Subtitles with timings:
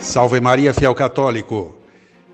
[0.00, 1.76] Salve Maria, fiel católico!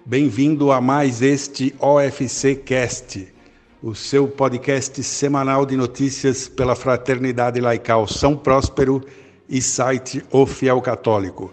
[0.05, 3.27] Bem-vindo a mais este OFC Cast,
[3.83, 9.05] o seu podcast semanal de notícias pela Fraternidade Laical São Próspero
[9.49, 11.53] e site O Fiel Católico.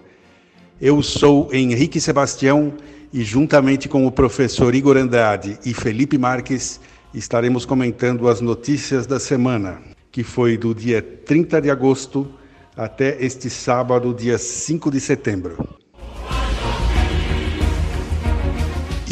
[0.80, 2.72] Eu sou Henrique Sebastião
[3.12, 6.80] e, juntamente com o professor Igor Andrade e Felipe Marques,
[7.12, 12.32] estaremos comentando as notícias da semana, que foi do dia 30 de agosto
[12.78, 15.83] até este sábado, dia 5 de setembro.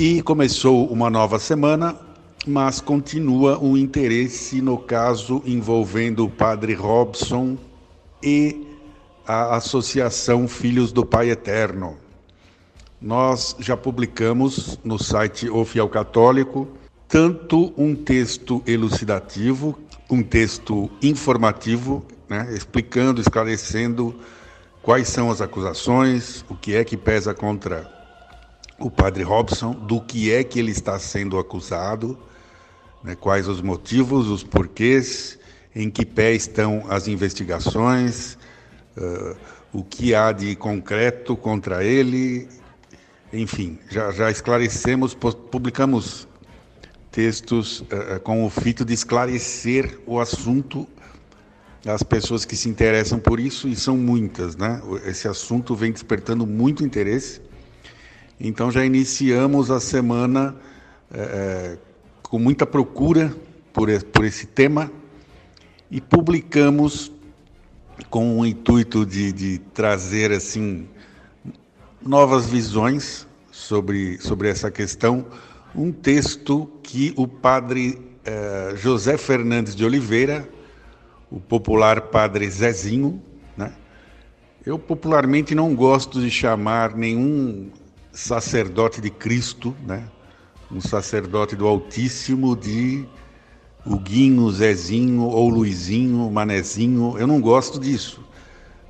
[0.04, 1.96] E começou uma nova semana,
[2.48, 7.56] mas continua o interesse no caso envolvendo o padre Robson
[8.24, 8.66] e
[9.28, 11.98] a Associação Filhos do Pai Eterno.
[13.00, 16.68] Nós já publicamos no site O Fiel Católico
[17.08, 19.78] tanto um texto elucidativo,
[20.10, 24.16] um texto informativo, né, explicando, esclarecendo
[24.82, 28.01] quais são as acusações, o que é que pesa contra
[28.82, 32.18] o padre Robson do que é que ele está sendo acusado,
[33.04, 35.38] né, quais os motivos, os porquês,
[35.76, 38.38] em que pé estão as investigações,
[38.98, 39.36] uh,
[39.72, 42.48] o que há de concreto contra ele,
[43.32, 46.28] enfim, já, já esclarecemos, publicamos
[47.12, 50.88] textos uh, com o fito de esclarecer o assunto
[51.86, 54.82] às pessoas que se interessam por isso, e são muitas, né?
[55.06, 57.42] Esse assunto vem despertando muito interesse
[58.44, 60.56] então já iniciamos a semana
[61.14, 61.78] é,
[62.24, 63.36] com muita procura
[63.72, 64.92] por, por esse tema
[65.92, 67.12] e publicamos
[68.10, 70.88] com o intuito de, de trazer assim
[72.02, 75.26] novas visões sobre, sobre essa questão,
[75.76, 80.50] um texto que o padre eh, José Fernandes de Oliveira,
[81.30, 83.22] o popular padre Zezinho,
[83.56, 83.72] né?
[84.66, 87.70] eu popularmente não gosto de chamar nenhum
[88.12, 90.04] sacerdote de Cristo, né?
[90.72, 93.06] um sacerdote do Altíssimo de
[93.86, 97.18] Huguinho, Zezinho ou Luizinho, Manezinho.
[97.18, 98.24] Eu não gosto disso,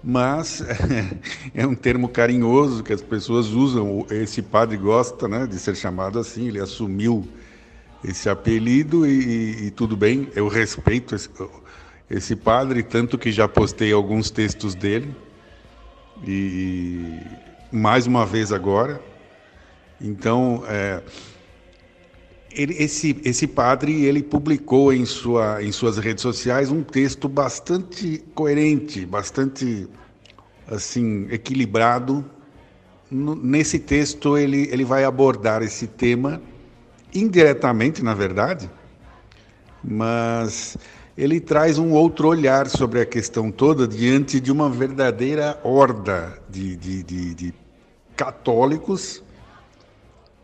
[0.03, 0.63] mas
[1.55, 4.05] é um termo carinhoso que as pessoas usam.
[4.09, 7.27] Esse padre gosta né, de ser chamado assim, ele assumiu
[8.03, 11.29] esse apelido e, e tudo bem, eu respeito esse,
[12.09, 15.15] esse padre, tanto que já postei alguns textos dele.
[16.27, 17.19] E
[17.71, 19.01] mais uma vez agora,
[20.03, 21.01] então, é,
[22.51, 28.23] ele, esse, esse padre ele publicou em, sua, em suas redes sociais um texto bastante
[28.33, 29.87] coerente, bastante
[30.67, 32.25] assim equilibrado.
[33.09, 36.41] No, nesse texto ele, ele vai abordar esse tema
[37.13, 38.69] indiretamente, na verdade,
[39.83, 40.77] mas
[41.17, 46.75] ele traz um outro olhar sobre a questão toda diante de uma verdadeira horda de,
[46.77, 47.53] de, de, de
[48.15, 49.21] católicos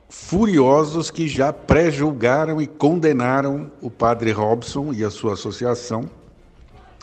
[0.10, 6.10] furiosos que já pré-julgaram e condenaram o padre Robson e a sua associação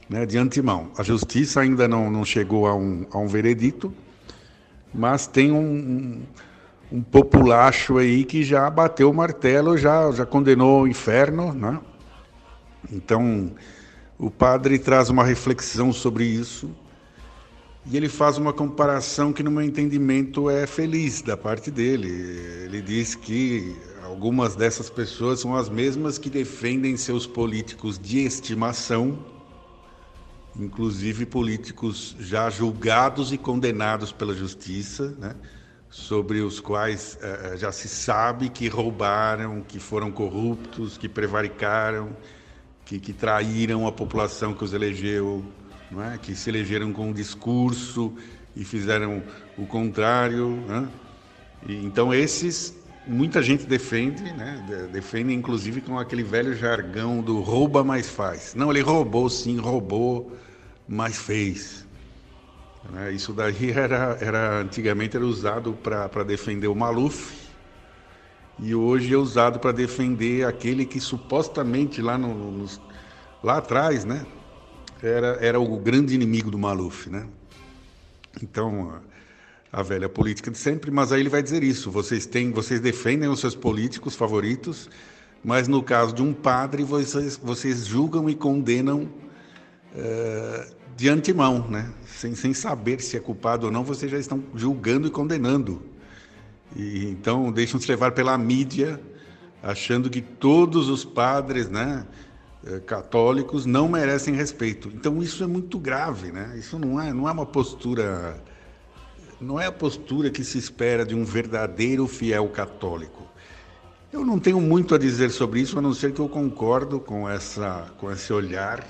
[0.08, 0.90] né, de antemão.
[0.96, 3.92] A justiça ainda não, não chegou a um, a um veredito,
[4.92, 6.22] mas tem um,
[6.90, 11.52] um, populacho aí que já bateu o martelo, já, já condenou o inferno.
[11.52, 11.78] Né?
[12.90, 13.50] Então,
[14.18, 16.70] o padre traz uma reflexão sobre isso
[17.86, 22.08] e ele faz uma comparação que, no meu entendimento, é feliz da parte dele.
[22.64, 29.18] Ele diz que algumas dessas pessoas são as mesmas que defendem seus políticos de estimação,
[30.58, 35.34] inclusive políticos já julgados e condenados pela justiça, né?
[35.90, 42.16] sobre os quais eh, já se sabe que roubaram, que foram corruptos, que prevaricaram,
[42.84, 45.44] que, que traíram a população que os elegeu
[46.12, 46.18] é?
[46.18, 48.12] que se elegeram com um discurso
[48.56, 49.22] e fizeram
[49.56, 50.62] o contrário.
[50.70, 51.72] É?
[51.72, 54.88] E, então, esses, muita gente defende, né?
[54.92, 58.54] defende inclusive com aquele velho jargão do rouba, mais faz.
[58.54, 60.36] Não, ele roubou, sim, roubou,
[60.88, 61.86] mas fez.
[62.96, 63.12] É?
[63.12, 67.44] Isso daí era, era antigamente era usado para defender o Maluf,
[68.58, 72.66] e hoje é usado para defender aquele que supostamente lá, no, no,
[73.42, 74.24] lá atrás, né,
[75.04, 77.26] era, era o grande inimigo do Maluf, né?
[78.42, 79.00] Então,
[79.70, 83.28] a, velha política de sempre, mas aí ele vai dizer isso, vocês têm, vocês defendem
[83.28, 84.88] os seus políticos favoritos,
[85.44, 89.02] mas no caso de um padre, vocês, vocês julgam e condenam
[89.94, 91.92] uh, de antemão, né?
[92.06, 95.82] Sem, sem saber se é culpado ou não, vocês já estão julgando e condenando.
[96.74, 98.98] E, então, deixam-se levar pela mídia,
[99.62, 102.06] achando que todos os padres, né?
[102.66, 104.88] Eh, católicos não merecem respeito.
[104.88, 106.54] Então isso é muito grave, né?
[106.58, 108.42] Isso não é, não é uma postura
[109.40, 113.28] não é a postura que se espera de um verdadeiro fiel católico.
[114.12, 117.28] Eu não tenho muito a dizer sobre isso, a não ser que eu concordo com,
[117.28, 118.86] essa, com esse olhar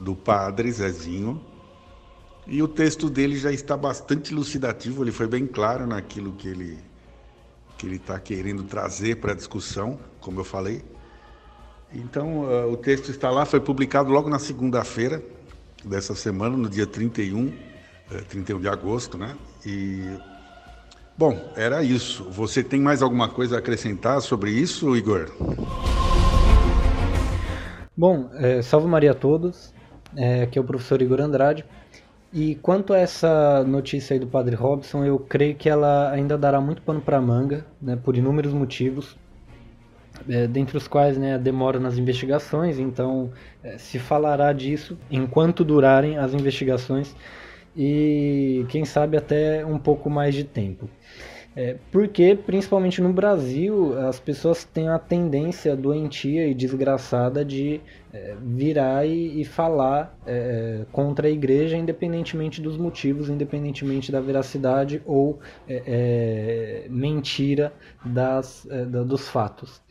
[0.00, 1.40] do padre Zezinho.
[2.46, 6.78] E o texto dele já está bastante elucidativo, ele foi bem claro naquilo que ele
[7.78, 10.84] que ele está querendo trazer para a discussão, como eu falei.
[11.94, 15.22] Então, uh, o texto está lá, foi publicado logo na segunda-feira
[15.84, 17.52] dessa semana, no dia 31, uh,
[18.28, 19.36] 31 de agosto, né?
[19.64, 20.16] E
[21.16, 22.24] Bom, era isso.
[22.30, 25.30] Você tem mais alguma coisa a acrescentar sobre isso, Igor?
[27.96, 29.74] Bom, é, salve Maria a todos.
[30.16, 31.64] É, aqui é o professor Igor Andrade.
[32.32, 36.62] E quanto a essa notícia aí do Padre Robson, eu creio que ela ainda dará
[36.62, 39.16] muito pano para manga, né, por inúmeros motivos,
[40.28, 42.78] é, dentre os quais né, a demora nas investigações.
[42.78, 43.30] Então,
[43.62, 47.14] é, se falará disso enquanto durarem as investigações
[47.76, 50.88] e, quem sabe, até um pouco mais de tempo.
[51.54, 57.78] É, porque, principalmente no Brasil, as pessoas têm a tendência doentia e desgraçada de
[58.12, 65.02] é, virar e, e falar é, contra a igreja, independentemente dos motivos, independentemente da veracidade
[65.04, 67.72] ou é, é, mentira
[68.02, 69.82] das, é, da, dos fatos.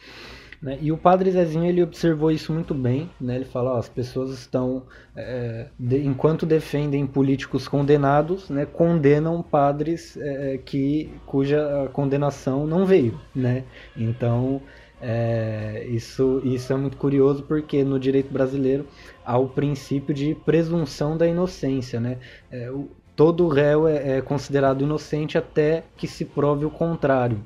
[0.62, 0.78] Né?
[0.82, 3.10] E o padre Zezinho ele observou isso muito bem.
[3.20, 3.36] Né?
[3.36, 4.84] Ele fala: ó, as pessoas estão,
[5.16, 13.20] é, de, enquanto defendem políticos condenados, né, condenam padres é, que, cuja condenação não veio.
[13.36, 13.64] Né?
[13.98, 14.62] Então.
[15.04, 18.86] É, isso, isso é muito curioso porque no direito brasileiro
[19.26, 22.00] há o princípio de presunção da inocência.
[22.00, 22.20] Né?
[22.52, 27.40] É, o, todo réu é, é, considerado inocente até que se prove o contrário.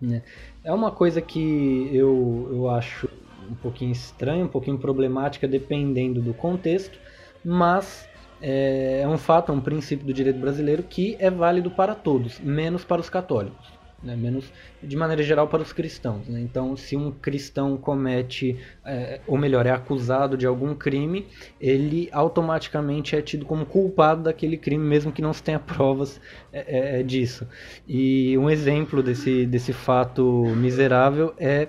[0.00, 0.22] Né?
[0.64, 3.08] É uma coisa que eu, eu acho
[3.50, 6.98] um pouquinho estranha, um pouquinho problemática, dependendo do contexto,
[7.44, 8.08] mas
[8.40, 12.38] é, é um fato, é um princípio do direito brasileiro que é válido para todos,
[12.40, 13.71] menos para os católicos
[14.02, 14.16] né?
[14.16, 14.52] menos
[14.82, 16.26] de maneira geral para os cristãos.
[16.28, 16.40] Né?
[16.40, 21.26] Então, se um cristão comete, é, ou melhor, é acusado de algum crime,
[21.60, 26.20] ele automaticamente é tido como culpado daquele crime, mesmo que não se tenha provas
[26.52, 27.46] é, é, é, disso.
[27.86, 30.24] E um exemplo desse, desse fato
[30.56, 31.68] miserável é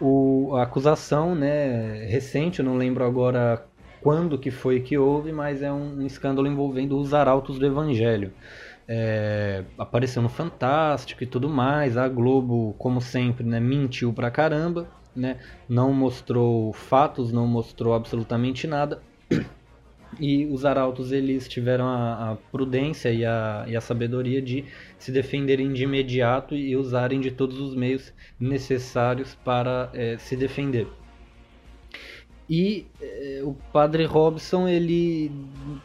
[0.00, 3.64] o, a acusação né, recente, eu não lembro agora
[4.02, 8.32] quando que foi que houve, mas é um, um escândalo envolvendo os arautos do Evangelho
[8.88, 11.96] é, apareceu no Fantástico e tudo mais.
[11.96, 15.38] A Globo, como sempre, né, mentiu pra caramba, né?
[15.68, 19.02] Não mostrou fatos, não mostrou absolutamente nada.
[20.20, 24.64] E os arautos eles tiveram a, a prudência e a, e a, sabedoria de
[24.98, 30.86] se defenderem de imediato e usarem de todos os meios necessários para é, se defender.
[32.48, 35.32] E eh, o padre Robson, ele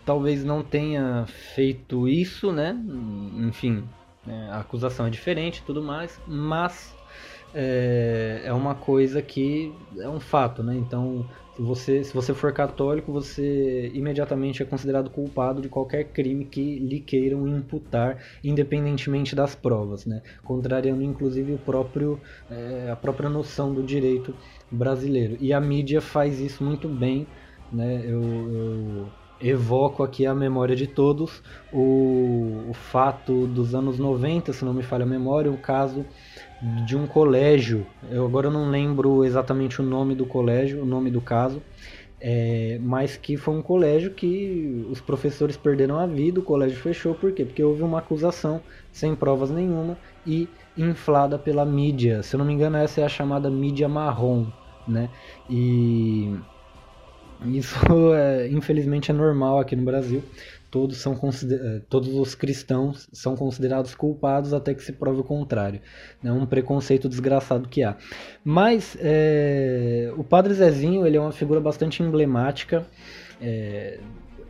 [0.05, 1.25] talvez não tenha
[1.55, 2.77] feito isso, né?
[3.37, 3.83] Enfim,
[4.27, 6.95] é, a acusação é diferente e tudo mais, mas
[7.53, 10.75] é, é, uma coisa que é um fato, né?
[10.75, 11.25] Então,
[11.59, 16.99] você, se você for católico, você imediatamente é considerado culpado de qualquer crime que lhe
[16.99, 20.21] queiram imputar, independentemente das provas, né?
[20.43, 22.19] Contrariando, inclusive, o próprio,
[22.49, 24.33] é, a própria noção do direito
[24.71, 25.37] brasileiro.
[25.39, 27.27] E a mídia faz isso muito bem,
[27.71, 28.01] né?
[28.05, 29.07] Eu, eu
[29.41, 31.41] evoco aqui a memória de todos
[31.73, 36.05] o, o, fato dos anos 90, se não me falha a memória, o caso
[36.85, 37.85] de um colégio.
[38.09, 41.61] Eu agora não lembro exatamente o nome do colégio, o nome do caso,
[42.19, 47.15] é, mas que foi um colégio que os professores perderam a vida, o colégio fechou,
[47.15, 47.43] por quê?
[47.43, 52.21] Porque houve uma acusação sem provas nenhuma e inflada pela mídia.
[52.21, 54.47] Se eu não me engano, essa é a chamada mídia marrom
[54.87, 55.09] né?
[55.49, 56.35] E
[57.45, 57.75] isso
[58.13, 60.23] é, infelizmente é normal aqui no Brasil.
[60.71, 65.81] Todos são eh, todos os cristãos são considerados culpados até que se prove o contrário.
[66.23, 67.97] É um preconceito desgraçado que há.
[68.41, 72.87] Mas é, o Padre Zezinho ele é uma figura bastante emblemática.
[73.41, 73.99] É,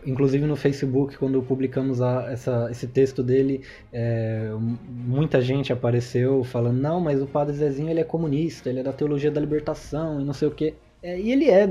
[0.06, 3.62] inclusive no Facebook, quando publicamos a, essa, esse texto dele,
[3.92, 4.52] é,
[4.88, 8.94] muita gente apareceu falando: não, mas o Padre Zezinho ele é comunista, ele é da
[8.94, 10.76] teologia da libertação e não sei o que.
[11.02, 11.68] É, e ele é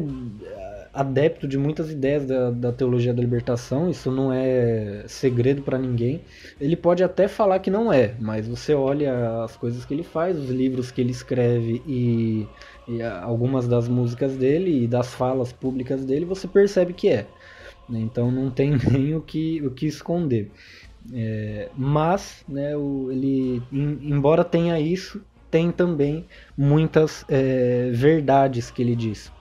[0.92, 6.20] adepto de muitas ideias da, da teologia da libertação, isso não é segredo para ninguém.
[6.60, 10.36] Ele pode até falar que não é, mas você olha as coisas que ele faz,
[10.36, 12.46] os livros que ele escreve e,
[12.88, 17.26] e algumas das músicas dele e das falas públicas dele, você percebe que é.
[17.88, 18.00] Né?
[18.00, 20.50] Então não tem nem o que, o que esconder.
[21.12, 28.82] É, mas, né, o, ele, em, embora tenha isso, tem também muitas é, verdades que
[28.82, 29.32] ele diz.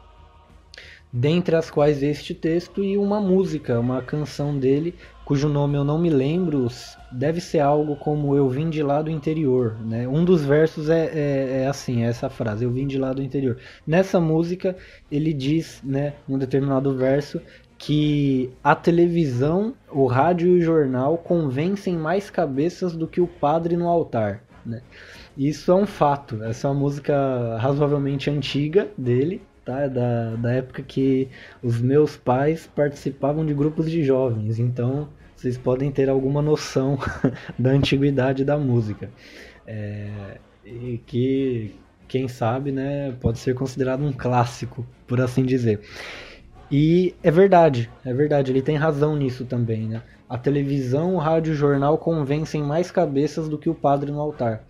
[1.12, 4.94] Dentre as quais este texto e uma música, uma canção dele
[5.30, 6.68] cujo nome eu não me lembro,
[7.12, 9.76] deve ser algo como Eu vim de lá do interior.
[9.80, 10.08] Né?
[10.08, 13.22] Um dos versos é, é, é assim, é essa frase, Eu vim de lá do
[13.22, 13.58] interior.
[13.86, 14.76] Nessa música,
[15.12, 17.40] ele diz, né, num determinado verso,
[17.78, 23.78] que a televisão, o rádio e o jornal convencem mais cabeças do que o padre
[23.78, 24.44] no altar.
[24.66, 24.82] Né?
[25.38, 26.44] Isso é um fato.
[26.44, 29.88] Essa é uma música razoavelmente antiga dele, tá?
[29.88, 31.28] Da, da época que
[31.62, 34.58] os meus pais participavam de grupos de jovens.
[34.58, 36.98] Então vocês podem ter alguma noção
[37.58, 39.12] da antiguidade da música.
[39.68, 41.76] É, e que,
[42.08, 45.82] quem sabe, né, pode ser considerado um clássico, por assim dizer.
[46.72, 50.02] E é verdade, é verdade, ele tem razão nisso também, né?
[50.28, 54.20] A televisão, o rádio e o jornal convencem mais cabeças do que o padre no
[54.20, 54.64] altar.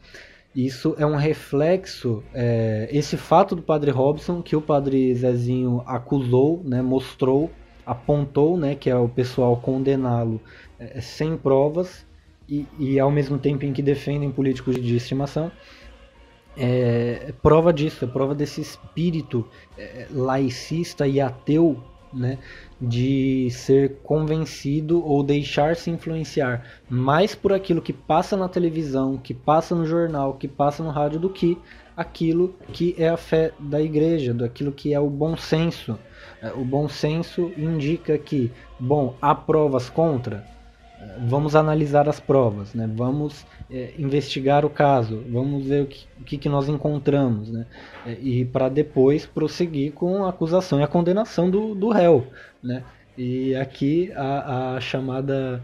[0.55, 6.61] Isso é um reflexo, é, esse fato do padre Robson, que o padre Zezinho acusou,
[6.65, 7.51] né, mostrou,
[7.85, 10.41] apontou, né, que é o pessoal condená-lo
[10.79, 12.05] é, sem provas,
[12.47, 15.51] e, e, ao mesmo tempo em que defendem políticos de estimação,
[16.57, 22.39] é, prova disso, é prova desse espírito é, laicista e ateu né,
[22.81, 29.75] de ser convencido ou deixar-se influenciar mais por aquilo que passa na televisão, que passa
[29.75, 31.57] no jornal, que passa no rádio, do que
[31.95, 35.99] aquilo que é a fé da igreja, daquilo que é o bom senso.
[36.41, 40.45] É, o bom senso indica que, bom, há provas contra,
[41.27, 42.89] vamos analisar as provas, né?
[42.93, 47.65] vamos é, investigar o caso, vamos ver o que, o que, que nós encontramos, né?
[48.05, 52.27] É, e para depois prosseguir com a acusação e a condenação do, do réu.
[52.63, 52.83] Né?
[53.17, 55.61] E aqui a, a chamada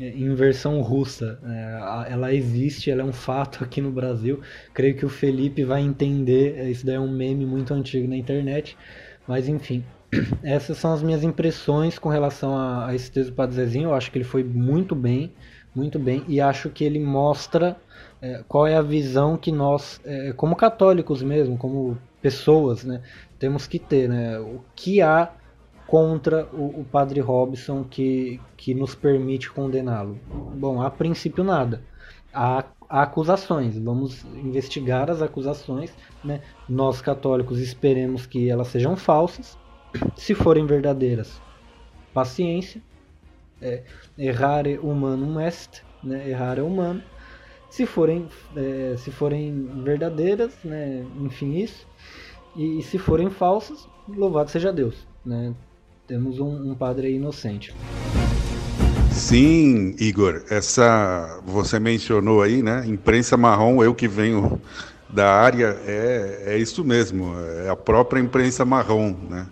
[0.00, 4.40] é, inversão russa, é, ela existe, ela é um fato aqui no Brasil.
[4.72, 8.76] Creio que o Felipe vai entender, isso daí é um meme muito antigo na internet,
[9.26, 9.84] mas enfim,
[10.42, 13.90] essas são as minhas impressões com relação a, a esse texto do Padre Zezinho.
[13.90, 15.32] Eu acho que ele foi muito bem,
[15.74, 17.76] muito bem, e acho que ele mostra
[18.22, 23.02] é, qual é a visão que nós, é, como católicos mesmo, como pessoas, né,
[23.38, 25.30] temos que ter, né, o que há
[25.86, 30.18] contra o, o Padre Robson que, que nos permite condená-lo.
[30.54, 31.82] Bom, a princípio nada.
[32.32, 36.42] Há, há acusações, vamos investigar as acusações, né?
[36.68, 39.56] Nós católicos esperemos que elas sejam falsas,
[40.16, 41.40] se forem verdadeiras,
[42.12, 42.82] paciência.
[43.62, 43.84] É,
[44.18, 46.28] errare humanum est, né?
[46.28, 47.02] errar é humano.
[47.70, 51.06] Se forem, é, se forem verdadeiras, né?
[51.20, 51.86] enfim, isso.
[52.54, 55.06] E, e, se forem falsas, louvado seja Deus.
[55.24, 55.54] Né?
[56.06, 57.74] Temos um, um padre inocente.
[59.10, 62.84] Sim, Igor, essa você mencionou aí, né?
[62.86, 64.60] Imprensa marrom, eu que venho
[65.08, 67.34] da área, é, é isso mesmo,
[67.64, 69.46] é a própria imprensa marrom, né?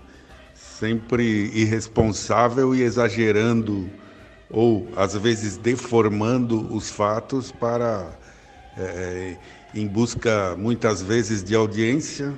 [0.55, 3.89] sempre irresponsável e exagerando
[4.51, 8.11] ou às vezes deformando os fatos para
[8.77, 9.37] é,
[9.75, 12.35] em busca muitas vezes de audiência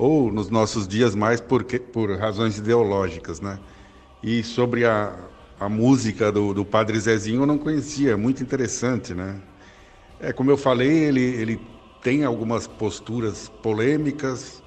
[0.00, 3.60] ou nos nossos dias mais porque, por razões ideológicas, né?
[4.22, 5.14] E sobre a,
[5.58, 9.42] a música do, do Padre Zezinho eu não conhecia, é muito interessante, né?
[10.18, 11.60] É como eu falei, ele, ele
[12.02, 14.62] tem algumas posturas polêmicas,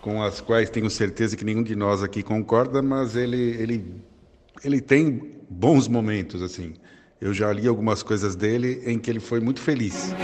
[0.00, 4.04] com as quais tenho certeza que nenhum de nós aqui concorda, mas ele, ele,
[4.62, 6.74] ele tem bons momentos, assim.
[7.20, 10.14] Eu já li algumas coisas dele em que ele foi muito feliz.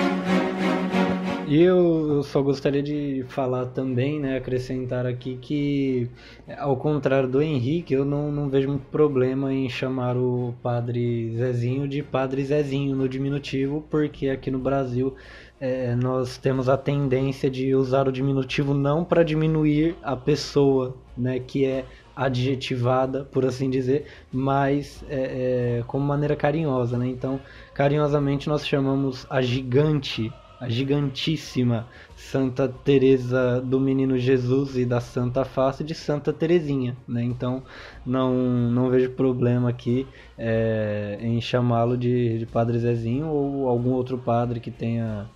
[1.50, 6.08] E eu, só gostaria de falar também, né, acrescentar aqui que,
[6.56, 11.88] ao contrário do Henrique, eu não, não vejo muito problema em chamar o padre Zezinho
[11.88, 15.16] de padre Zezinho no diminutivo, porque aqui no Brasil
[15.60, 21.40] é, nós temos a tendência de usar o diminutivo não para diminuir a pessoa, né,
[21.40, 27.08] que é adjetivada, por assim dizer, mas é, é, como maneira carinhosa, né?
[27.08, 27.40] Então,
[27.72, 35.42] carinhosamente nós chamamos a gigante, a gigantíssima Santa Teresa do Menino Jesus e da Santa
[35.44, 37.22] Face de Santa Teresinha, né?
[37.22, 37.62] Então,
[38.04, 38.34] não
[38.70, 44.60] não vejo problema aqui é, em chamá-lo de, de Padre Zezinho ou algum outro padre
[44.60, 45.26] que tenha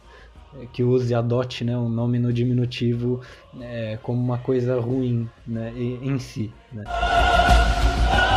[0.72, 3.20] que use, adote né, um nome no diminutivo
[3.60, 6.52] é, como uma coisa ruim né, em si.
[6.72, 6.84] Né?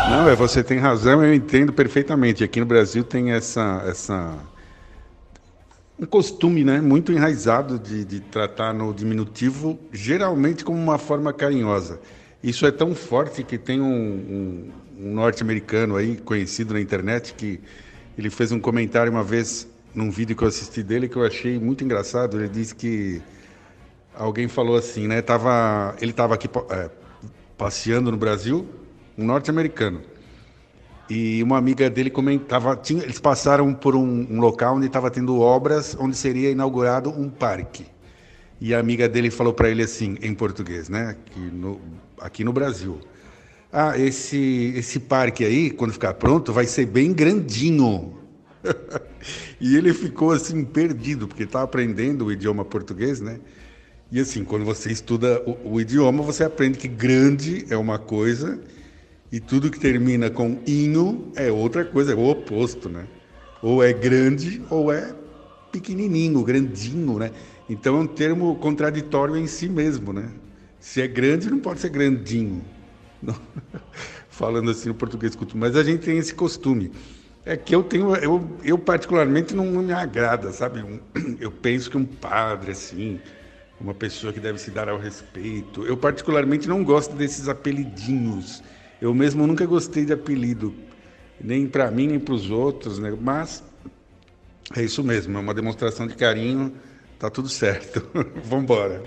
[0.10, 2.44] Não, é, você tem razão, eu entendo perfeitamente.
[2.44, 4.40] Aqui no Brasil tem essa, essa
[6.00, 12.00] um costume né, muito enraizado de, de tratar no diminutivo geralmente como uma forma carinhosa.
[12.44, 17.60] Isso é tão forte que tem um, um, um norte-americano aí conhecido na internet que
[18.18, 21.58] ele fez um comentário uma vez num vídeo que eu assisti dele que eu achei
[21.58, 22.38] muito engraçado.
[22.38, 23.20] Ele disse que
[24.14, 25.22] alguém falou assim, né?
[25.22, 26.90] Tava, ele estava aqui é,
[27.58, 28.68] passeando no Brasil,
[29.18, 30.02] um norte-americano.
[31.10, 35.40] E uma amiga dele comentava, tinha, eles passaram por um, um local onde estava tendo
[35.40, 37.86] obras, onde seria inaugurado um parque.
[38.60, 41.10] E a amiga dele falou para ele assim, em português, né?
[41.12, 41.82] Aqui no,
[42.20, 43.00] aqui no Brasil.
[43.72, 48.18] Ah, esse, esse parque aí, quando ficar pronto, vai ser bem grandinho.
[49.62, 53.40] e ele ficou assim perdido, porque estava aprendendo o idioma português, né?
[54.12, 58.60] E assim, quando você estuda o, o, idioma, você aprende que grande é uma coisa
[59.32, 63.06] e tudo que termina com inho é outra coisa, é o oposto, né?
[63.62, 65.14] Ou é grande ou é
[65.72, 67.32] pequenininho, grandinho, né?
[67.70, 70.30] Então é um termo contraditório em si mesmo, né?
[70.80, 72.64] Se é grande, não pode ser grandinho.
[73.22, 73.36] Não.
[74.30, 76.92] Falando assim no português culto, mas a gente tem esse costume.
[77.44, 80.84] É que eu tenho, eu, eu particularmente não, me agrada, sabe?
[81.40, 83.22] Eu penso que um padre assim,
[83.80, 85.86] uma pessoa que deve se dar ao respeito.
[85.86, 88.62] Eu particularmente não gosto desses apelidinhos.
[89.00, 90.74] Eu mesmo nunca gostei de apelido,
[91.40, 93.16] nem para mim nem para os outros, né?
[93.22, 93.64] Mas
[94.76, 96.74] é isso mesmo, é uma demonstração de carinho,
[97.20, 98.02] tá tudo certo.
[98.44, 99.04] Vamos embora.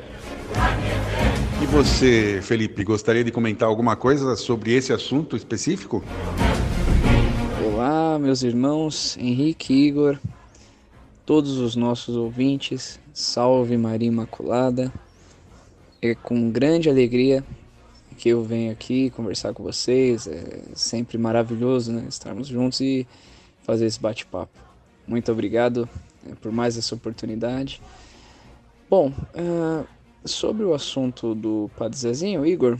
[1.60, 6.04] E você, Felipe, gostaria de comentar alguma coisa sobre esse assunto específico?
[7.66, 10.20] Olá, meus irmãos, Henrique, Igor,
[11.26, 14.92] todos os nossos ouvintes, salve Maria Imaculada.
[16.00, 17.44] É com grande alegria
[18.20, 20.26] que eu venho aqui conversar com vocês.
[20.26, 23.06] É sempre maravilhoso né, estarmos juntos e
[23.62, 24.52] fazer esse bate-papo.
[25.06, 25.88] Muito obrigado
[26.28, 27.80] é, por mais essa oportunidade.
[28.90, 29.86] Bom, uh,
[30.22, 32.78] sobre o assunto do Padre Zezinho, Igor,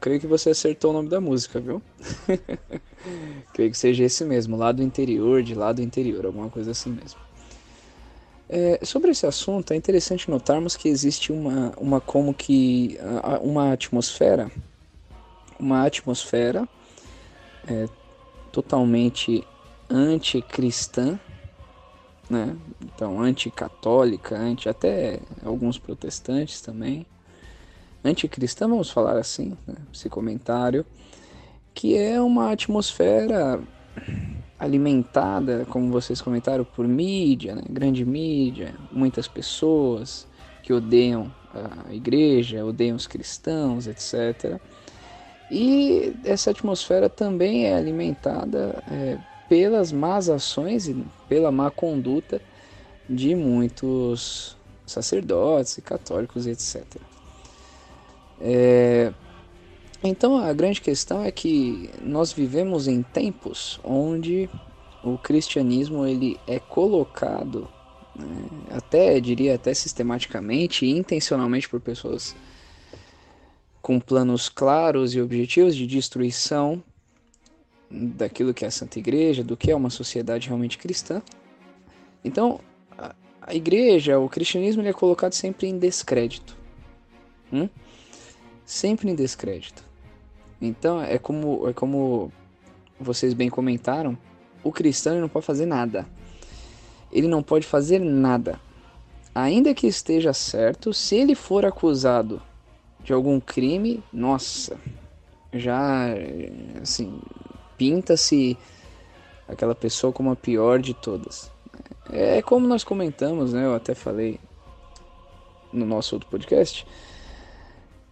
[0.00, 1.82] creio que você acertou o nome da música, viu?
[3.52, 6.90] creio que seja esse mesmo, lá do interior, de lá do interior, alguma coisa assim
[6.90, 7.18] mesmo.
[8.48, 12.96] É, sobre esse assunto, é interessante notarmos que existe uma, uma como que
[13.42, 14.50] uma atmosfera,
[15.58, 16.68] uma atmosfera
[17.66, 17.88] é,
[18.52, 19.44] totalmente
[19.90, 21.18] anticristã,
[22.28, 22.56] né?
[22.82, 27.06] Então anticatólica, anti até alguns protestantes também,
[28.04, 29.74] anticristã, vamos falar assim, né?
[29.92, 30.84] esse comentário,
[31.74, 33.60] que é uma atmosfera
[34.58, 37.62] alimentada, como vocês comentaram, por mídia, né?
[37.68, 40.26] grande mídia, muitas pessoas
[40.62, 41.32] que odeiam
[41.88, 44.60] a igreja, odeiam os cristãos, etc.
[45.50, 49.16] E essa atmosfera também é alimentada é,
[49.48, 52.40] pelas más ações e pela má conduta
[53.08, 54.56] de muitos
[54.86, 56.84] sacerdotes e católicos, etc.
[58.40, 59.12] É,
[60.02, 64.48] então a grande questão é que nós vivemos em tempos onde
[65.02, 67.68] o cristianismo ele é colocado,
[68.14, 72.36] né, até diria até sistematicamente e intencionalmente por pessoas
[73.80, 76.82] com planos claros e objetivos de destruição
[77.90, 81.22] daquilo que é a Santa Igreja, do que é uma sociedade realmente cristã.
[82.24, 82.60] Então
[83.40, 86.56] a, igreja, o cristianismo ele é colocado sempre em descrédito,
[87.52, 87.68] hum?
[88.64, 89.82] sempre em descrédito.
[90.60, 92.32] Então é como, é como
[93.00, 94.18] vocês bem comentaram,
[94.62, 96.06] o cristão não pode fazer nada.
[97.10, 98.60] Ele não pode fazer nada.
[99.34, 102.42] Ainda que esteja certo, se ele for acusado
[103.08, 104.76] de algum crime, nossa,
[105.50, 106.08] já
[106.82, 107.18] assim,
[107.78, 108.54] pinta-se
[109.48, 111.50] aquela pessoa como a pior de todas.
[112.12, 113.64] É como nós comentamos, né?
[113.64, 114.38] Eu até falei
[115.72, 116.86] no nosso outro podcast.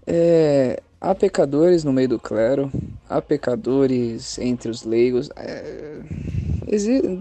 [0.07, 2.73] É, Há pecadores no meio do clero,
[3.07, 5.29] há pecadores entre os leigos.
[5.37, 6.01] É,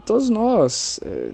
[0.05, 1.31] todos nós é,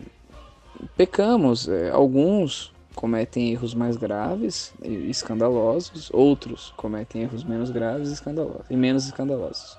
[0.98, 1.70] pecamos.
[1.70, 8.62] É, alguns cometem erros mais graves e escandalosos, outros cometem erros menos graves e, escandalosos,
[8.70, 9.76] e menos escandalosos.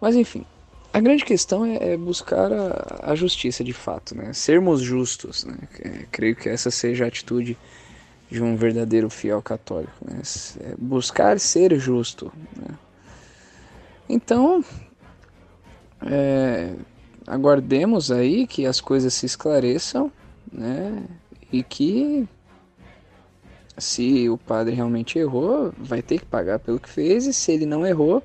[0.00, 0.46] Mas enfim,
[0.90, 4.32] a grande questão é, é buscar a, a, justiça de fato, né?
[4.32, 5.44] sermos justos.
[5.44, 5.54] Né?
[5.80, 7.58] É, creio que essa seja a atitude
[8.30, 10.22] de um verdadeiro fiel católico, né?
[10.60, 12.32] É buscar ser justo.
[12.56, 12.74] Né?
[14.08, 14.64] Então,
[16.06, 16.72] é,
[17.26, 20.10] aguardemos aí que as coisas se esclareçam,
[20.50, 21.04] né?
[21.52, 22.28] E que
[23.76, 27.66] se o padre realmente errou, vai ter que pagar pelo que fez, e se ele
[27.66, 28.22] não errou,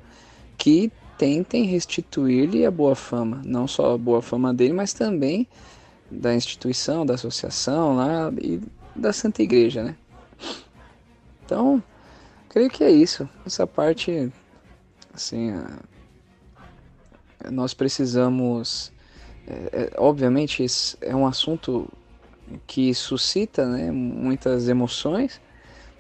[0.58, 5.48] que tentem restituir-lhe a boa fama, não só a boa fama dele, mas também
[6.12, 8.62] da instituição, da associação lá e
[8.96, 9.96] da Santa Igreja, né?
[11.46, 11.82] Então,
[12.50, 13.28] creio que é isso.
[13.46, 14.32] Essa parte,
[15.14, 15.54] assim,
[17.52, 18.92] nós precisamos,
[19.48, 20.66] é, é, obviamente,
[21.02, 21.88] é um assunto
[22.68, 25.42] que suscita né, muitas emoções,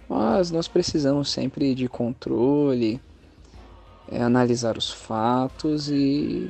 [0.07, 3.01] mas nós precisamos sempre de controle,
[4.11, 6.49] é, analisar os fatos e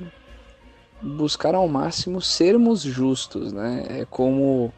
[1.02, 3.86] buscar ao máximo sermos justos, né?
[3.90, 4.74] É como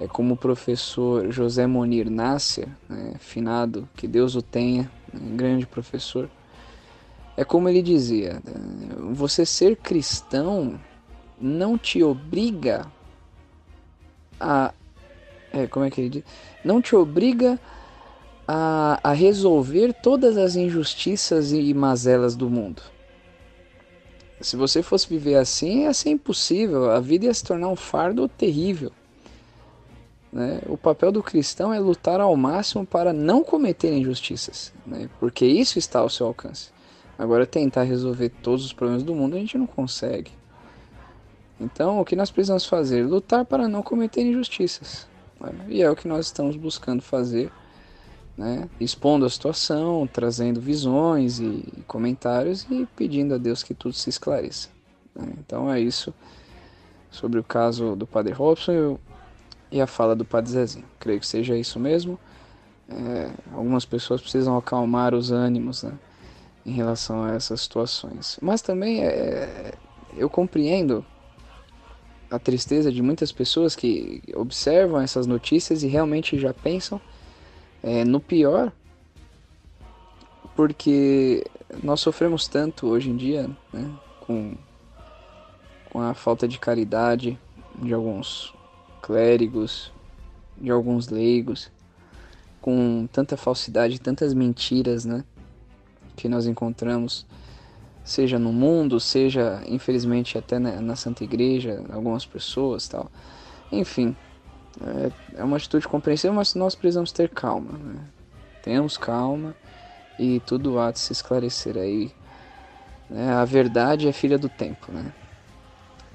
[0.00, 5.66] é como o professor José Monir Nácia, né, finado, que Deus o tenha, um grande
[5.66, 6.28] professor.
[7.36, 8.42] É como ele dizia:
[9.12, 10.78] você ser cristão
[11.40, 12.86] não te obriga
[14.38, 14.72] a.
[15.52, 16.22] É, como é que ele diz?
[16.64, 17.58] Não te obriga
[18.46, 22.82] a, a resolver todas as injustiças e mazelas do mundo.
[24.40, 26.90] Se você fosse viver assim, ia ser impossível.
[26.90, 28.92] A vida ia se tornar um fardo terrível.
[30.32, 30.60] Né?
[30.66, 35.08] O papel do cristão é lutar ao máximo para não cometer injustiças, né?
[35.20, 36.70] porque isso está ao seu alcance.
[37.16, 40.32] Agora, tentar resolver todos os problemas do mundo a gente não consegue.
[41.60, 43.06] Então, o que nós precisamos fazer?
[43.06, 45.06] Lutar para não cometer injustiças.
[45.40, 45.52] Né?
[45.68, 47.50] E é o que nós estamos buscando fazer
[48.36, 48.68] né?
[48.80, 54.68] expondo a situação, trazendo visões e comentários e pedindo a Deus que tudo se esclareça.
[55.14, 55.32] Né?
[55.38, 56.12] Então é isso
[57.10, 58.98] sobre o caso do Padre Robson
[59.70, 60.86] e a fala do Padre Zezinho.
[60.98, 62.18] Creio que seja isso mesmo.
[62.88, 65.92] É, algumas pessoas precisam acalmar os ânimos né?
[66.66, 68.38] em relação a essas situações.
[68.42, 69.74] Mas também é,
[70.16, 71.04] eu compreendo
[72.34, 77.00] a tristeza de muitas pessoas que observam essas notícias e realmente já pensam
[77.80, 78.72] é, no pior,
[80.56, 81.46] porque
[81.82, 84.54] nós sofremos tanto hoje em dia né, com,
[85.90, 87.38] com a falta de caridade
[87.80, 88.52] de alguns
[89.00, 89.92] clérigos,
[90.60, 91.70] de alguns leigos,
[92.60, 95.22] com tanta falsidade, tantas mentiras né,
[96.16, 97.26] que nós encontramos,
[98.04, 103.10] seja no mundo, seja infelizmente até na, na Santa Igreja, algumas pessoas tal.
[103.72, 104.14] Enfim,
[104.80, 107.72] é, é uma atitude compreensível, mas nós precisamos ter calma.
[107.72, 108.00] Né?
[108.62, 109.56] Tenhamos calma
[110.18, 112.12] e tudo há de se esclarecer aí.
[113.08, 113.32] Né?
[113.32, 115.12] A verdade é filha do tempo, né?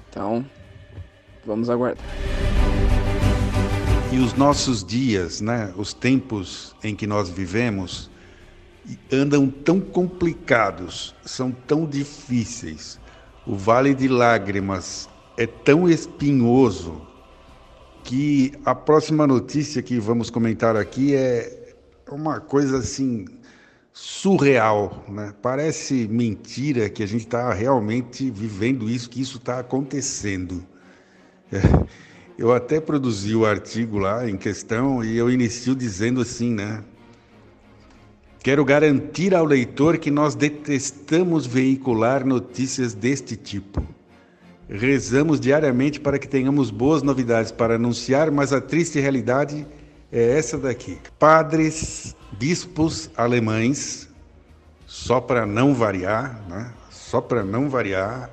[0.08, 0.44] Então,
[1.44, 2.04] vamos aguardar.
[4.12, 5.72] E os nossos dias, né?
[5.76, 8.10] Os tempos em que nós vivemos
[9.12, 13.00] andam tão complicados, são tão difíceis.
[13.46, 17.00] O vale de lágrimas é tão espinhoso
[18.04, 21.74] que a próxima notícia que vamos comentar aqui é
[22.10, 23.24] uma coisa assim
[23.92, 25.34] surreal, né?
[25.42, 30.64] Parece mentira que a gente está realmente vivendo isso, que isso está acontecendo.
[31.52, 31.58] É,
[32.38, 36.82] eu até produzi o artigo lá em questão e eu inicio dizendo assim, né?
[38.42, 43.86] Quero garantir ao leitor que nós detestamos veicular notícias deste tipo.
[44.66, 49.66] Rezamos diariamente para que tenhamos boas novidades para anunciar, mas a triste realidade
[50.10, 50.98] é essa daqui.
[51.18, 54.08] Padres, bispos alemães,
[54.86, 56.72] só para não variar, né?
[56.88, 58.30] só para não variar,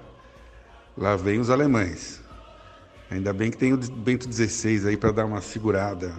[0.97, 2.21] lá vem os alemães.
[3.11, 6.13] Ainda bem que tem o Bento XVI aí para dar uma segurada,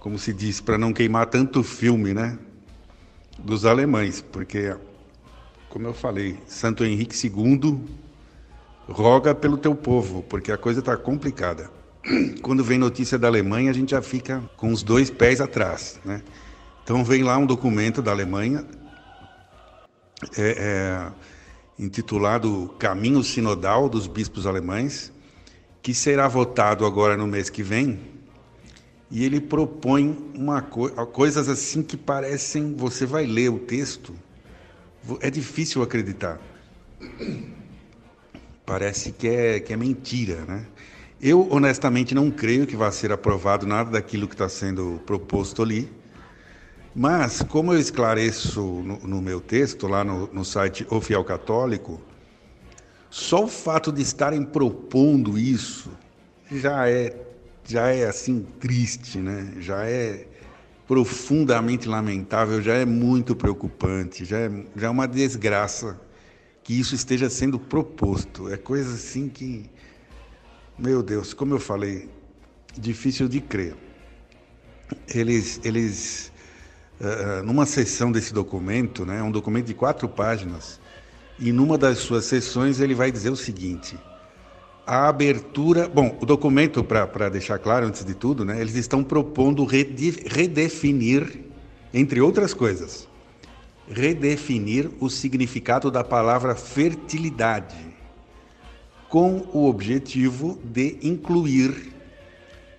[0.00, 2.36] como se diz, para não queimar tanto filme, né?
[3.44, 4.76] Dos alemães, porque,
[5.68, 7.80] como eu falei, Santo Henrique II
[8.88, 11.70] roga pelo teu povo, porque a coisa está complicada.
[12.42, 16.00] Quando vem notícia da Alemanha, a gente já fica com os dois pés atrás.
[16.04, 16.22] Né?
[16.82, 18.64] Então vem lá um documento da Alemanha
[20.36, 21.12] é, é,
[21.82, 25.12] intitulado Caminho Sinodal dos Bispos Alemães,
[25.82, 27.98] que será votado agora no mês que vem.
[29.10, 32.74] E ele propõe uma co coisas assim que parecem.
[32.74, 34.14] Você vai ler o texto,
[35.20, 36.40] é difícil acreditar
[38.70, 40.64] parece que é, que é mentira, né?
[41.20, 45.90] Eu, honestamente, não creio que vá ser aprovado nada daquilo que está sendo proposto ali,
[46.94, 52.00] mas, como eu esclareço no, no meu texto, lá no, no site O Fiel Católico,
[53.10, 55.90] só o fato de estarem propondo isso
[56.52, 57.12] já é,
[57.70, 59.54] já é assim, triste, né?
[59.60, 60.26] já é
[60.88, 66.00] profundamente lamentável, já é muito preocupante, já é, já é uma desgraça
[66.64, 68.52] que isso esteja sendo proposto.
[68.52, 69.70] É coisa assim que,
[70.76, 72.08] meu Deus, como eu falei,
[72.76, 73.76] difícil de crer.
[75.14, 76.32] Eles, eles
[77.00, 80.80] uh, numa sessão desse documento, né, um documento de quatro páginas,
[81.38, 83.96] e numa das suas sessões ele vai dizer o seguinte:
[84.90, 85.88] a abertura.
[85.88, 91.44] Bom, o documento, para deixar claro antes de tudo, né, eles estão propondo redefinir,
[91.94, 93.06] entre outras coisas,
[93.88, 97.76] redefinir o significado da palavra fertilidade,
[99.08, 101.94] com o objetivo de incluir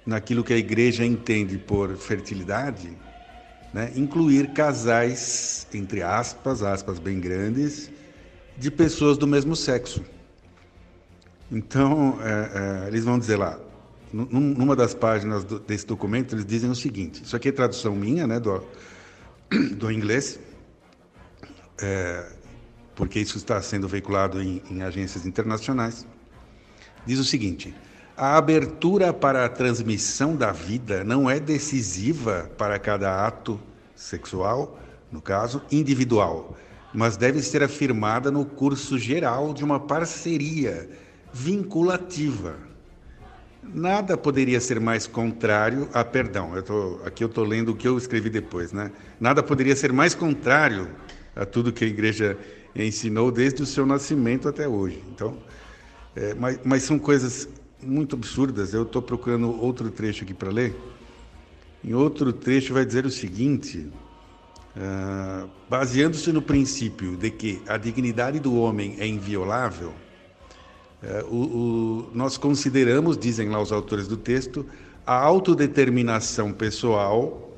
[0.06, 2.92] naquilo que a igreja entende por fertilidade,
[3.74, 7.90] né, incluir casais, entre aspas, aspas bem grandes,
[8.58, 10.04] de pessoas do mesmo sexo.
[11.52, 13.60] Então, é, é, eles vão dizer lá,
[14.14, 18.26] numa das páginas do, desse documento, eles dizem o seguinte: isso aqui é tradução minha,
[18.26, 18.64] né, do,
[19.76, 20.40] do inglês,
[21.82, 22.26] é,
[22.96, 26.08] porque isso está sendo veiculado em, em agências internacionais.
[27.06, 27.76] Diz o seguinte:
[28.16, 33.60] a abertura para a transmissão da vida não é decisiva para cada ato
[33.94, 34.80] sexual,
[35.12, 36.56] no caso, individual,
[36.94, 40.90] mas deve ser afirmada no curso geral de uma parceria
[41.34, 42.56] vinculativa.
[43.64, 46.56] Nada poderia ser mais contrário a perdão.
[46.56, 48.92] Eu tô, aqui eu estou lendo o que eu escrevi depois, né?
[49.20, 50.90] Nada poderia ser mais contrário
[51.36, 52.38] a tudo que a igreja
[52.76, 55.02] ensinou desde o seu nascimento até hoje.
[55.14, 55.38] Então,
[56.16, 57.48] é, mas, mas são coisas
[57.82, 58.74] muito absurdas.
[58.74, 60.76] Eu estou procurando outro trecho aqui para ler.
[61.84, 63.90] Em outro trecho vai dizer o seguinte:
[64.76, 69.94] uh, baseando-se no princípio de que a dignidade do homem é inviolável,
[71.04, 74.66] uh, o, o, nós consideramos, dizem lá os autores do texto,
[75.06, 77.50] a autodeterminação pessoal,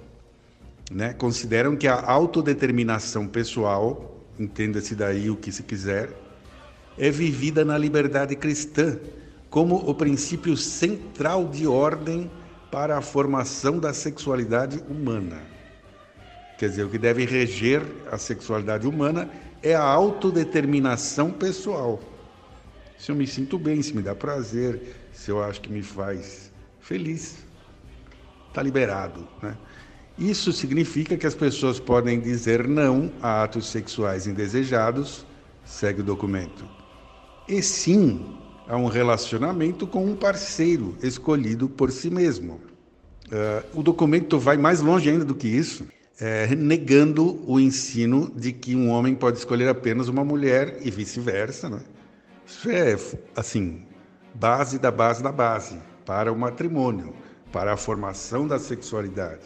[0.92, 6.10] né, consideram que a autodeterminação pessoal, entenda-se daí o que se quiser,
[6.98, 8.98] é vivida na liberdade cristã
[9.50, 12.30] como o princípio central de ordem
[12.72, 15.42] para a formação da sexualidade humana.
[16.58, 19.30] Quer dizer, o que deve reger a sexualidade humana
[19.62, 22.00] é a autodeterminação pessoal.
[23.04, 26.50] Se eu me sinto bem, se me dá prazer, se eu acho que me faz
[26.80, 27.36] feliz,
[28.48, 29.28] está liberado.
[29.42, 29.58] Né?
[30.18, 35.26] Isso significa que as pessoas podem dizer não a atos sexuais indesejados,
[35.66, 36.64] segue o documento,
[37.46, 38.38] e sim
[38.70, 42.62] a um relacionamento com um parceiro escolhido por si mesmo.
[43.26, 45.86] Uh, o documento vai mais longe ainda do que isso,
[46.22, 51.70] é, negando o ensino de que um homem pode escolher apenas uma mulher e vice-versa.
[51.70, 51.82] Né?
[52.46, 52.96] Isso é,
[53.36, 53.84] assim,
[54.34, 57.14] base da base da base para o matrimônio,
[57.52, 59.44] para a formação da sexualidade.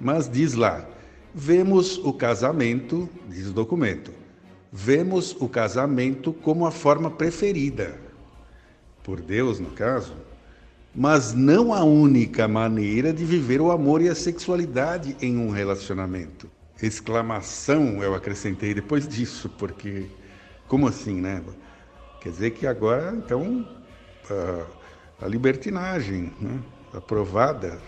[0.00, 0.86] Mas diz lá,
[1.34, 4.12] vemos o casamento, diz o documento,
[4.72, 7.98] vemos o casamento como a forma preferida
[9.02, 10.14] por Deus, no caso,
[10.94, 16.50] mas não a única maneira de viver o amor e a sexualidade em um relacionamento.
[16.82, 20.06] Exclamação eu acrescentei depois disso, porque
[20.66, 21.42] como assim, né?
[22.20, 23.66] Quer dizer que agora, então,
[24.30, 26.60] a, a libertinagem né?
[26.92, 27.78] aprovada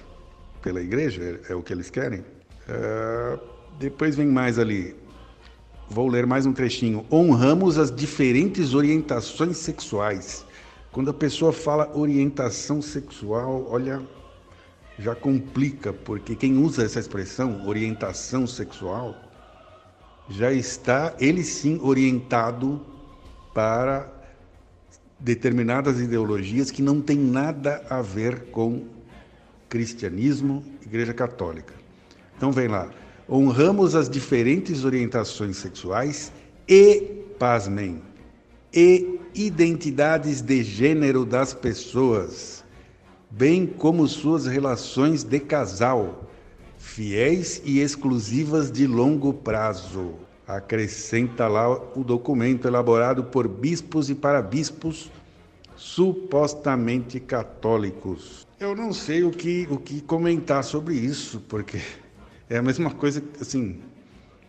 [0.63, 2.21] pela igreja é, é, o que eles querem.
[2.21, 3.41] Uh,
[3.79, 4.95] depois vem mais ali,
[5.89, 7.05] vou ler mais um trechinho.
[7.11, 10.45] Honramos as diferentes orientações sexuais
[10.93, 14.03] quando a pessoa fala orientação sexual, olha,
[14.99, 19.15] já complica, porque quem usa essa expressão, orientação sexual,
[20.29, 22.85] já está, ele sim, orientado
[23.55, 24.13] para
[25.21, 28.85] determinadas ideologias que não têm nada a ver com
[29.69, 31.75] cristianismo, Igreja Católica.
[32.37, 32.91] Então vem lá,
[33.29, 36.33] honramos as diferentes orientações sexuais
[36.67, 38.03] e, pasmem,
[38.73, 42.65] e identidades de gênero das pessoas,
[43.31, 46.29] bem como suas relações de casal,
[46.79, 50.15] fiéis e exclusivas de longo prazo.
[50.57, 55.11] Acrescenta lá o documento elaborado por bispos e para bispos
[55.77, 58.47] supostamente católicos.
[58.59, 61.81] Eu não sei o que, o que comentar sobre isso, porque
[62.49, 63.81] é a mesma coisa, assim,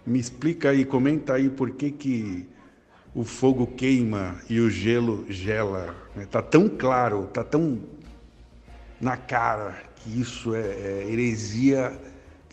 [0.05, 2.49] me explica aí, comenta aí por que que
[3.13, 5.95] o fogo queima e o gelo gela.
[6.17, 6.47] Está né?
[6.49, 7.79] tão claro, está tão
[8.99, 11.97] na cara que isso é, é heresia.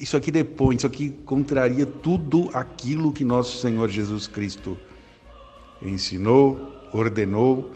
[0.00, 4.78] Isso aqui depõe, isso aqui contraria tudo aquilo que nosso Senhor Jesus Cristo
[5.82, 7.72] ensinou, ordenou,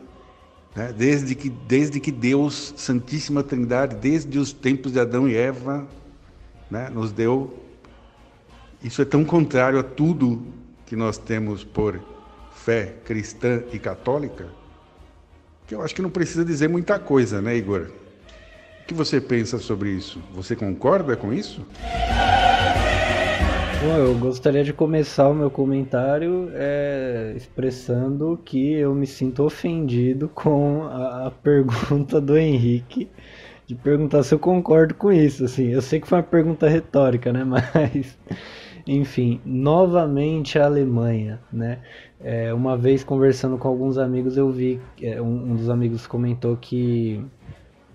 [0.74, 0.92] né?
[0.92, 5.86] desde, que, desde que Deus, Santíssima Trindade, desde os tempos de Adão e Eva,
[6.70, 6.88] né?
[6.90, 7.58] nos deu.
[8.82, 10.42] Isso é tão contrário a tudo
[10.86, 12.00] que nós temos por
[12.54, 14.48] fé cristã e católica,
[15.66, 17.90] que eu acho que não precisa dizer muita coisa, né, Igor?
[18.82, 20.20] O que você pensa sobre isso?
[20.34, 21.64] Você concorda com isso?
[23.80, 30.28] Bom, eu gostaria de começar o meu comentário é, expressando que eu me sinto ofendido
[30.34, 33.08] com a, a pergunta do Henrique
[33.66, 35.44] de perguntar se eu concordo com isso.
[35.44, 37.42] Assim, eu sei que foi uma pergunta retórica, né?
[37.46, 38.18] Mas,
[38.86, 41.78] enfim, novamente a Alemanha, né?
[42.20, 46.56] É, uma vez conversando com alguns amigos, eu vi, é, um, um, dos amigos comentou
[46.56, 47.24] que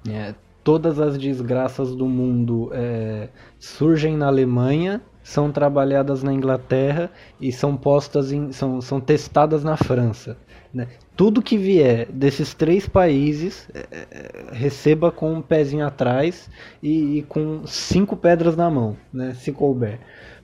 [0.09, 0.33] é,
[0.67, 7.77] todas as desgraças do mundo é, surgem na Alemanha, são trabalhadas na Inglaterra e são
[7.77, 10.35] postas em, são, são testadas na França.
[10.73, 10.89] Né?
[11.15, 16.49] Tudo que vier desses três países é, é, receba com um pezinho atrás
[16.83, 19.35] e, e, com cinco pedras na mão, né?
[19.35, 20.01] se couber,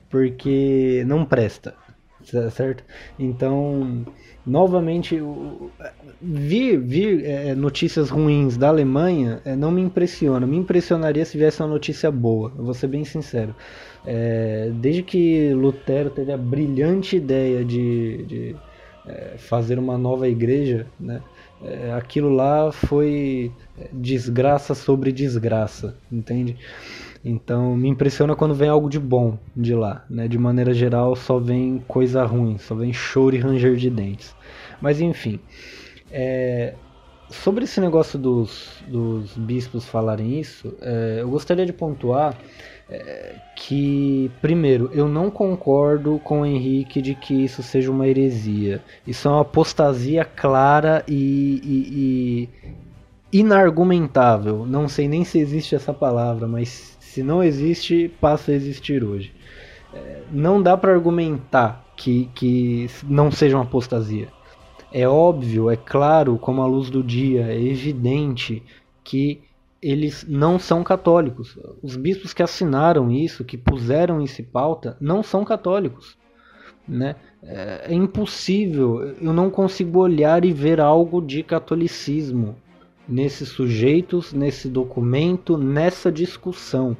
[0.08, 1.74] porque não presta,
[2.50, 2.82] certo?
[3.18, 4.06] Então,
[4.46, 5.20] novamente,
[6.20, 10.46] vir, vir é, notícias ruins da Alemanha é, não me impressiona.
[10.46, 13.54] Me impressionaria se viesse uma notícia boa, vou ser bem sincero.
[14.06, 18.56] É, desde que Lutero teve a brilhante ideia de, de
[19.06, 21.22] é, fazer uma nova igreja, né?
[21.62, 23.50] É, aquilo lá foi
[23.90, 26.58] desgraça sobre desgraça, entende?
[27.24, 30.28] Então me impressiona quando vem algo de bom de lá, né?
[30.28, 34.34] De maneira geral só vem coisa ruim, só vem choro e ranger de dentes.
[34.80, 35.40] Mas enfim,
[36.10, 36.74] é,
[37.30, 42.36] sobre esse negócio dos, dos bispos falarem isso, é, eu gostaria de pontuar
[42.88, 48.82] é, que, primeiro, eu não concordo com o Henrique de que isso seja uma heresia.
[49.06, 52.48] Isso é uma apostasia clara e, e,
[53.32, 54.66] e inargumentável.
[54.66, 59.32] Não sei nem se existe essa palavra, mas se não existe, passa a existir hoje.
[59.94, 64.26] É, não dá para argumentar que, que não seja uma apostasia.
[64.92, 68.64] É óbvio, é claro, como a luz do dia, é evidente
[69.04, 69.42] que
[69.80, 71.56] eles não são católicos.
[71.80, 76.18] Os bispos que assinaram isso, que puseram isso em pauta, não são católicos.
[76.86, 77.14] Né?
[77.44, 82.56] É, é impossível, eu não consigo olhar e ver algo de catolicismo
[83.08, 86.96] nesses sujeitos, nesse documento, nessa discussão.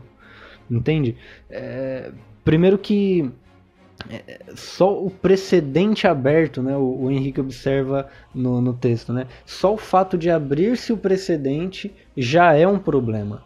[0.71, 1.17] Entende?
[1.51, 2.13] É,
[2.45, 3.31] primeiro que
[4.09, 9.75] é, só o precedente aberto, né, o, o Henrique observa no, no texto, né, só
[9.75, 13.43] o fato de abrir-se o precedente já é um problema.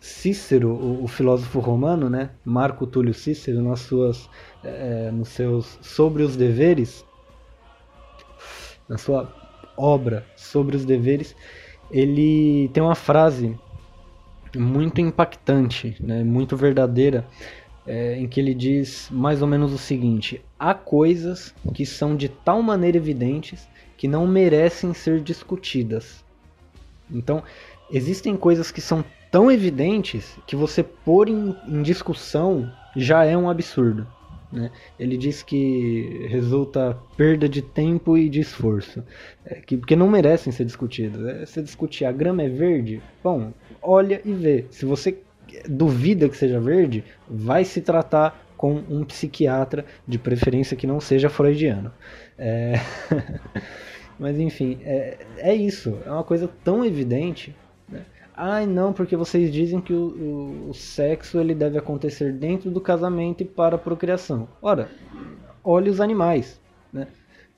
[0.00, 4.28] Cícero, o, o, filósofo romano, né, Marco Túlio Cícero, nas suas,
[4.62, 7.04] é, nos seus sobre os deveres,
[8.88, 9.34] na sua
[9.76, 11.34] obra sobre os deveres,
[11.90, 13.56] ele tem uma frase
[14.56, 17.26] muito impactante, né, muito verdadeira,
[17.86, 22.28] é, em que ele diz mais ou menos o seguinte: há coisas que são de
[22.28, 26.24] tal maneira evidentes que não merecem ser discutidas.
[27.10, 27.42] Então,
[27.90, 33.48] existem coisas que são tão evidentes que você pôr em, em discussão já é um
[33.48, 34.06] absurdo.
[34.56, 34.70] Né?
[34.98, 39.04] Ele diz que resulta perda de tempo e de esforço,
[39.44, 41.22] é, que, porque não merecem ser discutidas.
[41.26, 44.64] É, se discutir a grama é verde, bom, olha e vê.
[44.70, 45.18] Se você
[45.68, 51.28] duvida que seja verde, vai se tratar com um psiquiatra, de preferência que não seja
[51.28, 51.92] freudiano.
[52.38, 52.80] É...
[54.18, 55.98] Mas enfim, é, é isso.
[56.06, 57.54] É uma coisa tão evidente.
[58.36, 62.80] Ai, não, porque vocês dizem que o, o, o, sexo ele deve acontecer dentro do
[62.80, 64.46] casamento e para a procriação.
[64.60, 64.90] Ora,
[65.64, 66.60] olhe os animais.
[66.92, 67.08] Né?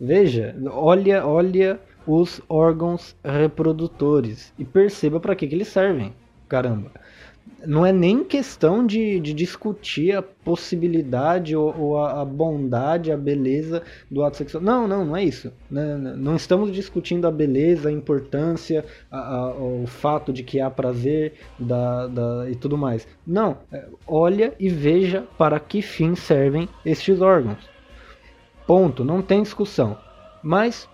[0.01, 6.15] Veja, olha, olha os órgãos reprodutores e perceba para que, que eles servem.
[6.49, 6.93] Caramba
[7.67, 13.17] não é nem questão de, de discutir a possibilidade ou, ou a, a, bondade, a
[13.17, 14.63] beleza do ato sexual.
[14.63, 15.53] Não, não, não é isso.
[15.71, 16.15] Não, né?
[16.17, 21.35] não estamos discutindo a beleza, a importância, a, a, o fato de que há prazer
[21.59, 23.07] da, da, e tudo mais.
[23.27, 27.69] Não, é, olha e veja para que fim servem estes órgãos.
[28.67, 29.99] Ponto, não tem discussão.
[30.43, 30.89] Mas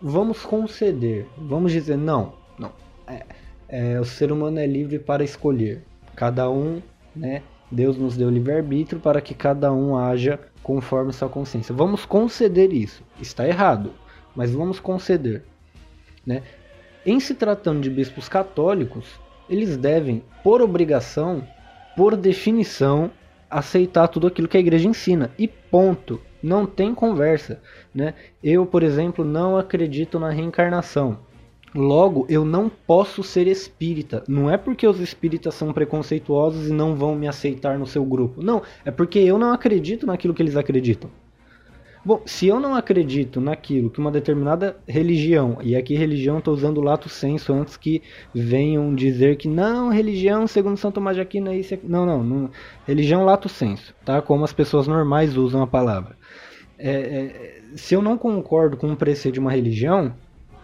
[0.00, 2.72] vamos conceder, vamos dizer, não, não.
[3.06, 3.24] É,
[3.68, 5.82] é, o ser humano é livre para escolher.
[6.16, 6.80] Cada um,
[7.14, 7.42] né?
[7.70, 11.74] Deus nos deu livre-arbítrio para que cada um haja conforme sua consciência.
[11.74, 13.02] Vamos conceder isso.
[13.20, 13.92] Está errado,
[14.34, 15.44] mas vamos conceder.
[16.24, 16.42] Né?
[17.04, 21.46] Em se tratando de bispos católicos, eles devem, por obrigação,
[21.94, 23.10] por definição,
[23.50, 25.30] aceitar tudo aquilo que a igreja ensina.
[25.38, 26.20] E ponto.
[26.42, 27.60] Não tem conversa.
[27.92, 28.14] Né?
[28.42, 31.18] Eu, por exemplo, não acredito na reencarnação.
[31.74, 34.24] Logo, eu não posso ser espírita.
[34.26, 38.42] Não é porque os espíritas são preconceituosos e não vão me aceitar no seu grupo.
[38.42, 41.10] Não, é porque eu não acredito naquilo que eles acreditam.
[42.04, 46.78] Bom, se eu não acredito naquilo que uma determinada religião, e aqui religião estou usando
[46.78, 51.50] o lato senso antes que venham dizer que não, religião segundo São Tomás de Aquino
[51.50, 51.76] é isso.
[51.82, 52.50] Não, não, não,
[52.86, 54.22] religião lato senso, tá?
[54.22, 56.16] Como as pessoas normais usam a palavra.
[56.78, 60.14] É, é, se eu não concordo com o preceito de uma religião,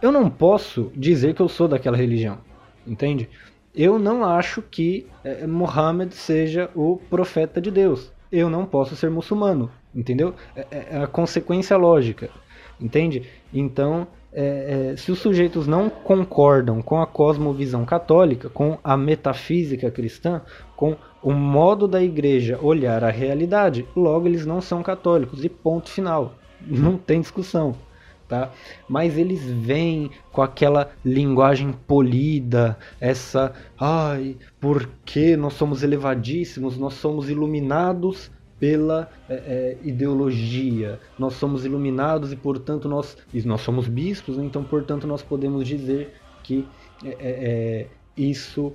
[0.05, 2.37] eu não posso dizer que eu sou daquela religião,
[2.87, 3.27] entende?
[3.75, 8.13] Eu não acho que é, Muhammad seja o profeta de Deus.
[8.31, 10.35] Eu não posso ser muçulmano, entendeu?
[10.55, 12.29] É, é, é a consequência lógica,
[12.79, 13.23] entende?
[13.51, 19.91] Então, é, é, se os sujeitos não concordam com a cosmovisão católica, com a metafísica
[19.91, 20.43] cristã,
[20.77, 25.89] com o modo da igreja olhar a realidade, logo eles não são católicos e ponto
[25.89, 26.35] final.
[26.61, 27.75] Não tem discussão.
[28.35, 28.51] Tá?
[28.89, 37.31] Mas eles vêm com aquela linguagem polida, essa, ai, porque nós somos elevadíssimos, nós somos
[37.31, 40.99] iluminados pela é, ideologia.
[41.17, 44.45] Nós somos iluminados e, portanto, nós, e nós somos bispos, né?
[44.45, 46.13] então, portanto, nós podemos dizer
[46.43, 46.67] que
[47.05, 48.73] é, isso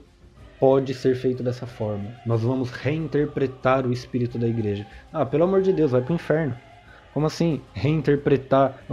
[0.57, 2.13] pode ser feito dessa forma.
[2.25, 4.87] Nós vamos reinterpretar o espírito da igreja.
[5.11, 6.55] Ah, pelo amor de Deus, vai para o inferno.
[7.13, 7.61] Como assim?
[7.73, 8.83] Reinterpretar?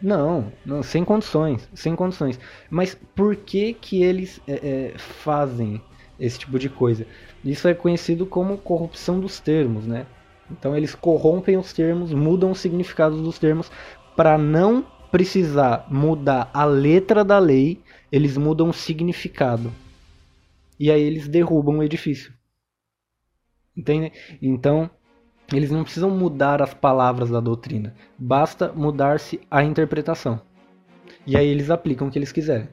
[0.00, 2.38] Não, não, sem condições, sem condições.
[2.70, 5.80] Mas por que que eles é, fazem
[6.18, 7.06] esse tipo de coisa?
[7.44, 10.06] Isso é conhecido como corrupção dos termos, né?
[10.50, 13.70] Então eles corrompem os termos, mudam o significado dos termos
[14.14, 19.72] para não precisar mudar a letra da lei, eles mudam o significado.
[20.78, 22.32] E aí eles derrubam o edifício.
[23.76, 24.12] Entende?
[24.40, 24.90] Então,
[25.52, 30.40] eles não precisam mudar as palavras da doutrina, basta mudar-se a interpretação.
[31.26, 32.68] E aí eles aplicam o que eles quiserem.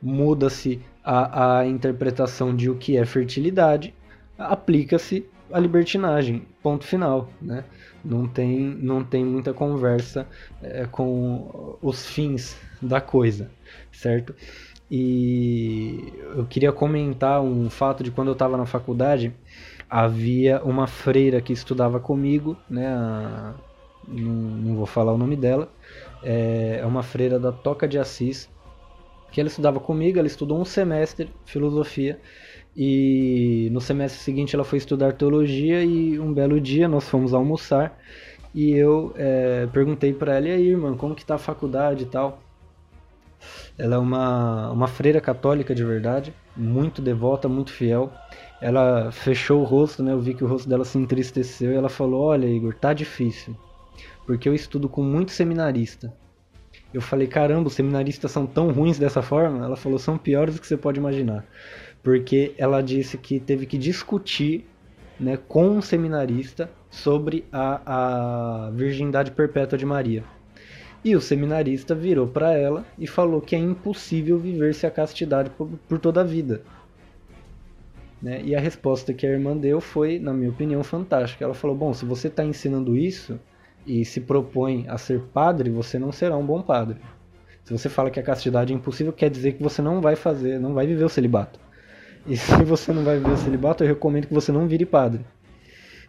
[0.00, 3.94] Muda-se a, a interpretação de o que é fertilidade,
[4.38, 7.64] aplica-se a libertinagem, ponto final, né?
[8.04, 10.26] Não tem, não tem muita conversa
[10.62, 13.50] é, com os fins da coisa,
[13.90, 14.34] certo?
[14.90, 19.34] E eu queria comentar um fato de quando eu estava na faculdade,
[19.88, 22.88] havia uma freira que estudava comigo, né?
[22.88, 23.54] A,
[24.06, 25.68] não, não, vou falar o nome dela,
[26.22, 28.48] é, é uma freira da Toca de Assis,
[29.30, 32.18] que ela estudava comigo, ela estudou um semestre filosofia
[32.76, 37.98] e no semestre seguinte ela foi estudar teologia e um belo dia nós fomos almoçar
[38.54, 42.06] e eu é, perguntei para ela, e aí, irmã, como que tá a faculdade e
[42.06, 42.40] tal?
[43.76, 48.12] Ela é uma, uma freira católica de verdade, muito devota, muito fiel.
[48.60, 50.12] Ela fechou o rosto, né?
[50.12, 53.56] Eu vi que o rosto dela se entristeceu e ela falou: Olha, Igor, tá difícil,
[54.26, 56.12] porque eu estudo com muito seminarista.
[56.92, 59.64] Eu falei: Caramba, os seminaristas são tão ruins dessa forma?
[59.64, 61.44] Ela falou: São piores do que você pode imaginar
[62.02, 64.66] porque ela disse que teve que discutir
[65.18, 70.24] né, com um seminarista sobre a, a virgindade perpétua de Maria.
[71.04, 75.68] E o seminarista virou para ela e falou que é impossível viver-se a castidade por,
[75.88, 76.62] por toda a vida.
[78.20, 78.42] Né?
[78.44, 81.44] E a resposta que a irmã deu foi, na minha opinião, fantástica.
[81.44, 83.38] Ela falou: Bom, se você está ensinando isso
[83.86, 86.98] e se propõe a ser padre, você não será um bom padre.
[87.64, 90.58] Se você fala que a castidade é impossível, quer dizer que você não vai fazer,
[90.58, 91.60] não vai viver o celibato.
[92.26, 95.24] E se você não vai viver o celibato, eu recomendo que você não vire padre.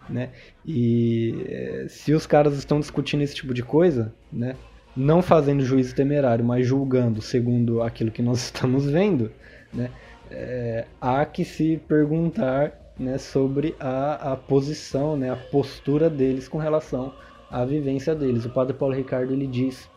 [0.10, 0.30] Né?
[0.66, 4.56] E eh, se os caras estão discutindo esse tipo de coisa, né,
[4.96, 9.32] não fazendo juízo temerário, mas julgando segundo aquilo que nós estamos vendo,
[9.72, 9.92] né,
[10.32, 16.58] é, há que se perguntar né, sobre a, a posição, né, a postura deles com
[16.58, 17.14] relação
[17.50, 18.46] à vivência deles.
[18.46, 19.90] O padre Paulo Ricardo ele diz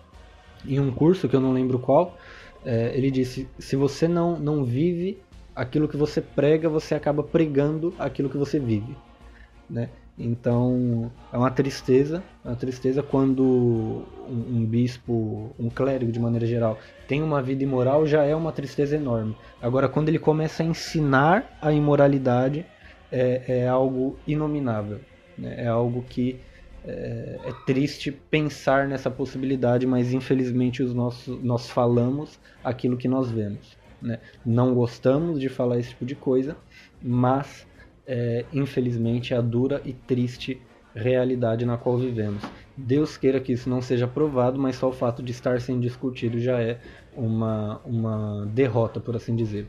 [0.67, 2.17] em um curso que eu não lembro qual,
[2.65, 5.19] é, ele disse: se você não, não vive
[5.55, 8.97] aquilo que você prega, você acaba pregando aquilo que você vive,
[9.69, 9.91] né?
[10.19, 13.43] Então é uma tristeza, é uma tristeza quando
[14.29, 18.53] um, um, bispo, um clérigo de maneira geral, tem uma vida imoral, já é uma
[18.53, 19.35] tristeza enorme.
[19.61, 22.67] Agora, quando ele começa a ensinar a imoralidade,
[23.11, 25.01] é, é algo inominável,
[25.37, 25.65] né?
[25.65, 26.39] é algo que
[26.85, 33.31] é, é, triste pensar nessa possibilidade, mas infelizmente os nossos, nós falamos aquilo que nós
[33.31, 33.77] vemos.
[34.01, 34.19] Né?
[34.45, 36.57] Não gostamos de falar esse tipo de coisa,
[37.01, 37.67] mas
[38.07, 40.61] é, infelizmente a dura e triste
[40.95, 42.43] realidade na qual vivemos.
[42.77, 46.39] Deus queira que isso não seja provado, mas só o fato de estar sendo discutido
[46.39, 46.79] já é
[47.15, 49.67] uma, uma derrota, por assim dizer.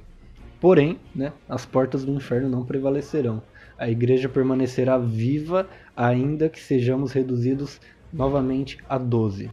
[0.59, 3.41] Porém, né, as portas do inferno não prevalecerão.
[3.77, 7.81] A igreja permanecerá viva, ainda que sejamos reduzidos
[8.11, 9.51] novamente a 12.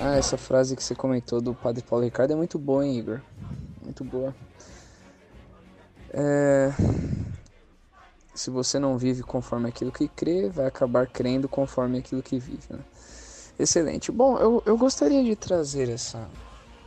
[0.00, 3.20] Ah, essa frase que você comentou do Padre Paulo Ricardo é muito boa, hein, Igor?
[3.84, 4.34] Muito boa.
[6.12, 6.70] É...
[8.34, 12.64] Se você não vive conforme aquilo que crê, vai acabar crendo conforme aquilo que vive.
[12.70, 12.80] Né?
[13.58, 14.10] Excelente.
[14.10, 16.28] Bom, eu, eu gostaria de trazer essa,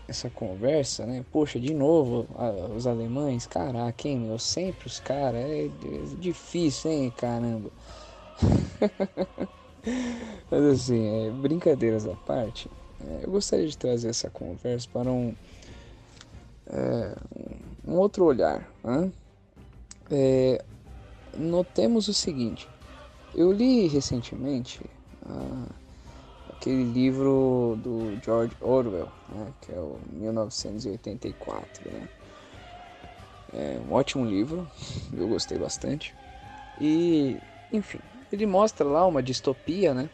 [0.08, 1.24] essa conversa, né?
[1.32, 4.40] Poxa, de novo, a, os alemães, caraca, hein, meu?
[4.40, 5.70] Sempre os caras, é, é
[6.20, 7.70] difícil, hein, caramba.
[10.50, 12.70] Mas assim, é, brincadeiras à parte.
[13.00, 15.36] É, eu gostaria de trazer essa conversa para um,
[16.68, 18.68] é, um outro olhar.
[18.84, 19.12] Né?
[20.12, 20.64] É,
[21.38, 22.68] notemos o seguinte:
[23.34, 24.82] eu li recentemente
[26.50, 31.92] aquele livro do George Orwell, né, que é o 1984.
[31.92, 32.08] Né?
[33.54, 34.68] É um ótimo livro,
[35.16, 36.16] eu gostei bastante.
[36.80, 37.38] E,
[37.72, 38.00] enfim,
[38.32, 40.10] ele mostra lá uma distopia, né?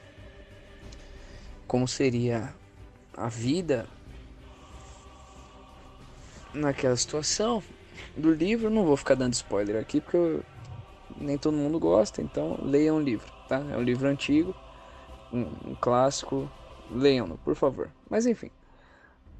[1.68, 2.54] Como seria
[3.16, 3.88] a vida
[6.54, 7.64] naquela situação
[8.16, 8.70] do livro.
[8.70, 10.44] Não vou ficar dando spoiler aqui porque eu,
[11.18, 13.58] nem todo mundo gosta, então leiam o livro, tá?
[13.72, 14.56] É um livro antigo,
[15.32, 16.50] um, um clássico,
[16.90, 17.90] leiam-no, por favor.
[18.10, 18.52] Mas enfim,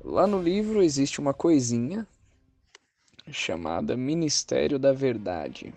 [0.04, 2.08] lá no livro existe uma coisinha
[3.32, 5.74] chamada Ministério da Verdade.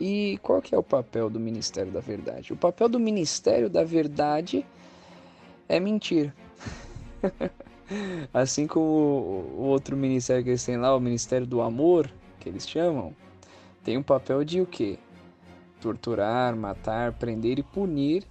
[0.00, 2.52] E qual que é o papel do Ministério da Verdade?
[2.52, 4.66] O papel do Ministério da Verdade
[5.68, 6.34] é mentir.
[8.32, 12.68] assim como o outro ministério que eles têm lá, o Ministério do Amor, que eles
[12.68, 13.14] chamam,
[13.82, 14.98] tem um papel de o quê?
[15.80, 18.24] Torturar, matar, prender e punir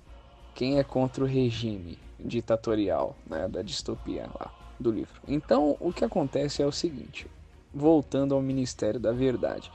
[0.55, 5.21] quem é contra o regime ditatorial, né, da distopia lá do livro.
[5.27, 7.27] Então, o que acontece é o seguinte:
[7.73, 9.71] voltando ao Ministério da Verdade.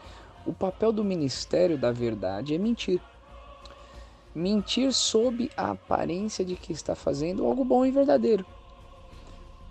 [0.46, 3.00] O papel do Ministério da Verdade é mentir.
[4.34, 8.46] Mentir sob a aparência de que está fazendo algo bom e verdadeiro.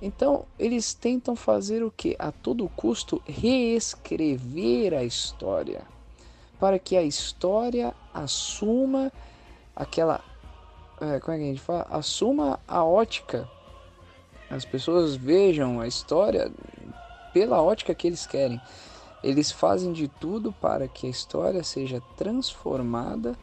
[0.01, 2.15] Então, eles tentam fazer o que?
[2.19, 5.81] A todo custo reescrever a história,
[6.59, 9.11] para que a história assuma
[9.75, 10.23] aquela.
[11.01, 11.87] É, como é que a gente fala?
[11.89, 13.49] Assuma a ótica.
[14.49, 16.51] As pessoas vejam a história
[17.33, 18.61] pela ótica que eles querem.
[19.23, 23.35] Eles fazem de tudo para que a história seja transformada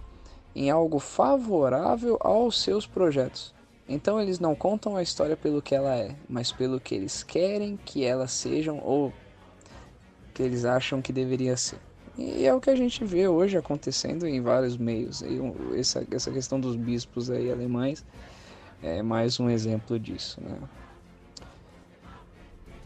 [0.55, 3.54] em algo favorável aos seus projetos.
[3.89, 7.77] Então eles não contam a história pelo que ela é, mas pelo que eles querem
[7.77, 9.13] que ela sejam ou
[10.33, 11.79] que eles acham que deveria ser.
[12.17, 15.21] E é o que a gente vê hoje acontecendo em vários meios.
[15.23, 15.39] E
[15.79, 18.05] essa, essa questão dos bispos aí alemães
[18.83, 20.41] é mais um exemplo disso.
[20.41, 20.59] Né?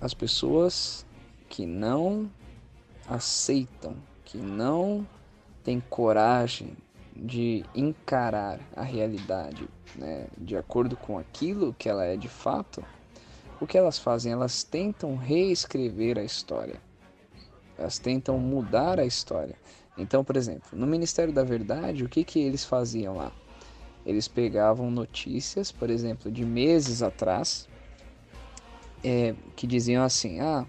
[0.00, 1.04] as pessoas
[1.48, 2.30] que não
[3.06, 5.06] aceitam, que não
[5.64, 6.76] têm coragem
[7.18, 12.84] de encarar a realidade né, de acordo com aquilo que ela é de fato,
[13.60, 14.32] o que elas fazem?
[14.32, 16.80] Elas tentam reescrever a história,
[17.76, 19.56] elas tentam mudar a história.
[19.96, 23.32] Então, por exemplo, no Ministério da Verdade, o que, que eles faziam lá?
[24.06, 27.68] Eles pegavam notícias, por exemplo, de meses atrás,
[29.02, 30.64] é, que diziam assim: ah,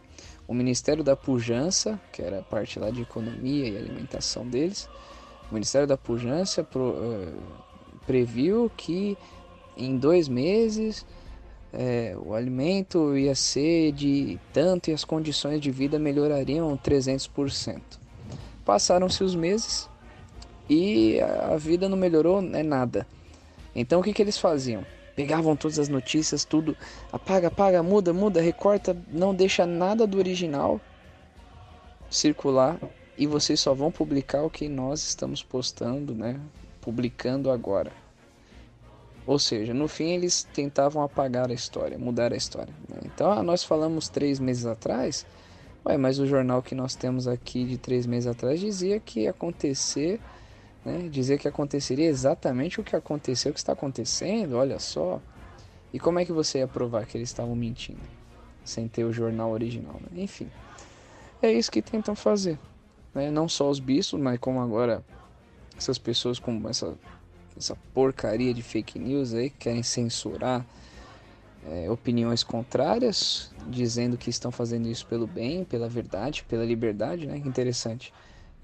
[0.47, 4.89] o Ministério da Pujança, que era a parte lá de economia e alimentação deles,
[5.50, 7.34] o Ministério da Pujança pro, uh,
[8.06, 9.18] previu que
[9.78, 11.06] em dois meses
[11.72, 17.82] é, o alimento ia ser de tanto e as condições de vida melhorariam 300%.
[18.66, 19.89] Passaram-se os meses
[20.70, 23.08] e a vida não melhorou é nada.
[23.76, 24.84] Então o que, que eles faziam?
[25.20, 26.78] pegavam todas as notícias, tudo,
[27.12, 30.80] apaga, apaga, muda, muda, recorta, não deixa nada do original
[32.10, 32.80] circular
[33.20, 36.39] e vocês só vão publicar o que nós estamos postando, né?
[36.80, 37.91] Publicando agora.
[39.28, 42.74] Ou seja, no fim eles tentavam apagar a história, mudar a história.
[42.88, 43.01] Né?
[43.03, 45.26] Então, ah, nós falamos três meses atrás,
[45.86, 49.32] ué, mas o jornal que nós temos aqui de três meses atrás dizia que ia
[49.32, 50.22] acontecer
[50.86, 51.09] né?
[51.11, 55.22] dizer que aconteceria exatamente o que aconteceu, o que está acontecendo, olha só.
[55.93, 57.99] E como é que você ia provar que eles estavam mentindo?
[58.63, 60.24] Sem ter o jornal original, né?
[60.24, 60.49] Enfim.
[61.41, 62.57] É isso que tentam fazer.
[63.14, 63.32] Né?
[63.32, 65.03] Não só os bispos, mas como agora
[65.78, 66.93] essas pessoas com essa,
[67.57, 70.66] essa porcaria de fake news aí que querem censurar
[71.68, 77.38] é, opiniões contrárias, dizendo que estão fazendo isso pelo bem, pela verdade, pela liberdade, né?
[77.38, 78.14] Interessante.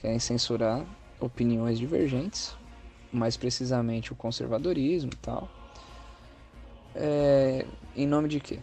[0.02, 0.86] Querem censurar
[1.20, 2.54] opiniões divergentes,
[3.12, 5.50] mais precisamente o conservadorismo e tal.
[6.96, 7.66] É,
[7.96, 8.60] em nome de quê?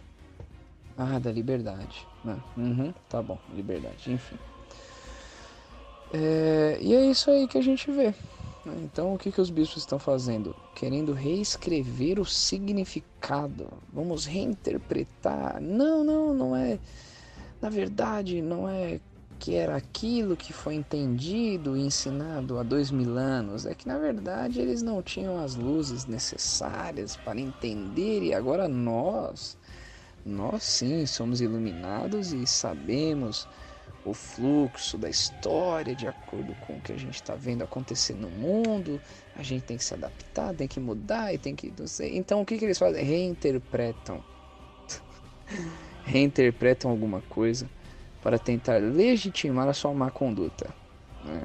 [0.97, 2.07] Ah, da liberdade.
[2.23, 2.37] Né?
[2.55, 4.37] Uhum, tá bom, liberdade, enfim.
[6.13, 8.13] É, e é isso aí que a gente vê.
[8.63, 8.75] Né?
[8.83, 10.55] Então, o que, que os bispos estão fazendo?
[10.75, 13.67] Querendo reescrever o significado.
[13.91, 15.59] Vamos reinterpretar.
[15.59, 16.79] Não, não, não é.
[17.59, 18.99] Na verdade, não é
[19.39, 23.97] que era aquilo que foi entendido e ensinado há dois mil anos, é que na
[23.97, 29.57] verdade eles não tinham as luzes necessárias para entender e agora nós,
[30.25, 33.45] nós sim somos iluminados e sabemos
[34.05, 38.29] o fluxo da história de acordo com o que a gente está vendo acontecer no
[38.29, 38.99] mundo.
[39.35, 41.73] A gente tem que se adaptar, tem que mudar e tem que.
[42.11, 43.03] Então o que, que eles fazem?
[43.03, 44.23] Reinterpretam.
[46.03, 47.69] Reinterpretam alguma coisa
[48.21, 50.73] para tentar legitimar a sua má conduta.
[51.23, 51.43] Né?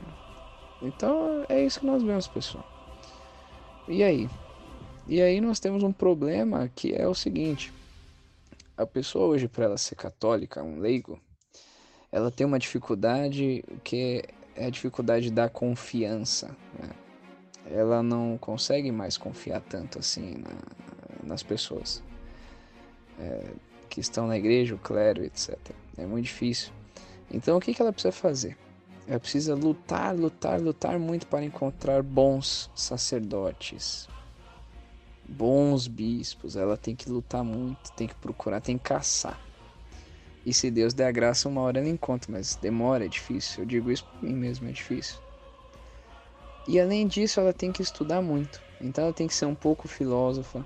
[0.82, 2.66] Então é isso que nós vemos, pessoal.
[3.86, 4.28] E aí?
[5.06, 7.72] E aí nós temos um problema que é o seguinte:
[8.76, 11.20] a pessoa hoje, para ela ser católica, um leigo,
[12.10, 14.24] ela tem uma dificuldade que
[14.56, 16.48] é a dificuldade da confiança.
[16.78, 16.90] Né?
[17.70, 20.56] Ela não consegue mais confiar tanto assim na,
[21.22, 22.02] nas pessoas
[23.18, 23.50] é,
[23.88, 25.56] que estão na igreja, o clero, etc.
[25.96, 26.72] É muito difícil.
[27.30, 28.56] Então o que, que ela precisa fazer?
[29.06, 34.06] Ela precisa lutar, lutar, lutar muito para encontrar bons sacerdotes,
[35.26, 39.40] bons bispos, ela tem que lutar muito, tem que procurar, tem que caçar.
[40.48, 43.64] E se Deus der a graça, uma hora ela encontra, mas demora, é difícil.
[43.64, 45.18] Eu digo isso por mim mesmo, é difícil.
[46.66, 48.58] E além disso, ela tem que estudar muito.
[48.80, 50.64] Então ela tem que ser um pouco filósofa.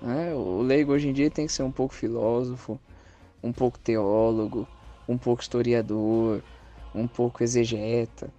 [0.00, 0.32] Né?
[0.34, 2.78] O leigo hoje em dia tem que ser um pouco filósofo,
[3.42, 4.68] um pouco teólogo,
[5.08, 6.40] um pouco historiador,
[6.94, 8.30] um pouco exegeta.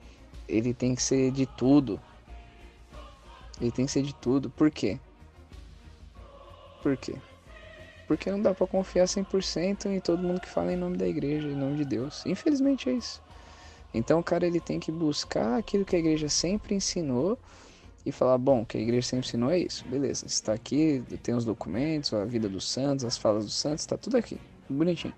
[0.48, 2.00] Ele tem que ser de tudo.
[3.60, 4.50] Ele tem que ser de tudo.
[4.50, 4.98] Por quê?
[6.82, 7.18] Por quê?
[8.10, 11.48] Porque não dá para confiar 100% em todo mundo que fala em nome da igreja,
[11.48, 12.26] em nome de Deus.
[12.26, 13.22] Infelizmente é isso.
[13.94, 17.38] Então o cara ele tem que buscar aquilo que a igreja sempre ensinou
[18.04, 19.86] e falar, bom, o que a igreja sempre ensinou é isso.
[19.88, 23.96] Beleza, está aqui, tem os documentos, a vida dos santos, as falas dos santos, está
[23.96, 25.14] tudo aqui, bonitinho.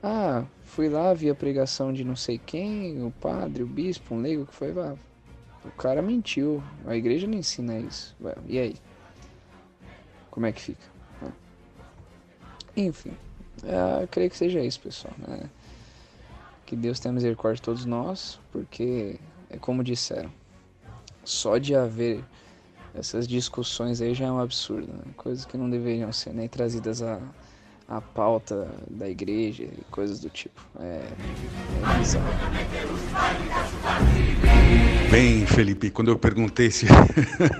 [0.00, 4.20] Ah, fui lá, vi a pregação de não sei quem, o padre, o bispo, um
[4.20, 4.94] leigo que foi lá.
[5.64, 8.16] O cara mentiu, a igreja não ensina isso.
[8.46, 8.76] E aí?
[10.30, 10.89] como é que fica.
[12.76, 13.12] Enfim,
[13.64, 15.14] é, eu creio que seja isso, pessoal.
[15.18, 15.48] Né?
[16.66, 19.18] Que Deus tenha misericórdia de todos nós, porque
[19.48, 20.30] é como disseram,
[21.24, 22.24] só de haver
[22.94, 25.12] essas discussões aí já é um absurdo, né?
[25.16, 27.20] coisas que não deveriam ser nem trazidas à,
[27.88, 30.60] à pauta da igreja e coisas do tipo.
[30.80, 31.02] É,
[31.94, 32.26] é bizarro.
[35.10, 36.86] Bem, Felipe, quando eu perguntei se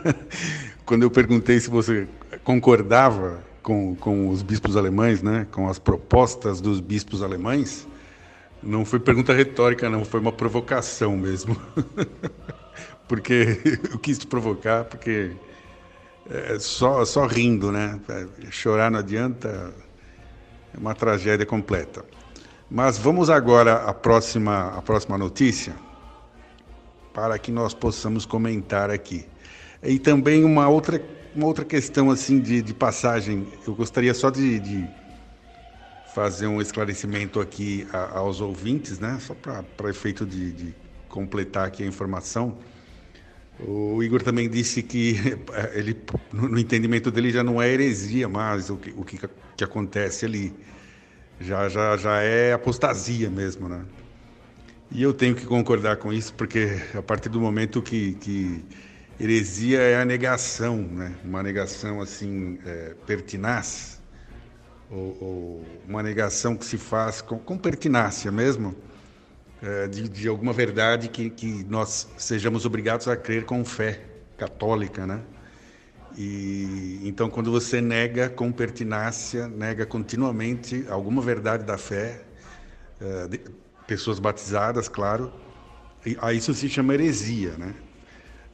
[0.86, 2.08] quando eu perguntei se você
[2.44, 7.86] concordava com, com os bispos alemães, né, com as propostas dos bispos alemães,
[8.60, 11.56] não foi pergunta retórica, não, foi uma provocação mesmo.
[13.06, 13.60] porque
[13.92, 15.30] eu quis provocar, porque
[16.28, 18.00] é só, só rindo, né?
[18.50, 19.72] Chorar não adianta,
[20.74, 22.04] é uma tragédia completa.
[22.68, 25.76] Mas vamos agora à próxima, à próxima notícia,
[27.14, 29.24] para que nós possamos comentar aqui.
[29.80, 31.00] E também uma outra
[31.34, 34.88] uma outra questão assim de, de passagem, eu gostaria só de, de
[36.14, 39.18] fazer um esclarecimento aqui a, aos ouvintes, né?
[39.20, 40.74] Só para efeito de, de,
[41.08, 42.58] completar aqui a informação.
[43.58, 45.16] O Igor também disse que
[45.74, 45.96] ele,
[46.32, 49.18] no entendimento dele, já não é heresia mais o que, o que,
[49.56, 50.54] que acontece ali.
[51.40, 53.84] Já, já, já é apostasia mesmo, né?
[54.92, 58.64] E eu tenho que concordar com isso, porque a partir do momento que, que
[59.20, 61.14] Heresia é a negação, né?
[61.22, 64.00] uma negação assim é, pertinaz,
[64.90, 68.74] ou, ou, uma negação que se faz com, com pertinácia mesmo,
[69.62, 74.00] é, de, de, alguma verdade que, que nós sejamos obrigados a crer com fé
[74.38, 75.20] católica, né?
[76.16, 82.22] E então quando você nega com pertinácia, nega continuamente alguma verdade da fé,
[82.98, 83.40] é, de,
[83.86, 85.30] pessoas batizadas, claro,
[86.22, 87.74] a isso se chama heresia, né?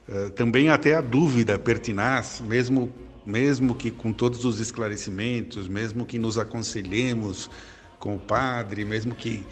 [0.09, 2.93] Eh, também até a dúvida pertinaz, mesmo,
[3.25, 7.51] mesmo que com todos os esclarecimentos, mesmo que nos aconselhemos
[7.99, 9.45] com o padre, mesmo que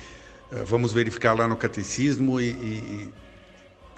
[0.52, 3.08] uh, vamos verificar lá no catecismo e, e,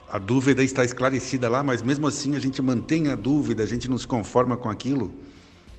[0.09, 3.91] a dúvida está esclarecida lá, mas mesmo assim a gente mantém a dúvida, a gente
[3.91, 5.13] não se conforma com aquilo,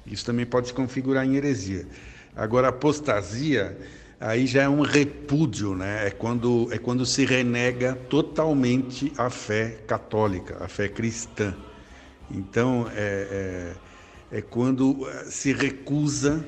[0.06, 1.88] isso também pode se configurar em heresia.
[2.36, 3.78] Agora, apostasia
[4.20, 6.08] aí já é um repúdio, né?
[6.08, 11.56] É quando, é quando se renega totalmente a fé católica, a fé cristã.
[12.30, 13.76] Então, é,
[14.32, 16.46] é, é quando eh, se recusa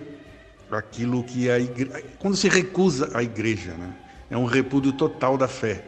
[0.70, 3.96] aquilo que a igreja, quando se recusa a igreja, né?
[4.30, 5.84] É um repúdio total da fé.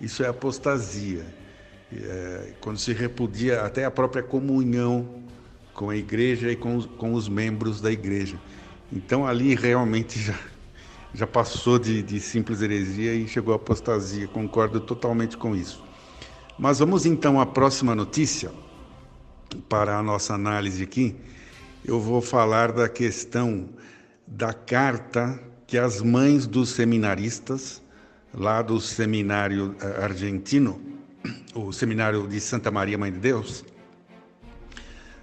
[0.00, 1.24] Isso é apostasia.
[1.92, 5.22] É, quando se repudia até a própria comunhão
[5.72, 8.36] com a igreja e com os, com os membros da igreja.
[8.92, 10.34] Então ali realmente já
[11.14, 14.26] já passou de, de simples heresia e chegou à apostasia.
[14.26, 15.82] Concordo totalmente com isso.
[16.58, 18.50] Mas vamos então à próxima notícia
[19.68, 21.14] para a nossa análise aqui.
[21.84, 23.68] Eu vou falar da questão
[24.26, 27.80] da carta que as mães dos seminaristas,
[28.32, 30.80] lá do seminário eh, argentino,
[31.54, 33.64] o seminário de Santa Maria Mãe de Deus,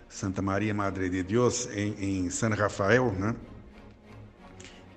[0.08, 3.36] Santa Maria Madre de Deus, em, em San Rafael, né?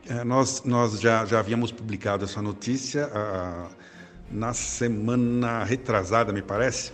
[0.07, 3.11] É, nós, nós já, já havíamos publicado essa notícia
[4.31, 6.93] na semana retrasada, me parece.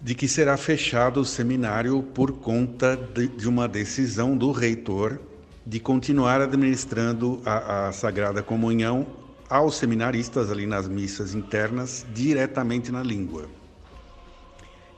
[0.00, 5.20] de que será fechado o seminário por conta de, de uma decisão do reitor
[5.64, 9.06] de continuar administrando a, a Sagrada Comunhão
[9.48, 13.48] aos seminaristas ali nas missas internas diretamente na língua.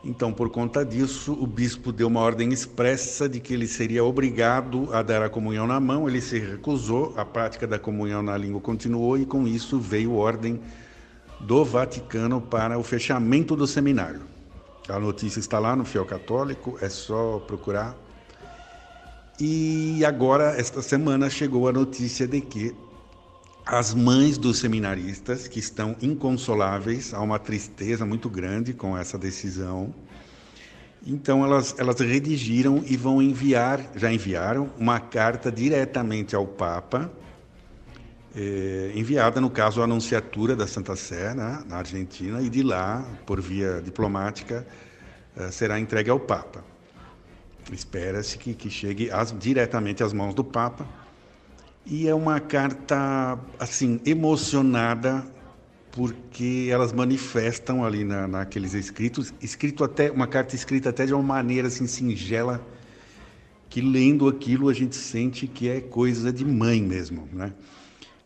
[0.06, 4.92] Então, por conta disso, o bispo deu uma ordem expressa de que ele seria obrigado
[4.92, 8.60] a dar a comunhão na mão, ele se recusou, a prática da comunhão na língua
[8.60, 10.60] continuou e com isso veio ordem
[11.40, 14.20] do Vaticano para o fechamento do seminário.
[14.90, 17.96] A notícia está lá no Fiel Católico, é só procurar.
[19.40, 22.76] E agora, esta semana, chegou a notícia de que
[23.66, 29.94] as mães dos seminaristas, que estão inconsoláveis, há uma tristeza muito grande com essa decisão.
[31.06, 37.10] Então, elas, elas redigiram e vão enviar, já enviaram, uma carta diretamente ao Papa,
[38.36, 43.02] eh, enviada, no caso, à Anunciatura da Santa Sé, né, na Argentina, e de lá,
[43.24, 44.66] por via diplomática,
[45.36, 46.62] eh, será entregue ao Papa.
[47.72, 50.86] Espera-se que, que chegue as, diretamente às mãos do Papa
[51.86, 55.24] e é uma carta, assim, emocionada,
[55.92, 61.22] porque elas manifestam ali na, naqueles escritos, escrito até uma carta escrita até de uma
[61.22, 62.64] maneira assim singela,
[63.68, 67.52] que lendo aquilo a gente sente que é coisa de mãe mesmo, né?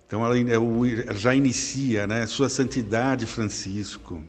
[0.07, 2.27] Então ela, ela já inicia, né?
[2.27, 4.23] Sua Santidade Francisco,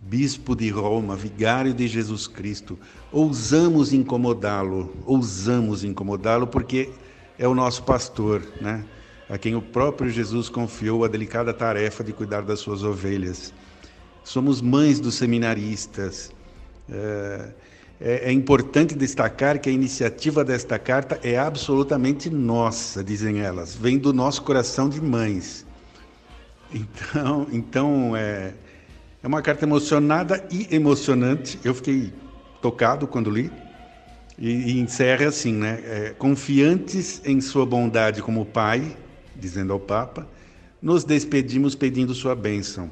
[0.00, 2.78] Bispo de Roma, Vigário de Jesus Cristo,
[3.10, 6.90] ousamos incomodá-lo, ousamos incomodá-lo porque
[7.38, 8.84] é o nosso pastor, né?
[9.28, 13.52] a quem o próprio Jesus confiou a delicada tarefa de cuidar das suas ovelhas.
[14.24, 16.30] Somos mães dos seminaristas.
[16.90, 17.50] É,
[18.00, 23.98] é, é, importante destacar que a iniciativa desta carta é absolutamente nossa, dizem elas, vem
[23.98, 25.66] do nosso coração de mães.
[26.72, 28.54] Então, então é,
[29.22, 31.58] é uma carta emocionada e emocionante.
[31.64, 32.12] Eu fiquei
[32.62, 33.50] tocado quando li.
[34.38, 35.80] E, e encerra assim, né?
[35.84, 38.96] É, Confiantes em sua bondade como Pai,
[39.34, 40.26] dizendo ao Papa,
[40.80, 42.90] nos despedimos pedindo sua bênção.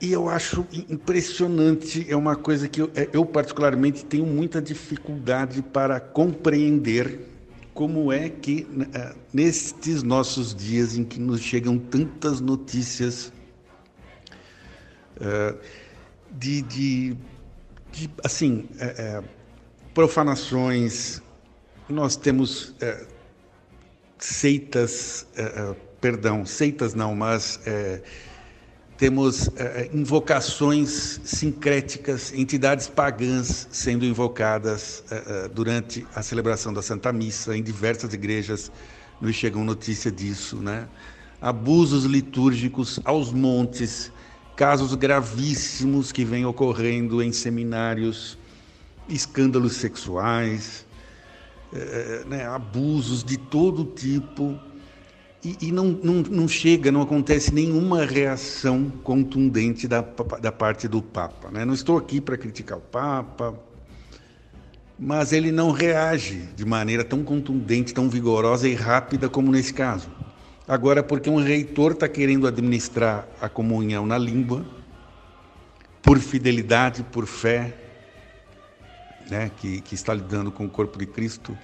[0.00, 5.60] E eu acho impressionante, é uma coisa que eu, é, eu, particularmente tenho muita dificuldade
[5.60, 7.20] para compreender
[7.74, 13.32] como é que é, nestes nossos dias em que nos chegam tantas notícias
[15.16, 15.58] uh,
[16.30, 17.16] de, de
[17.98, 19.22] de, assim, é, é,
[19.92, 21.20] profanações,
[21.88, 23.04] nós temos é,
[24.18, 28.00] seitas, é, é, perdão, seitas não, mas é,
[28.96, 29.48] temos
[29.92, 35.04] invocações sincréticas, entidades pagãs sendo invocadas
[35.54, 38.72] durante a celebração da Santa Missa em diversas igrejas,
[39.20, 40.88] nos chegam notícia disso, né?
[41.40, 44.10] Abusos litúrgicos aos montes,
[44.58, 48.36] casos gravíssimos que vêm ocorrendo em seminários,
[49.08, 50.84] escândalos sexuais,
[51.72, 54.58] é, né, abusos de todo tipo,
[55.44, 60.00] e, e não, não, não, chega, não acontece nenhuma reação contundente da,
[60.40, 61.52] da parte do Papa.
[61.52, 61.64] Né?
[61.64, 63.54] Não estou aqui para criticar o Papa,
[64.98, 70.10] mas ele não reage de maneira tão contundente, tão vigorosa e rápida como nesse caso.
[70.68, 74.66] Agora, porque um reitor está querendo administrar a comunhão na língua,
[76.02, 77.74] por fidelidade, por fé,
[79.30, 81.56] né, que, que está lidando com o corpo de Cristo,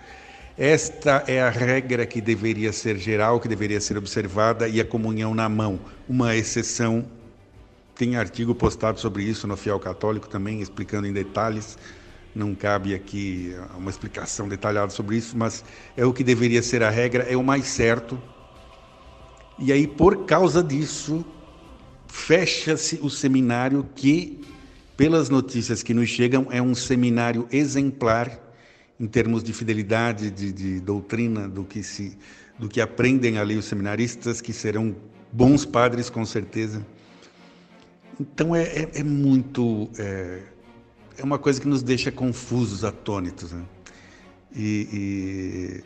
[0.57, 5.35] esta é a regra que deveria ser geral, que deveria ser observada, e a comunhão
[5.35, 5.79] na mão.
[6.09, 7.05] Uma exceção,
[7.95, 11.77] tem artigo postado sobre isso no Fiel Católico também, explicando em detalhes.
[12.35, 15.63] Não cabe aqui uma explicação detalhada sobre isso, mas
[15.95, 18.19] é o que deveria ser a regra, é o mais certo
[19.59, 21.25] e aí, por causa disso,
[22.09, 24.41] fecha-se o seminário que,
[24.97, 28.41] pelas notícias que nos chegam, é um seminário exemplar
[28.99, 32.17] em termos de fidelidade, de, de doutrina, do que, se,
[32.59, 34.95] do que aprendem ali os seminaristas, que serão
[35.33, 36.85] bons padres, com certeza.
[38.21, 39.91] Então, é, é, é muito.
[39.99, 40.43] É,
[41.19, 43.53] é, uma coisa que nos deixa confusos, atônitos.
[43.53, 43.63] Né?
[44.55, 45.85] e, e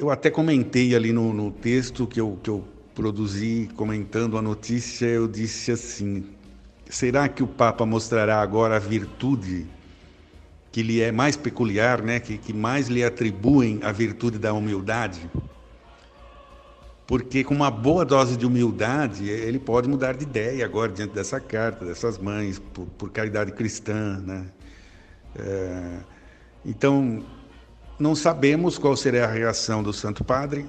[0.00, 5.04] eu até comentei ali no, no texto que eu, que eu produzi comentando a notícia,
[5.04, 6.24] eu disse assim:
[6.88, 9.66] será que o Papa mostrará agora a virtude
[10.72, 12.18] que lhe é mais peculiar, né?
[12.18, 15.20] que, que mais lhe atribuem a virtude da humildade?
[17.06, 21.40] Porque com uma boa dose de humildade, ele pode mudar de ideia agora diante dessa
[21.40, 24.18] carta, dessas mães, por, por caridade cristã.
[24.20, 24.46] Né?
[25.36, 25.98] É,
[26.64, 27.22] então,
[28.00, 30.66] não sabemos qual será a reação do Santo Padre.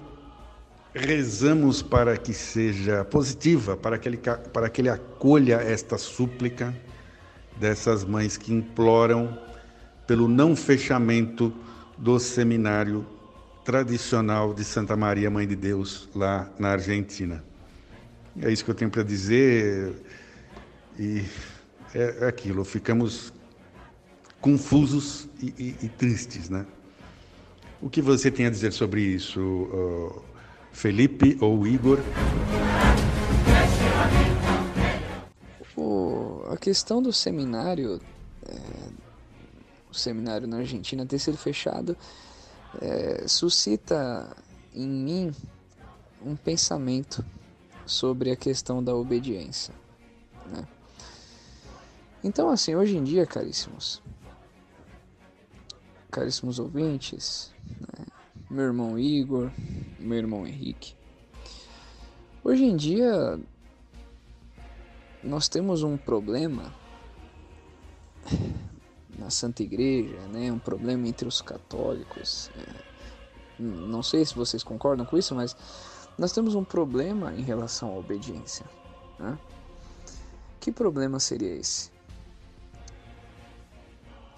[0.94, 6.76] Rezamos para que seja positiva, para que ele, para que ele acolha esta súplica,
[7.58, 9.40] dessas mães que imploram
[10.06, 11.54] pelo não fechamento
[11.98, 13.06] do seminário
[13.64, 17.42] tradicional de Santa Maria, Mãe de Deus, lá na Argentina.
[18.42, 19.94] É isso que eu tenho para dizer.
[21.00, 21.24] E
[21.96, 23.32] é, aquilo, ficamos
[24.42, 26.66] confusos e, e, e, tristes, né?
[27.82, 29.68] O que você tem a dizer sobre isso,
[30.72, 31.98] Felipe ou Igor?
[35.76, 38.00] O, a questão do seminário,
[38.46, 38.56] é,
[39.90, 41.98] o seminário na Argentina ter sido fechado,
[42.80, 44.36] é, suscita
[44.76, 45.32] em mim
[46.24, 47.26] um pensamento
[47.84, 49.74] sobre a questão da obediência.
[50.46, 50.68] Né?
[52.24, 54.02] Então, assim, hoje em dia, caríssimos,
[56.12, 58.06] caríssimos ouvintes, né?
[58.50, 59.52] meu irmão Igor,
[60.00, 60.96] meu irmão Henrique,
[62.44, 63.40] hoje em dia
[65.24, 66.74] nós temos um problema
[69.18, 70.52] na Santa Igreja, né?
[70.52, 72.50] Um problema entre os católicos.
[72.58, 72.92] É,
[73.60, 75.56] não sei se vocês concordam com isso, mas
[76.18, 78.66] nós temos um problema em relação à obediência.
[79.20, 79.38] Né?
[80.60, 81.92] Que problema seria esse?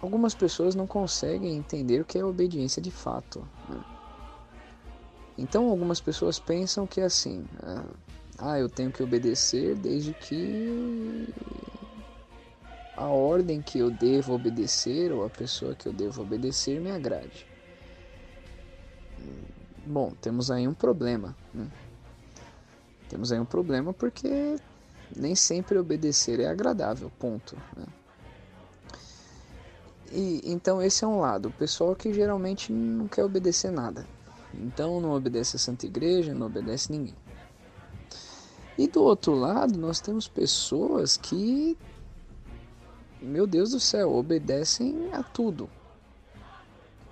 [0.03, 3.47] Algumas pessoas não conseguem entender o que é obediência de fato.
[3.69, 3.81] Né?
[5.37, 7.85] Então, algumas pessoas pensam que é assim: ah,
[8.37, 11.25] ah, eu tenho que obedecer desde que
[12.97, 17.47] a ordem que eu devo obedecer ou a pessoa que eu devo obedecer me agrade.
[19.85, 21.33] Bom, temos aí um problema.
[21.53, 21.65] Né?
[23.07, 24.57] Temos aí um problema porque
[25.15, 27.55] nem sempre obedecer é agradável, ponto.
[27.77, 27.85] Né?
[30.13, 34.05] E, então esse é um lado, o pessoal que geralmente não quer obedecer nada.
[34.53, 37.15] Então não obedece a Santa Igreja, não obedece ninguém.
[38.77, 41.77] E do outro lado, nós temos pessoas que
[43.23, 45.69] meu Deus do céu, obedecem a tudo.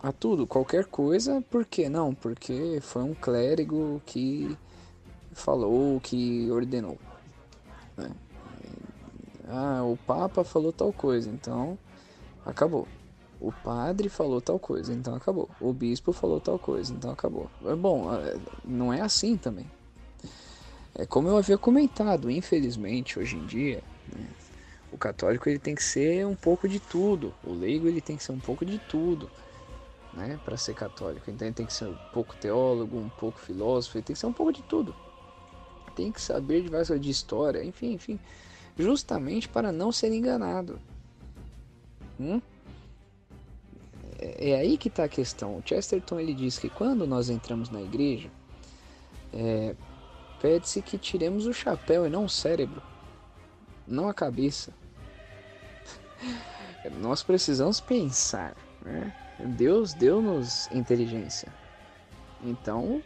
[0.04, 1.88] A tudo, qualquer coisa, por quê?
[1.88, 4.58] Não, porque foi um clérigo que
[5.32, 6.98] falou, que ordenou.
[7.96, 8.12] Né?
[9.48, 11.78] Ah, o Papa falou tal coisa, então
[12.46, 12.88] acabou.
[13.40, 15.50] O padre falou tal coisa, então acabou.
[15.60, 17.50] O bispo falou tal coisa, então acabou.
[17.66, 19.66] É bom, é, não é assim também.
[20.94, 23.82] É como eu havia comentado, infelizmente hoje em dia,
[24.14, 24.28] né,
[24.92, 28.24] o católico ele tem que ser um pouco de tudo, o leigo ele tem que
[28.24, 29.30] ser um pouco de tudo,
[30.14, 31.32] né, para ser católico.
[31.32, 34.28] Então ele tem que ser um pouco teólogo, um pouco filósofo, ele tem que ser
[34.28, 34.94] um pouco de tudo.
[35.96, 38.20] Tem que saber de várias de história, enfim, enfim,
[38.78, 40.80] justamente para não ser enganado.
[42.22, 42.42] Hum?
[44.20, 45.58] É, é aí que está a questão.
[45.58, 48.30] O Chesterton ele diz que quando nós entramos na igreja,
[49.34, 49.76] é,
[50.40, 52.82] pede-se que tiremos o chapéu e não o cérebro,
[53.88, 54.72] não a cabeça.
[57.00, 59.16] Nós precisamos pensar, né?
[59.40, 61.52] Deus deu-nos inteligência,
[62.44, 63.02] então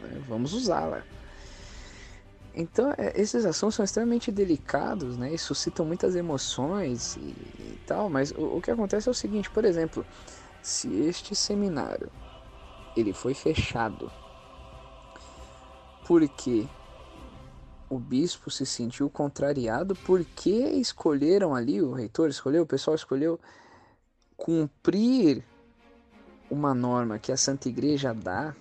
[0.00, 1.02] né, vamos usá-la.
[2.54, 5.32] Então, é, esses assuntos são extremamente delicados, né?
[5.32, 9.50] E suscitam muitas emoções e, e tal, mas o, o, que acontece é o seguinte,
[9.50, 10.04] por exemplo,
[10.62, 12.10] se este seminário
[12.96, 14.10] ele foi fechado
[16.06, 16.68] porque
[17.88, 23.38] o bispo se sentiu contrariado porque escolheram ali, o reitor escolheu, o pessoal escolheu
[24.36, 25.44] cumprir
[26.50, 28.54] uma norma que a Santa Igreja dá.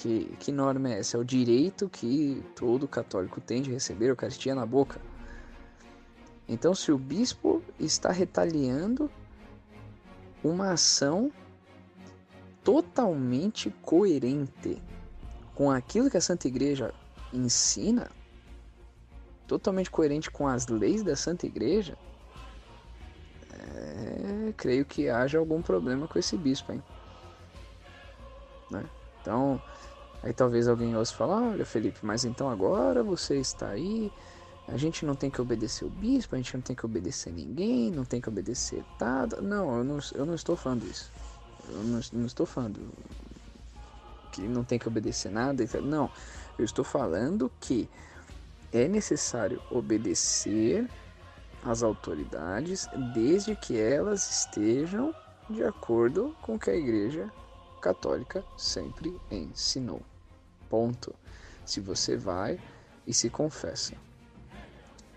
[0.00, 1.16] Que, que norma é essa?
[1.16, 5.00] É o direito que todo católico tem de receber a Eucaristia na boca.
[6.48, 9.10] Então, se o bispo está retaliando
[10.42, 11.32] uma ação
[12.62, 14.80] totalmente coerente
[15.52, 16.94] com aquilo que a Santa Igreja
[17.32, 18.08] ensina,
[19.48, 21.98] totalmente coerente com as leis da Santa Igreja,
[23.52, 26.82] é, creio que haja algum problema com esse bispo, hein?
[28.70, 28.84] Né?
[29.20, 29.60] Então,
[30.22, 34.12] aí talvez alguém ouça falar, olha Felipe, mas então agora você está aí,
[34.68, 37.90] a gente não tem que obedecer o bispo, a gente não tem que obedecer ninguém,
[37.90, 39.40] não tem que obedecer nada.
[39.40, 41.10] Não, eu não, eu não estou falando isso.
[41.70, 42.78] Eu não, não estou falando
[44.30, 45.64] que não tem que obedecer nada.
[45.82, 46.10] Não,
[46.58, 47.88] eu estou falando que
[48.70, 50.86] é necessário obedecer
[51.64, 55.14] às autoridades desde que elas estejam
[55.48, 57.32] de acordo com o que a Igreja
[57.78, 60.02] Católica sempre ensinou.
[60.68, 61.14] Ponto.
[61.64, 62.58] Se você vai
[63.06, 63.94] e se confessa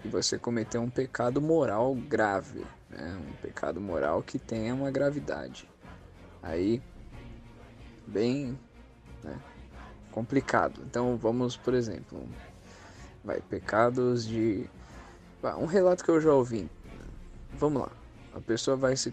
[0.04, 3.20] e você cometeu um pecado moral grave, né?
[3.30, 5.70] um pecado moral que tenha uma gravidade,
[6.42, 6.82] aí
[8.08, 8.58] bem
[9.24, 9.40] né,
[10.12, 10.82] complicado.
[10.86, 12.28] Então vamos, por exemplo,
[13.24, 14.68] vai pecados de
[15.58, 16.70] um relato que eu já ouvi.
[17.54, 17.92] Vamos lá.
[18.34, 19.12] A pessoa vai se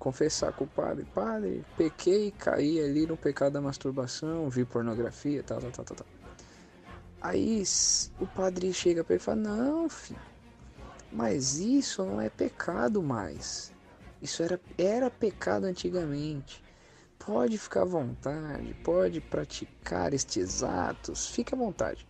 [0.00, 1.06] confessar com o padre.
[1.14, 6.06] Padre, pequei, caí ali no pecado da masturbação, vi pornografia, tal, tal, tal, tal.
[7.20, 7.62] Aí
[8.18, 10.18] o padre chega para ele e fala: Não, filho,
[11.12, 13.72] mas isso não é pecado mais.
[14.20, 16.64] Isso era, era pecado antigamente.
[17.18, 22.08] Pode ficar à vontade, pode praticar estes atos, fique à vontade.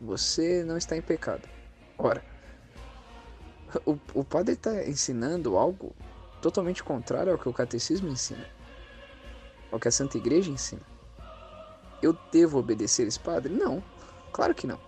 [0.00, 1.48] Você não está em pecado.
[1.98, 2.24] Ora,
[3.84, 5.94] o, o padre está ensinando algo
[6.40, 8.46] totalmente contrário ao que o catecismo ensina,
[9.70, 10.82] ao que a Santa Igreja ensina.
[12.02, 13.52] Eu devo obedecer esse padre?
[13.52, 13.82] Não,
[14.32, 14.80] claro que não.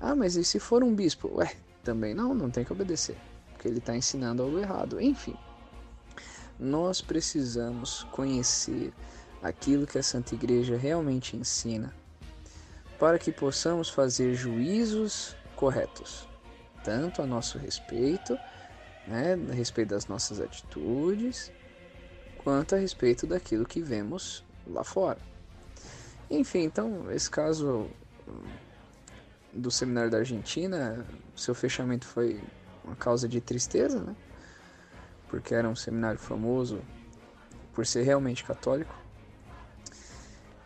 [0.00, 1.30] Ah, mas e se for um bispo?
[1.36, 3.16] Ué, também não, não tem que obedecer,
[3.52, 5.00] porque ele está ensinando algo errado.
[5.00, 5.36] Enfim,
[6.58, 8.92] nós precisamos conhecer
[9.42, 11.94] aquilo que a Santa Igreja realmente ensina,
[12.98, 16.28] para que possamos fazer juízos corretos,
[16.84, 18.38] tanto a nosso respeito
[19.06, 21.52] né, a respeito das nossas atitudes,
[22.38, 25.18] quanto a respeito daquilo que vemos lá fora.
[26.30, 27.88] Enfim, então, esse caso
[29.52, 31.04] do seminário da Argentina,
[31.36, 32.40] seu fechamento foi
[32.84, 34.16] uma causa de tristeza, né?
[35.28, 36.80] Porque era um seminário famoso
[37.74, 38.94] por ser realmente católico.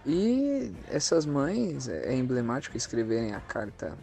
[0.05, 3.97] E essas mães, é emblemático escreverem a carta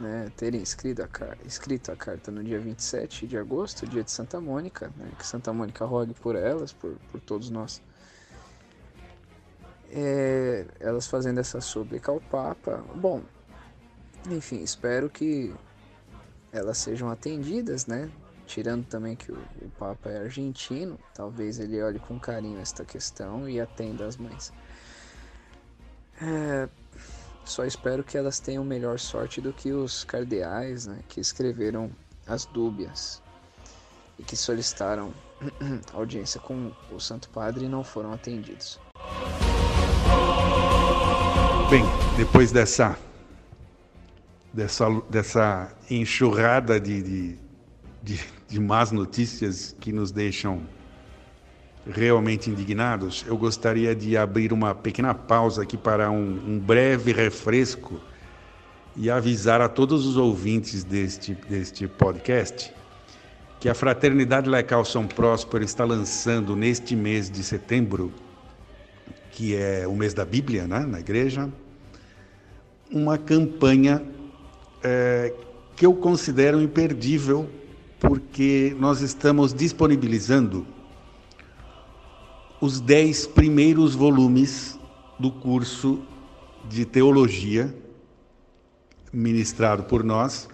[0.00, 1.08] né, terem escrito a,
[1.44, 5.52] escrito a carta no dia 27 de agosto, dia de Santa Mônica, né, que Santa
[5.52, 7.82] Mônica rogue por elas, por, por todos nós.
[9.92, 12.84] É, elas fazendo essa súplica ao Papa.
[12.94, 13.22] Bom,
[14.30, 15.52] enfim, espero que
[16.52, 18.10] elas sejam atendidas, né?
[18.46, 23.48] Tirando também que o, o Papa é argentino, talvez ele olhe com carinho esta questão
[23.48, 24.52] e atenda as mães.
[26.22, 26.68] É,
[27.50, 31.90] só espero que elas tenham melhor sorte do que os cardeais né, que escreveram
[32.24, 33.20] as dúbias
[34.16, 35.12] e que solicitaram
[35.92, 38.78] audiência com o Santo Padre e não foram atendidos.
[41.68, 41.82] Bem,
[42.16, 42.96] depois dessa
[44.54, 47.38] dessa, dessa enxurrada de, de,
[48.00, 50.62] de, de más notícias que nos deixam
[51.86, 58.00] realmente indignados, eu gostaria de abrir uma pequena pausa aqui para um, um breve refresco
[58.96, 62.72] e avisar a todos os ouvintes deste, deste podcast
[63.60, 68.10] que a Fraternidade Lecal São Próspero está lançando neste mês de setembro,
[69.30, 71.46] que é o mês da Bíblia né, na igreja,
[72.90, 74.02] uma campanha
[74.82, 75.34] é,
[75.76, 77.50] que eu considero imperdível,
[78.00, 80.66] porque nós estamos disponibilizando
[82.60, 84.78] os dez primeiros volumes
[85.18, 86.02] do curso
[86.68, 87.74] de teologia
[89.12, 90.48] ministrado por nós,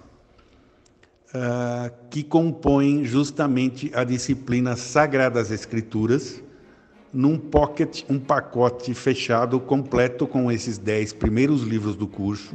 [1.35, 6.43] uh, que compõem justamente a disciplina Sagradas Escrituras,
[7.13, 12.55] num pocket, um pacote fechado completo com esses dez primeiros livros do curso,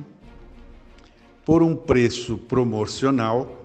[1.45, 3.60] por um preço promocional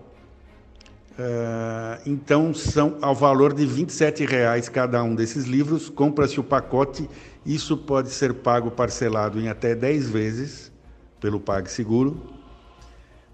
[2.04, 5.88] então, são ao valor de R$ 27,00 cada um desses livros.
[5.88, 7.08] Compra-se o pacote.
[7.44, 10.72] Isso pode ser pago parcelado em até 10 vezes
[11.20, 12.20] pelo PagSeguro.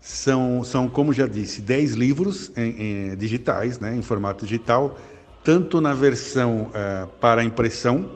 [0.00, 4.98] São, são, como já disse, 10 livros em, em, digitais, né, em formato digital,
[5.44, 8.10] tanto na versão uh, para impressão,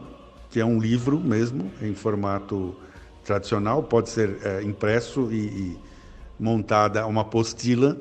[0.50, 2.74] que é um livro mesmo, em formato
[3.24, 5.78] tradicional, pode ser uh, impresso e, e
[6.38, 7.96] montada uma apostila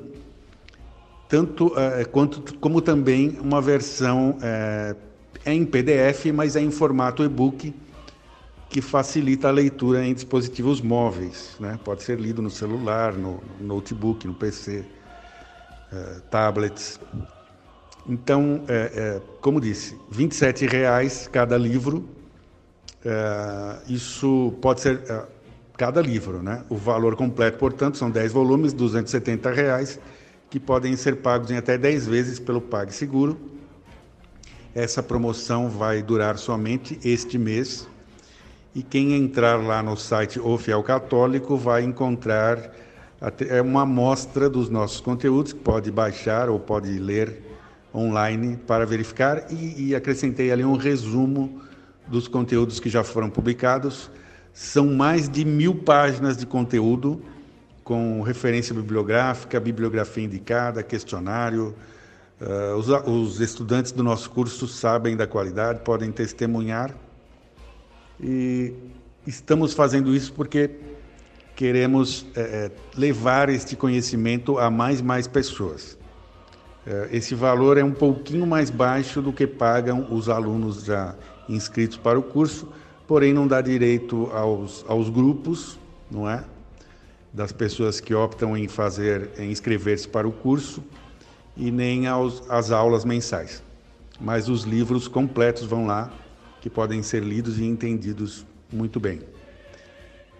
[1.28, 4.94] tanto é, quanto como também uma versão é,
[5.44, 7.74] em PDF, mas é em formato e-book
[8.68, 11.78] que facilita a leitura em dispositivos móveis, né?
[11.84, 14.84] Pode ser lido no celular, no, no notebook, no PC,
[15.92, 17.00] é, tablets.
[18.08, 18.60] Então,
[19.40, 22.08] como disse, R$ 27,00 cada livro.
[23.88, 25.00] Isso pode ser
[25.76, 26.64] cada livro, né?
[26.68, 29.98] O valor completo, portanto, são 10 volumes, 270 reais
[30.56, 33.38] que podem ser pagos em até 10 vezes pelo PagSeguro.
[34.74, 37.86] Essa promoção vai durar somente este mês.
[38.74, 42.74] E quem entrar lá no site O Fiel Católico vai encontrar
[43.50, 47.42] é uma amostra dos nossos conteúdos, que pode baixar ou pode ler
[47.94, 49.52] online para verificar.
[49.52, 51.60] E, e acrescentei ali um resumo
[52.06, 54.10] dos conteúdos que já foram publicados.
[54.54, 57.20] São mais de mil páginas de conteúdo
[57.86, 61.72] com referência bibliográfica, bibliografia indicada, questionário.
[62.40, 66.92] Uh, os, os, estudantes do nosso curso sabem da qualidade, podem testemunhar.
[68.20, 68.74] E
[69.24, 70.68] estamos fazendo isso porque
[71.54, 75.96] queremos é, levar este conhecimento a mais e mais pessoas.
[76.84, 81.14] É, esse valor é um pouquinho mais baixo do que pagam os alunos já
[81.48, 82.68] inscritos para o curso,
[83.06, 85.78] porém não dá direito aos, aos grupos,
[86.10, 86.42] não é?
[87.36, 90.82] Das pessoas que optam em fazer, em inscrever-se para o curso
[91.54, 93.62] e nem aos, às aulas mensais.
[94.18, 96.10] Mas os livros completos vão lá,
[96.62, 99.20] que podem ser lidos e entendidos muito bem.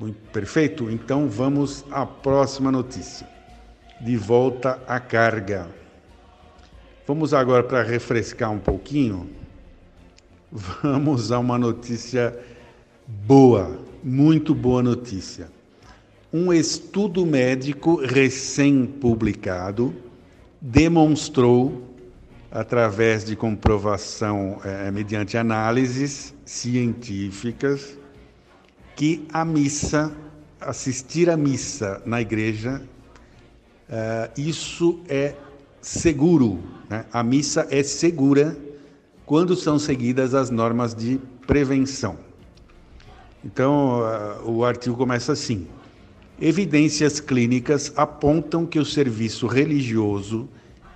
[0.01, 0.91] Muito perfeito?
[0.91, 3.29] Então vamos à próxima notícia.
[4.01, 5.69] De volta à carga.
[7.07, 9.29] Vamos agora para refrescar um pouquinho.
[10.51, 12.35] Vamos a uma notícia
[13.07, 15.55] boa, muito boa notícia.
[16.39, 19.95] Um estudo médico recém-publicado
[20.61, 21.97] demonstrou,
[22.51, 27.97] através de comprovação é, mediante análises científicas,
[28.95, 30.15] que a missa,
[30.61, 32.83] assistir à missa na igreja,
[33.89, 35.35] é, isso é
[35.81, 36.59] seguro.
[36.91, 37.07] Né?
[37.15, 38.55] A missa é segura
[39.25, 42.19] quando são seguidas as normas de prevenção.
[43.43, 44.03] Então,
[44.45, 45.67] o artigo começa assim:
[46.41, 50.47] Evidências clínicas apontam que o serviço religioso,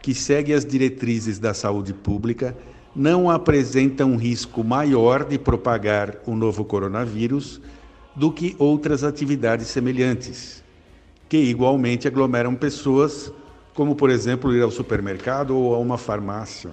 [0.02, 2.54] que segue as diretrizes da saúde pública,
[2.94, 7.60] não apresenta um risco maior de propagar o novo coronavírus
[8.14, 10.62] do que outras atividades semelhantes,
[11.26, 13.32] que igualmente aglomeram pessoas,
[13.72, 16.70] como por exemplo ir ao supermercado ou a uma farmácia.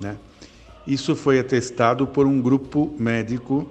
[0.00, 0.16] Né?
[0.86, 3.68] Isso foi atestado por um grupo médico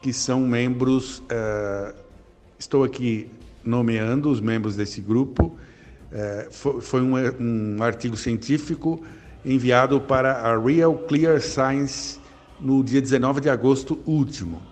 [0.00, 1.18] que são membros.
[1.18, 1.92] Uh,
[2.58, 3.28] estou aqui
[3.66, 5.56] nomeando os membros desse grupo.
[6.12, 9.02] É, foi, um, um, artigo científico
[9.44, 12.18] enviado para a Real Clear Science
[12.60, 14.62] no dia 19 de agosto último.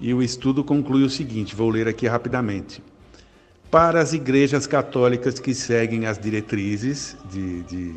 [0.00, 2.82] E o estudo conclui o seguinte: vou ler aqui rapidamente.
[3.70, 7.94] Para as igrejas católicas que seguem as diretrizes de, de,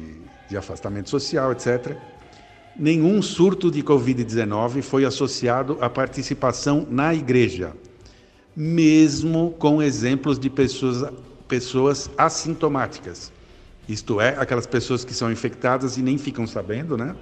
[0.49, 1.95] de afastamento social, etc.,
[2.75, 7.73] nenhum surto de Covid-19 foi associado à participação na igreja
[8.59, 11.13] mesmo com exemplos de pessoas,
[11.47, 13.31] pessoas assintomáticas.
[13.87, 17.15] Isto é, aquelas pessoas que são infectadas e nem ficam sabendo, né?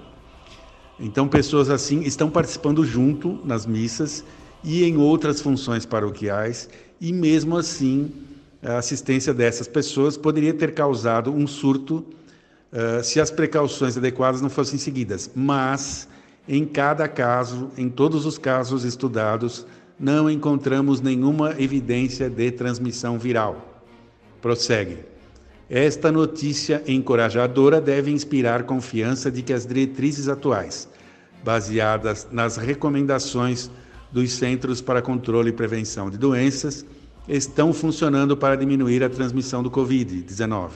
[0.97, 4.23] Então, pessoas assim estão participando junto nas missas
[4.63, 6.69] e em outras funções paroquiais,
[7.01, 8.13] e mesmo assim,
[8.63, 11.97] a assistência dessas pessoas poderia ter causado um surto
[12.71, 15.29] uh, se as precauções adequadas não fossem seguidas.
[15.35, 16.07] Mas,
[16.47, 19.67] em cada caso, em todos os casos estudados,
[19.99, 23.83] não encontramos nenhuma evidência de transmissão viral.
[24.41, 24.99] Prossegue.
[25.69, 30.87] Esta notícia encorajadora deve inspirar confiança de que as diretrizes atuais,
[31.43, 33.71] baseadas nas recomendações
[34.11, 36.85] dos Centros para Controle e Prevenção de Doenças,
[37.27, 40.73] estão funcionando para diminuir a transmissão do Covid-19.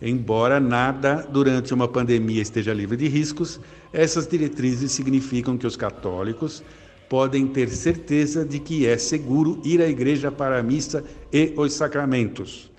[0.00, 3.60] Embora nada durante uma pandemia esteja livre de riscos,
[3.92, 6.62] essas diretrizes significam que os católicos
[7.08, 11.72] podem ter certeza de que é seguro ir à igreja para a missa e os
[11.72, 12.70] sacramentos.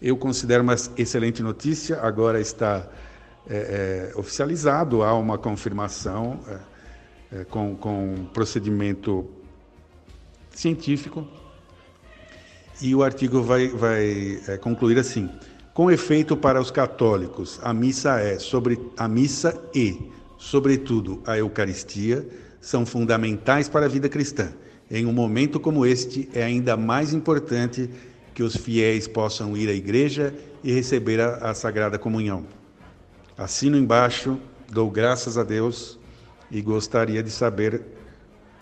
[0.00, 2.88] Eu considero uma excelente notícia, agora está
[3.48, 9.28] é, é, oficializado, há uma confirmação é, é com, com procedimento
[10.50, 11.26] científico,
[12.80, 15.28] e o artigo vai, vai é, concluir assim:
[15.74, 22.26] com efeito para os católicos, a missa é sobre a missa e, sobretudo, a Eucaristia
[22.60, 24.52] são fundamentais para a vida cristã.
[24.90, 27.90] Em um momento como este, é ainda mais importante
[28.34, 32.46] que os fiéis possam ir à igreja e receber a, a Sagrada Comunhão.
[33.36, 34.38] Assino embaixo,
[34.70, 35.98] dou graças a Deus
[36.50, 37.82] e gostaria de saber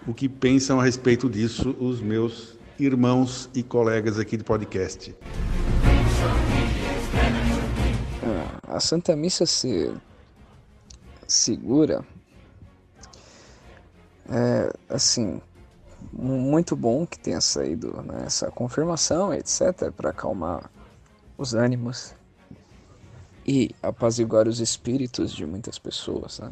[0.07, 5.15] o que pensam a respeito disso os meus irmãos e colegas aqui do podcast.
[8.69, 9.93] A Santa Missa se
[11.27, 12.05] segura
[14.31, 15.41] é, assim,
[16.13, 20.71] muito bom que tenha saído né, essa confirmação, etc., para acalmar
[21.37, 22.15] os ânimos
[23.47, 26.41] e apaziguar os espíritos de muitas pessoas.
[26.41, 26.51] Né?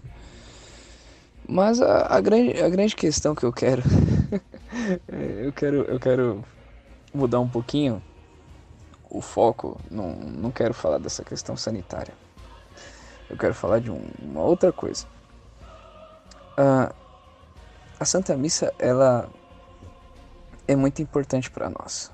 [1.49, 3.83] Mas a, a, grande, a grande questão que eu quero,
[5.09, 6.45] eu quero, eu quero
[7.13, 8.03] mudar um pouquinho
[9.11, 9.81] o foco.
[9.91, 12.15] Não, não quero falar dessa questão sanitária.
[13.29, 15.07] Eu quero falar de um, uma outra coisa.
[16.57, 17.04] Uh,
[17.99, 19.31] a Santa Missa, ela
[20.67, 22.11] é muito importante para nós,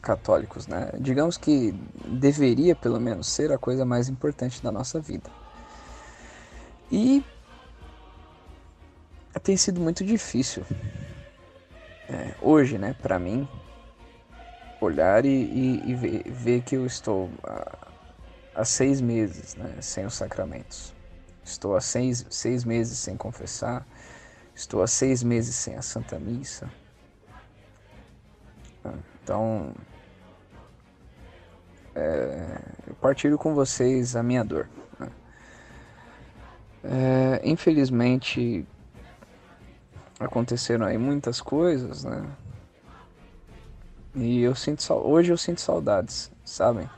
[0.00, 0.90] católicos, né?
[0.98, 1.72] Digamos que
[2.06, 5.30] deveria, pelo menos, ser a coisa mais importante da nossa vida.
[6.90, 7.22] E
[9.42, 10.64] tem sido muito difícil
[12.08, 13.46] é, hoje, né, para mim,
[14.80, 17.30] olhar e, e, e ver, ver, que eu estou
[18.54, 20.94] há, seis meses né, sem os sacramentos.
[21.44, 23.86] Estou há seis, seis meses sem confessar.
[24.58, 26.68] Estou há seis meses sem a Santa Missa.
[29.22, 29.72] Então,
[31.94, 34.68] é, eu partilho com vocês a minha dor.
[34.98, 35.10] Né?
[36.82, 38.66] É, infelizmente,
[40.18, 42.28] aconteceram aí muitas coisas, né?
[44.16, 46.90] E eu sinto hoje eu sinto saudades, sabem?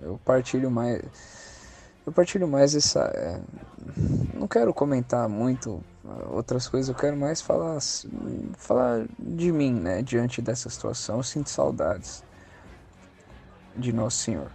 [0.00, 1.02] Eu partilho mais
[2.06, 3.42] eu partilho mais essa é,
[4.32, 5.84] não quero comentar muito
[6.38, 7.78] outras coisas, eu quero mais falar
[8.56, 11.18] falar de mim, né, diante dessa situação.
[11.18, 12.24] Eu sinto saudades
[13.76, 14.50] de Nosso Senhor.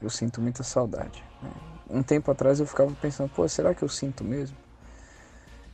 [0.00, 1.22] Eu sinto muita saudade.
[1.42, 1.50] Né?
[1.88, 4.56] Um tempo atrás eu ficava pensando, pô, será que eu sinto mesmo?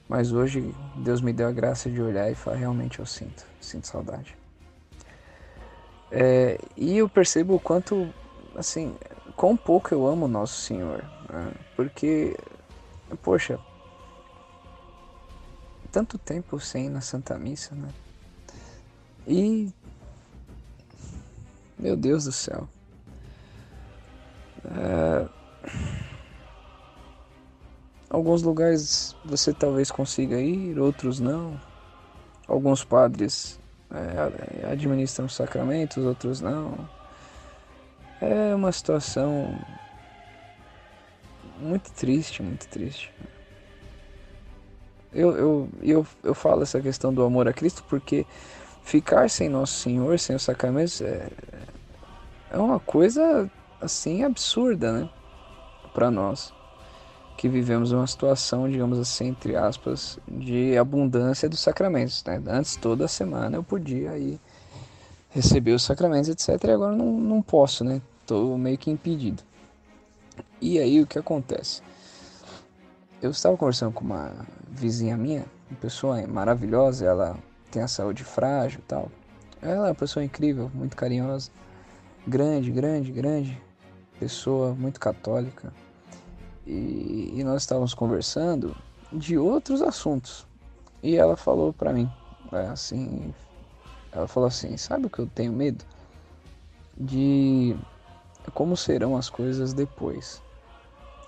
[0.08, 3.86] Mas hoje Deus me deu a graça de olhar e falar, realmente eu sinto, sinto
[3.86, 4.36] saudade.
[6.10, 8.12] É, e eu percebo o quanto,
[8.56, 8.96] assim,
[9.36, 11.04] quão pouco eu amo Nosso Senhor.
[11.28, 11.52] Né?
[11.76, 12.36] Porque,
[13.22, 13.58] poxa,
[15.90, 17.88] tanto tempo sem ir na Santa Missa, né?
[19.26, 19.72] E,
[21.78, 22.68] meu Deus do céu.
[24.64, 25.28] É,
[28.10, 31.60] Alguns lugares você talvez consiga ir, outros não.
[32.48, 33.56] Alguns padres
[33.88, 36.88] é, administram sacramentos, outros não.
[38.20, 39.56] É uma situação
[41.60, 43.12] muito triste, muito triste.
[45.12, 48.24] Eu, eu, eu, eu falo essa questão do amor a Cristo porque
[48.82, 51.28] ficar sem Nosso Senhor, sem os sacramentos, é,
[52.50, 53.50] é uma coisa
[53.80, 55.08] assim absurda, né?
[55.92, 56.52] Para nós
[57.40, 62.22] que vivemos uma situação, digamos assim, entre aspas, de abundância dos sacramentos.
[62.22, 62.38] Né?
[62.46, 64.38] Antes, toda semana eu podia ir
[65.30, 66.62] receber os sacramentos, etc.
[66.62, 68.02] E agora não, não posso, né?
[68.20, 69.42] Estou meio que impedido.
[70.60, 71.80] E aí o que acontece?
[73.22, 77.36] Eu estava conversando com uma vizinha minha, uma pessoa maravilhosa, ela
[77.70, 79.10] tem a saúde frágil e tal.
[79.60, 81.50] Ela é uma pessoa incrível, muito carinhosa,
[82.26, 83.60] grande, grande, grande,
[84.18, 85.72] pessoa muito católica,
[86.66, 88.76] e, e nós estávamos conversando
[89.12, 90.46] de outros assuntos.
[91.02, 92.10] E ela falou para mim,
[92.52, 93.34] é, assim,
[94.12, 95.84] ela falou assim, sabe o que eu tenho medo?
[96.96, 97.76] De
[98.54, 100.42] como serão as coisas depois.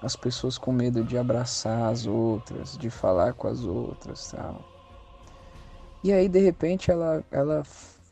[0.02, 4.60] As pessoas com medo de abraçar as outras, de falar com as outras, tal.
[6.02, 7.62] E aí de repente ela ela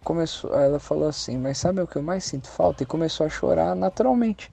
[0.04, 2.82] começou, ela falou assim, mas sabe o que eu mais sinto falta?
[2.82, 4.52] E começou a chorar naturalmente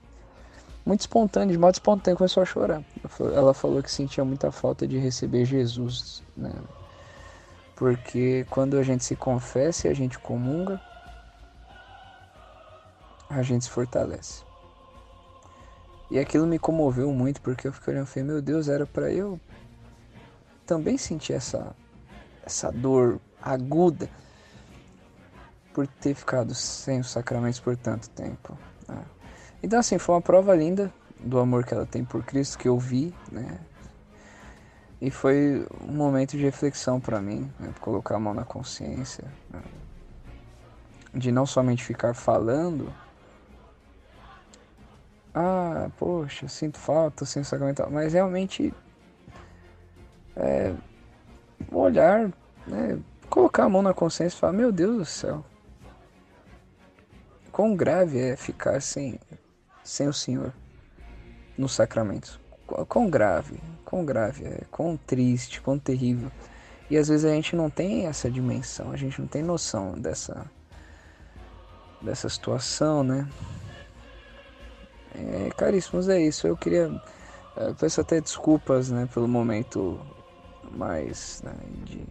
[0.88, 2.82] muito espontâneo, de modo espontâneo, começou a chorar.
[3.34, 6.50] Ela falou que sentia muita falta de receber Jesus, né?
[7.76, 10.80] Porque quando a gente se confessa e a gente comunga,
[13.28, 14.47] a gente se fortalece.
[16.10, 19.12] E aquilo me comoveu muito, porque eu fiquei olhando e falei, meu Deus, era para
[19.12, 19.38] eu
[20.66, 21.74] também sentir essa,
[22.44, 24.08] essa dor aguda
[25.72, 28.58] por ter ficado sem os sacramentos por tanto tempo.
[28.88, 29.04] Né?
[29.62, 32.78] Então, assim, foi uma prova linda do amor que ela tem por Cristo que eu
[32.78, 33.58] vi, né?
[35.00, 37.72] E foi um momento de reflexão para mim, né?
[37.80, 39.62] colocar a mão na consciência, né?
[41.14, 42.92] de não somente ficar falando,
[45.34, 48.72] ah, poxa, sinto falta, sinto sacramental, mas realmente
[50.36, 50.74] é,
[51.70, 52.30] olhar,
[52.66, 52.98] né?
[53.28, 55.44] colocar a mão na consciência e falar, meu Deus do céu,
[57.52, 59.18] quão grave é ficar sem
[59.82, 60.52] sem o Senhor
[61.56, 62.38] nos sacramentos.
[62.86, 66.30] Quão grave, quão grave é, quão triste, quão terrível.
[66.90, 70.46] E às vezes a gente não tem essa dimensão, a gente não tem noção dessa
[72.00, 73.26] dessa situação, né?
[75.14, 76.46] É, caríssimos, é isso.
[76.46, 76.90] Eu queria
[77.58, 80.00] é, peço até desculpas, né, pelo momento
[80.70, 81.54] mais né,
[81.84, 82.06] de,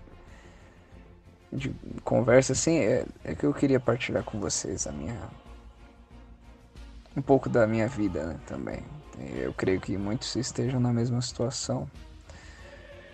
[1.53, 5.15] de conversa assim, é, é que eu queria partilhar com vocês a minha
[7.15, 8.83] um pouco da minha vida né, também.
[9.35, 11.89] Eu creio que muitos estejam na mesma situação.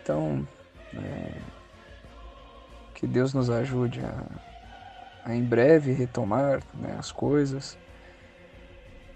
[0.01, 0.45] Então,
[0.93, 1.39] é,
[2.93, 4.25] que Deus nos ajude a,
[5.23, 7.77] a em breve retomar né, as coisas.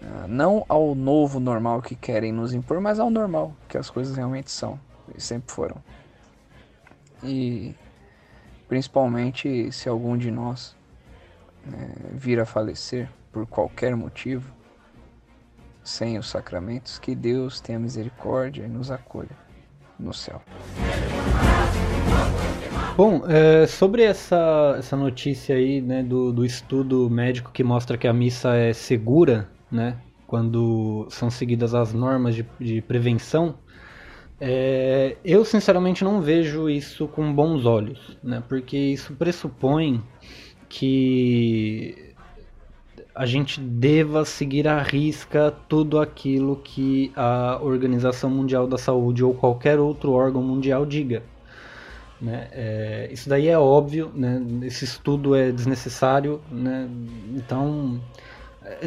[0.01, 4.15] Uh, não ao novo normal que querem nos impor, mas ao normal que as coisas
[4.15, 4.79] realmente são
[5.15, 5.77] e sempre foram.
[7.23, 7.73] E
[8.67, 10.75] principalmente se algum de nós
[11.65, 14.51] né, vir a falecer por qualquer motivo,
[15.83, 19.37] sem os sacramentos, que Deus tenha misericórdia e nos acolha
[19.97, 20.41] no céu.
[22.95, 28.07] Bom, é, sobre essa, essa notícia aí né, do, do estudo médico que mostra que
[28.07, 33.55] a missa é segura, né, quando são seguidas as normas de, de prevenção,
[34.39, 38.43] é, eu sinceramente não vejo isso com bons olhos, né?
[38.47, 40.03] porque isso pressupõe
[40.69, 42.13] que
[43.15, 49.33] a gente deva seguir à risca tudo aquilo que a Organização Mundial da Saúde ou
[49.33, 51.23] qualquer outro órgão mundial diga.
[52.21, 52.47] Né?
[52.51, 54.39] É, isso daí é óbvio, né?
[54.63, 56.87] esse estudo é desnecessário, né?
[57.33, 57.99] então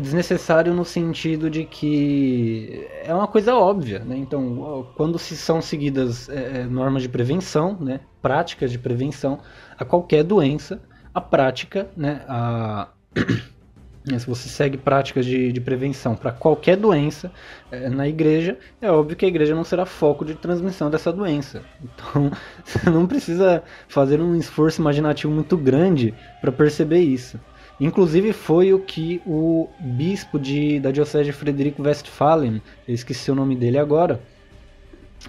[0.01, 4.17] desnecessário no sentido de que é uma coisa óbvia, né?
[4.17, 9.41] Então, quando se são seguidas é, é, normas de prevenção, né, práticas de prevenção
[9.79, 10.83] a qualquer doença,
[11.15, 12.89] a prática, né, a
[14.07, 17.31] né, se você segue práticas de, de prevenção para qualquer doença
[17.71, 21.63] é, na igreja, é óbvio que a igreja não será foco de transmissão dessa doença.
[21.83, 22.31] Então,
[22.65, 27.39] você não precisa fazer um esforço imaginativo muito grande para perceber isso.
[27.81, 33.35] Inclusive foi o que o bispo de, da diocese de Frederico Westphalen, eu esqueci o
[33.35, 34.21] nome dele agora,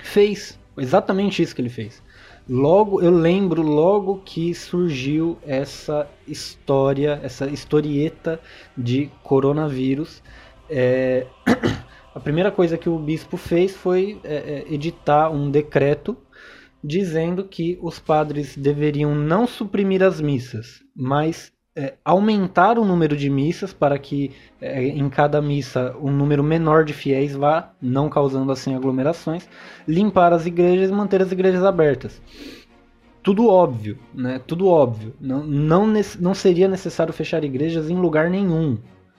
[0.02, 0.60] fez.
[0.78, 2.04] Exatamente isso que ele fez.
[2.50, 8.40] Logo, eu lembro logo que surgiu essa história, essa historieta
[8.78, 10.22] de coronavírus.
[10.70, 11.26] É...
[12.14, 16.18] A primeira coisa que o bispo fez foi é, é, editar um decreto
[16.84, 23.28] dizendo que os padres deveriam não suprimir as missas, mas é, aumentar o número de
[23.28, 24.32] missas para que
[24.62, 29.50] é, em cada missa um número menor de fiéis vá, não causando assim aglomerações,
[29.88, 32.22] limpar as igrejas e manter as igrejas abertas.
[33.24, 34.40] Tudo óbvio, né?
[34.46, 35.16] Tudo óbvio.
[35.20, 35.88] Não, não,
[36.20, 38.78] não seria necessário fechar igrejas em lugar nenhum,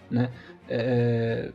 [0.09, 0.31] né?
[0.69, 1.51] É,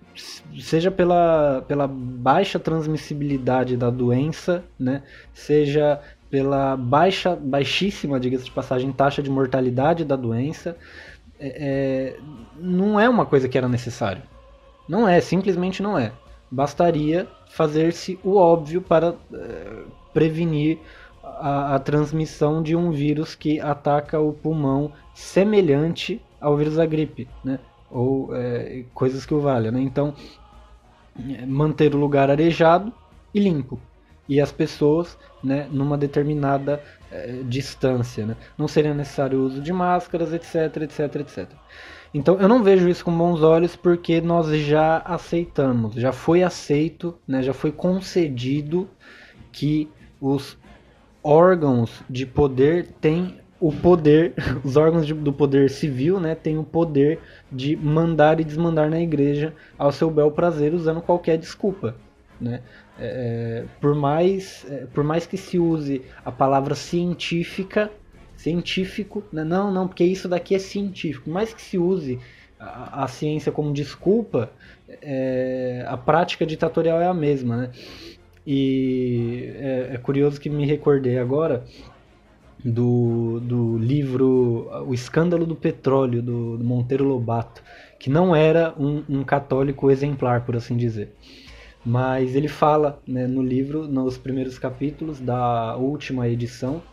[0.60, 5.02] seja pela, pela baixa transmissibilidade da doença, né?
[5.34, 10.78] seja pela baixa, baixíssima, diga-se de passagem, taxa de mortalidade da doença,
[11.40, 12.20] é, é,
[12.60, 14.22] não é uma coisa que era necessário.
[14.88, 16.12] Não é, simplesmente não é.
[16.50, 19.84] Bastaria fazer-se o óbvio para é,
[20.14, 20.80] prevenir
[21.24, 27.28] a, a, transmissão de um vírus que ataca o pulmão semelhante ao vírus da gripe,
[27.44, 27.60] né?
[27.90, 29.72] ou é, coisas que o valham.
[29.72, 29.82] Né?
[29.82, 30.14] Então,
[31.18, 32.92] é, manter o lugar arejado
[33.34, 33.80] e limpo
[34.28, 36.82] e as pessoas né, numa determinada
[37.12, 38.26] é, distância.
[38.26, 38.36] Né?
[38.58, 41.50] Não seria necessário o uso de máscaras, etc, etc, etc.
[42.14, 47.18] Então eu não vejo isso com bons olhos porque nós já aceitamos, já foi aceito,
[47.28, 48.90] né, já foi concedido
[49.52, 49.90] que
[50.20, 50.58] os
[51.24, 54.34] órgãos de poder têm o poder,
[54.64, 57.20] os órgãos de, do poder civil, né, têm o poder
[57.52, 61.96] de mandar e desmandar na igreja ao seu bel prazer usando qualquer desculpa,
[62.40, 62.62] né?
[63.00, 67.92] É, por, mais, é, por mais que se use a palavra científica,
[68.36, 69.44] científico, né?
[69.44, 72.20] não, não, porque isso daqui é científico, por mais que se use
[72.60, 74.52] a, a ciência como desculpa,
[75.02, 77.58] é, a prática ditatorial é a mesma.
[77.58, 77.72] Né?
[78.46, 81.66] E é, é curioso que me recordei agora
[82.64, 87.62] do, do livro O Escândalo do Petróleo, do, do Monteiro Lobato,
[88.00, 91.14] que não era um, um católico exemplar, por assim dizer.
[91.88, 96.84] Mas ele fala né, no livro, nos primeiros capítulos da última edição,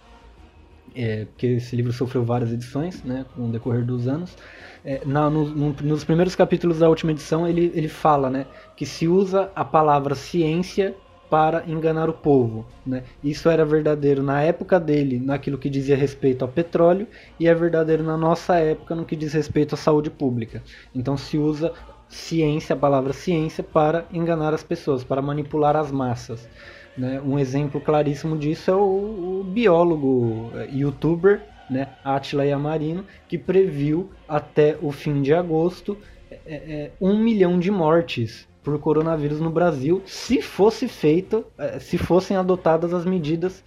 [0.95, 4.37] é, porque esse livro sofreu várias edições né, com o decorrer dos anos.
[4.85, 8.47] É, na, no, no, nos primeiros capítulos da última edição, ele, ele fala né,
[8.77, 10.95] que se usa a palavra ciência
[11.29, 12.65] para enganar o povo.
[12.87, 13.03] Né?
[13.21, 17.09] Isso era verdadeiro na época dele, naquilo que dizia respeito ao petróleo,
[17.41, 20.63] e é verdadeiro na nossa época no que diz respeito à saúde pública.
[20.95, 21.73] Então se usa
[22.15, 26.49] ciência, a palavra ciência, para enganar as pessoas, para manipular as massas.
[26.97, 27.21] Né?
[27.21, 34.11] Um exemplo claríssimo disso é o, o biólogo, é, youtuber, né, Atila Yamarino, que previu
[34.29, 35.97] até o fim de agosto
[36.31, 41.99] é, é, um milhão de mortes por coronavírus no Brasil, se fosse feito, é, se
[41.99, 43.65] fossem adotadas as medidas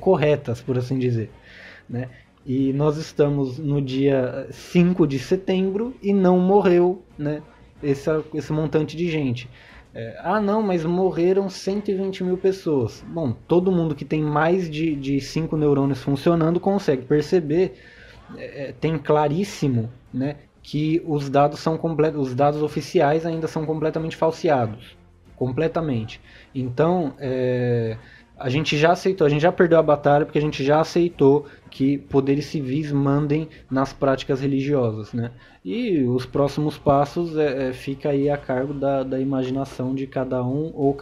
[0.00, 1.30] corretas, por assim dizer.
[1.88, 2.08] Né?
[2.44, 7.40] E nós estamos no dia 5 de setembro e não morreu né,
[7.84, 9.48] esse, esse montante de gente.
[9.94, 13.04] É, ah, não, mas morreram 120 mil pessoas.
[13.06, 17.74] Bom, todo mundo que tem mais de, de 5 neurônios funcionando consegue perceber,
[18.36, 21.78] é, é, tem claríssimo né, que os dados, são
[22.18, 24.96] os dados oficiais ainda são completamente falseados.
[25.36, 26.20] Completamente.
[26.52, 27.96] Então, é,
[28.38, 31.46] a gente já aceitou, a gente já perdeu a batalha porque a gente já aceitou
[31.70, 35.30] que poderes civis mandem nas práticas religiosas, né?
[35.64, 40.42] E os próximos passos é, é, fica aí a cargo da, da imaginação de cada
[40.42, 40.94] um ou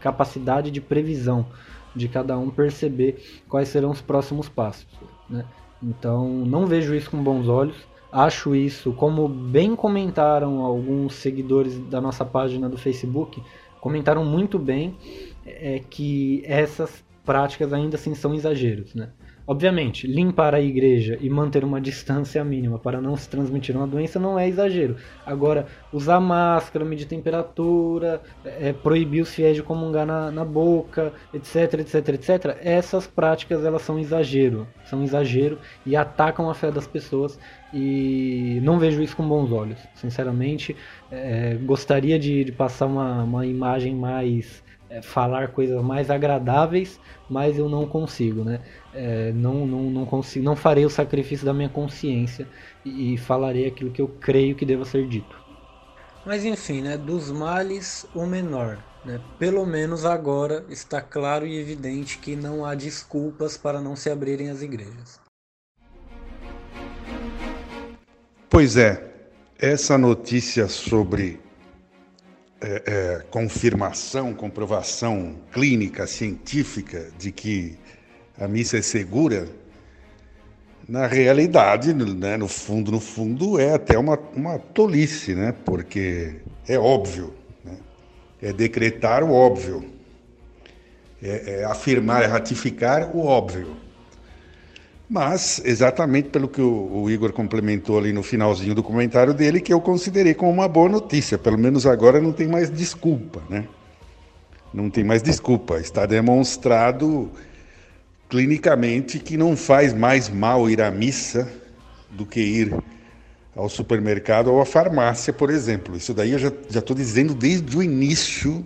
[0.00, 1.46] capacidade de previsão
[1.94, 4.86] de cada um perceber quais serão os próximos passos,
[5.28, 5.44] né?
[5.82, 7.76] Então não vejo isso com bons olhos,
[8.10, 13.42] acho isso, como bem comentaram alguns seguidores da nossa página do Facebook,
[13.80, 14.96] comentaram muito bem
[15.46, 19.10] é, que essas práticas ainda assim são exageros, né?
[19.44, 24.20] Obviamente, limpar a igreja e manter uma distância mínima para não se transmitir uma doença
[24.20, 24.96] não é exagero.
[25.26, 31.80] Agora, usar máscara, medir temperatura, é, proibir os fiéis de comungar na, na, boca, etc,
[31.80, 37.36] etc, etc, essas práticas elas são exagero, são exagero e atacam a fé das pessoas
[37.74, 39.78] e não vejo isso com bons olhos.
[39.96, 40.76] Sinceramente,
[41.10, 44.62] é, gostaria de, de passar uma, uma imagem mais
[44.92, 48.60] é, falar coisas mais agradáveis, mas eu não consigo, né?
[48.92, 52.46] É, não, não, não consigo, não farei o sacrifício da minha consciência
[52.84, 55.34] e, e falarei aquilo que eu creio que deva ser dito.
[56.26, 56.98] Mas enfim, né?
[56.98, 58.78] Dos males o menor.
[59.02, 59.18] Né?
[59.38, 64.50] Pelo menos agora está claro e evidente que não há desculpas para não se abrirem
[64.50, 65.18] as igrejas.
[68.50, 69.10] Pois é,
[69.58, 71.40] essa notícia sobre
[72.62, 77.76] é, é, confirmação, comprovação clínica, científica de que
[78.38, 79.48] a missa é segura,
[80.88, 85.54] na realidade, né, no fundo, no fundo, é até uma, uma tolice, né?
[85.64, 86.36] Porque
[86.68, 87.34] é óbvio,
[87.64, 87.76] né?
[88.40, 89.84] é decretar o óbvio,
[91.22, 93.76] é, é afirmar, é ratificar o óbvio.
[95.12, 99.70] Mas, exatamente pelo que o, o, Igor complementou ali no finalzinho do comentário dele, que
[99.70, 101.36] eu considerei como uma boa notícia.
[101.36, 103.68] Pelo menos agora não tem mais desculpa, né?
[104.72, 105.78] Não tem mais desculpa.
[105.78, 107.30] Está demonstrado
[108.30, 111.46] clinicamente que não faz mais mal ir à missa
[112.08, 112.74] do que ir
[113.54, 115.94] ao supermercado ou à farmácia, por exemplo.
[115.94, 118.64] Isso daí eu já estou dizendo desde o início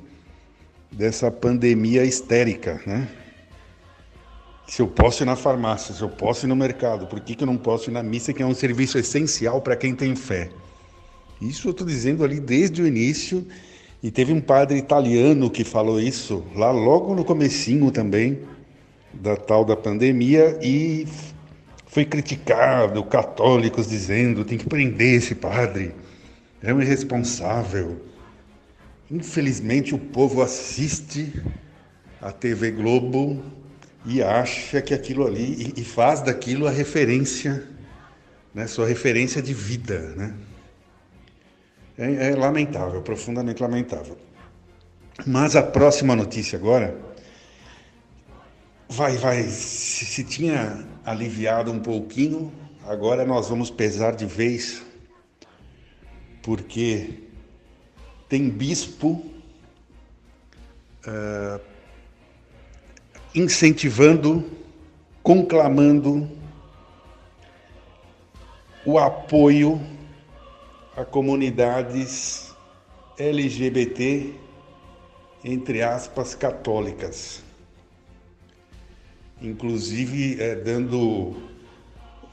[0.93, 3.09] dessa pandemia histérica, né?
[4.67, 7.45] Se eu posso ir na farmácia, se eu posso ir no mercado, por que, que
[7.45, 10.51] eu não posso ir na missa, que é um serviço essencial para quem tem fé?
[11.41, 13.47] Isso eu estou dizendo ali desde o início,
[14.03, 18.41] e teve um padre italiano que falou isso lá logo no comecinho também
[19.13, 21.07] da tal da pandemia e
[21.87, 25.95] foi criticado, católicos dizendo tem que prender esse padre,
[26.63, 28.01] é um irresponsável.
[29.11, 31.33] Infelizmente o povo assiste
[32.21, 33.43] a TV Globo
[34.07, 37.67] e acha que aquilo ali e, faz daquilo a referência,
[38.55, 40.35] né, sua referência de vida, né?
[41.99, 44.17] É, é lamentável, profundamente lamentável.
[45.27, 46.97] Mas a próxima notícia agora
[48.89, 49.43] vai, vai.
[49.45, 52.53] Se, se tinha aliviado um pouquinho,
[52.85, 54.83] agora nós vamos pesar de vez,
[56.43, 57.25] porque
[58.29, 59.25] tem bispo
[61.07, 61.61] uh,
[63.37, 64.43] incentivando,
[65.23, 66.27] conclamando
[68.85, 69.79] o apoio
[70.97, 72.55] a comunidades
[73.19, 74.33] LGBT,
[75.45, 77.43] entre aspas, católicas.
[79.43, 81.37] Inclusive é, dando,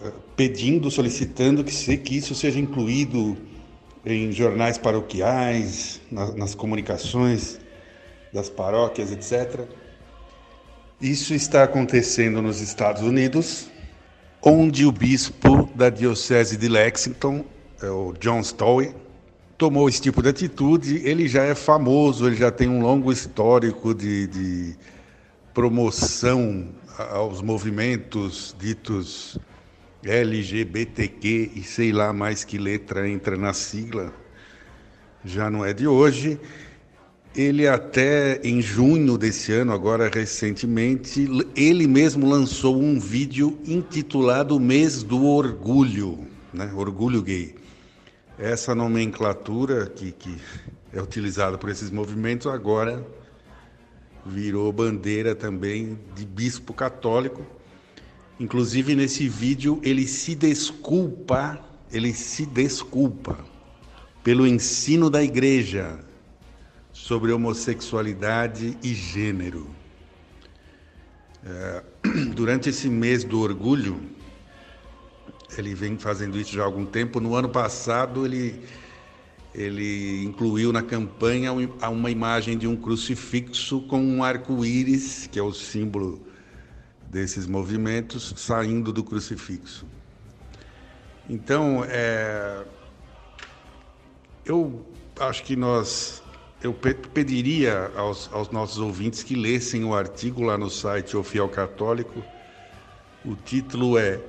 [0.02, 3.36] é, pedindo, solicitando que, se, que isso seja incluído
[4.06, 7.60] em jornais paroquiais, nas, nas comunicações
[8.32, 9.68] das paróquias, etc.
[11.04, 13.70] Isso está acontecendo nos Estados Unidos,
[14.42, 17.44] onde o bispo da Diocese de Lexington,
[17.82, 18.96] é o John Stowe,
[19.58, 21.02] tomou esse tipo de atitude.
[21.04, 24.78] Ele já é famoso, ele já tem um longo histórico de, de
[25.54, 26.70] promoção
[27.12, 29.38] aos movimentos ditos
[30.06, 34.14] LGBTQ e sei lá mais que letra entra na sigla,
[35.26, 36.40] já não é de hoje.
[37.36, 45.02] Ele até em junho desse ano, agora recentemente, ele mesmo lançou um vídeo intitulado Mês
[45.02, 46.72] do Orgulho, né?
[46.76, 47.56] Orgulho Gay.
[48.38, 50.38] Essa nomenclatura que, que
[50.92, 53.04] é utilizada por esses movimentos agora
[54.24, 57.44] virou bandeira também de bispo católico.
[58.40, 61.60] Inclusive nesse vídeo ele se desculpa,
[61.92, 63.40] ele se desculpa
[64.24, 66.00] pelo ensino da igreja
[67.04, 69.68] sobre homossexualidade e gênero.
[71.46, 71.84] É,
[72.34, 74.00] durante esse mês do orgulho,
[75.58, 77.20] ele vem fazendo isso já há algum tempo.
[77.20, 78.64] No ano passado, ele,
[79.54, 85.52] ele incluiu na campanha uma imagem de um crucifixo com um arco-íris, que é o
[85.52, 86.26] símbolo
[87.10, 89.86] desses movimentos, saindo do crucifixo.
[91.30, 92.64] Então, é,
[94.46, 94.86] eu
[95.20, 96.23] acho que nós
[96.64, 101.50] eu pediria aos, aos, nossos ouvintes que lessem o artigo lá no site O Fiel
[101.50, 102.24] Católico.
[103.26, 104.20] O título é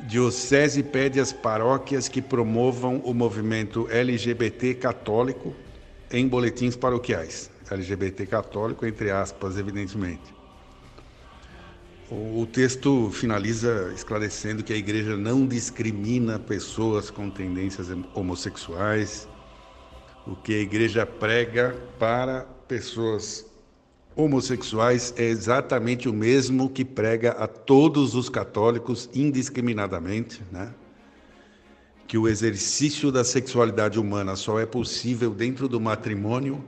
[0.00, 5.54] Diocese pede às paróquias que promovam o movimento LGBT católico
[6.10, 7.48] em boletins paroquiais.
[7.70, 10.34] LGBT católico, entre aspas, evidentemente.
[12.10, 19.27] O texto finaliza esclarecendo que a igreja não discrimina pessoas com tendências homossexuais.
[20.28, 23.46] O que a igreja prega para pessoas
[24.14, 30.74] homossexuais é exatamente o mesmo que prega a todos os católicos indiscriminadamente, né?
[32.06, 36.62] Que o exercício da sexualidade humana só é possível dentro do matrimônio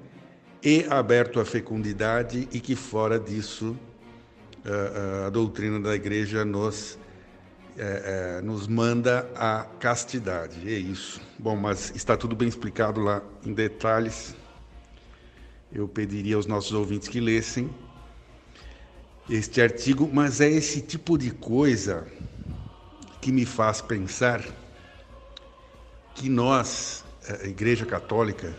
[0.63, 3.77] e aberto à fecundidade e que fora disso
[4.65, 6.99] a, a doutrina da igreja nos,
[7.83, 10.69] é, é, nos manda a castidade.
[10.69, 11.19] É isso.
[11.39, 14.37] Bom, mas está tudo bem explicado lá em detalhes.
[15.73, 17.71] Eu pediria aos nossos ouvintes que lessem
[19.31, 22.07] este artigo, mas é esse tipo de coisa
[23.19, 24.45] que me faz pensar
[26.15, 27.03] que nós,
[27.43, 28.55] a Igreja Católica,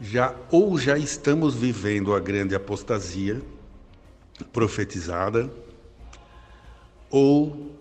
[0.00, 3.42] já ou já estamos vivendo a grande apostasia
[4.54, 5.52] profetizada,
[7.10, 7.71] ou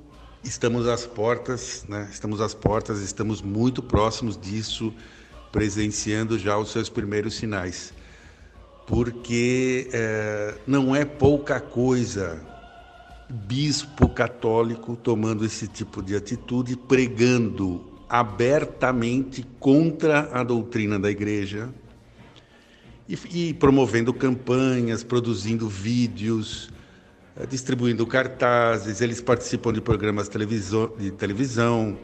[0.43, 2.07] estamos às portas, né?
[2.11, 4.93] estamos às portas, estamos muito próximos disso,
[5.51, 7.93] presenciando já os seus primeiros sinais.
[8.87, 12.41] Porque é, não é pouca coisa
[13.29, 21.69] bispo católico tomando esse tipo de atitude, pregando abertamente contra a doutrina da igreja,
[23.07, 26.69] e, e promovendo campanhas, produzindo vídeos,
[27.47, 29.01] distribuindo cartazes.
[29.01, 31.97] Eles participam de programas de televisão.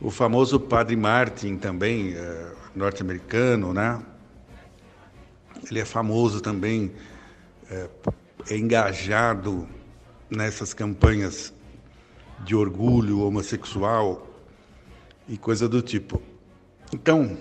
[0.00, 4.00] O famoso Padre Martin também, é, norte-americano, né?
[5.70, 6.92] Ele é famoso também,
[7.70, 7.88] é,
[8.48, 9.68] é engajado
[10.30, 11.52] nessas campanhas
[12.44, 14.26] de orgulho homossexual
[15.28, 16.22] e coisa do tipo.
[16.92, 17.36] Então,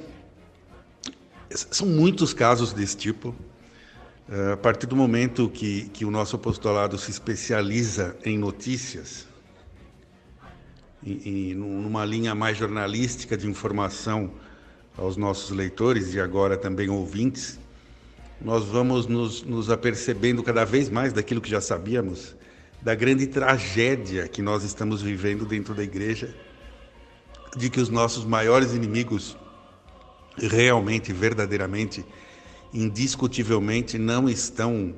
[1.49, 3.33] são muitos casos desse tipo.
[4.31, 9.27] Eh, a partir do momento que, que o nosso apostolado se especializa em notícias,
[11.01, 14.31] e, e numa linha mais jornalística de informação
[14.95, 17.59] aos nossos leitores e agora também ouvintes,
[18.39, 22.35] nós vamos nos, nos apercebendo cada vez mais daquilo que já sabíamos,
[22.83, 26.35] da grande tragédia que nós estamos vivendo dentro da igreja,
[27.57, 29.35] de que os nossos maiores inimigos
[30.37, 32.05] realmente, verdadeiramente,
[32.73, 34.95] indiscutivelmente não estão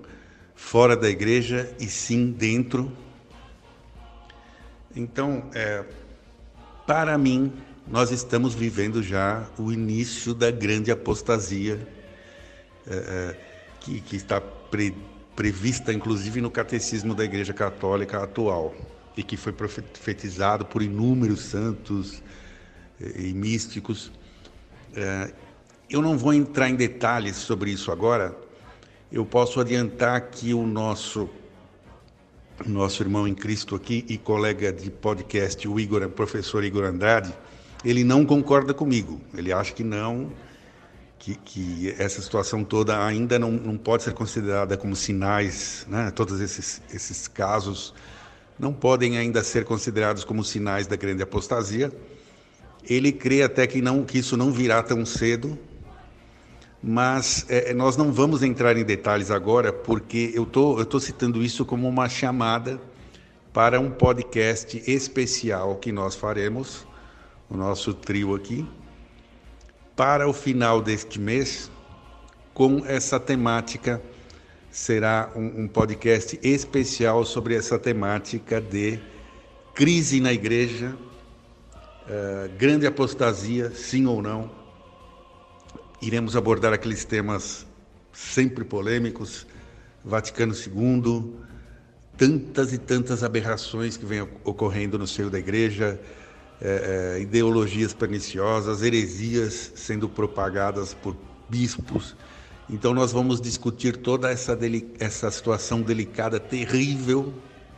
[0.56, 2.92] fora da igreja e sim dentro.
[4.96, 5.86] Então, é,
[6.86, 7.52] para mim,
[7.88, 11.80] nós estamos vivendo já o início da grande apostasia
[12.88, 13.38] é, é,
[13.80, 14.96] que, que, está pre,
[15.36, 18.76] prevista, inclusive, no catecismo da Igreja Católica atual
[19.16, 22.22] e que foi profetizado por inúmeros santos
[23.00, 24.12] e, e místicos.
[24.96, 25.34] É,
[25.92, 28.36] eu não vou entrar em detalhes sobre isso agora.
[29.12, 31.30] Eu posso adiantar que o nosso
[32.66, 37.34] nosso irmão em Cristo aqui e colega de podcast, o Igor, professor Igor Andrade,
[37.84, 39.20] ele não concorda comigo.
[39.36, 40.32] Ele acha que não,
[41.18, 46.12] que, que essa situação toda ainda não, não pode ser considerada como sinais, né?
[46.12, 47.94] todos esses, esses casos
[48.60, 51.92] não podem ainda ser considerados como sinais da grande apostasia.
[52.88, 55.58] Ele crê até que, não, que isso não virá tão cedo,
[56.84, 61.64] mas é, nós não vamos entrar em detalhes agora, porque eu tô, estou citando isso
[61.64, 62.82] como uma chamada
[63.54, 66.88] para um podcast especial que nós faremos,
[67.50, 68.68] o nosso trio aqui,
[69.96, 71.70] para o final deste mês,
[72.54, 74.02] com essa temática.
[74.72, 79.00] Será um, um podcast especial sobre essa temática de
[79.76, 80.98] crise na igreja,
[82.08, 84.61] uh, grande apostasia, sim ou não
[86.02, 87.64] Iremos abordar aqueles temas
[88.12, 89.46] sempre polêmicos,
[90.04, 91.36] Vaticano II,
[92.18, 96.00] tantas e tantas aberrações que vêm ocorrendo no seio da igreja,
[96.60, 101.16] é, é, ideologias perniciosas, heresias sendo propagadas por
[101.48, 102.16] bispos.
[102.68, 104.58] Então, nós vamos discutir toda essa,
[105.00, 107.32] essa situação delicada, terrível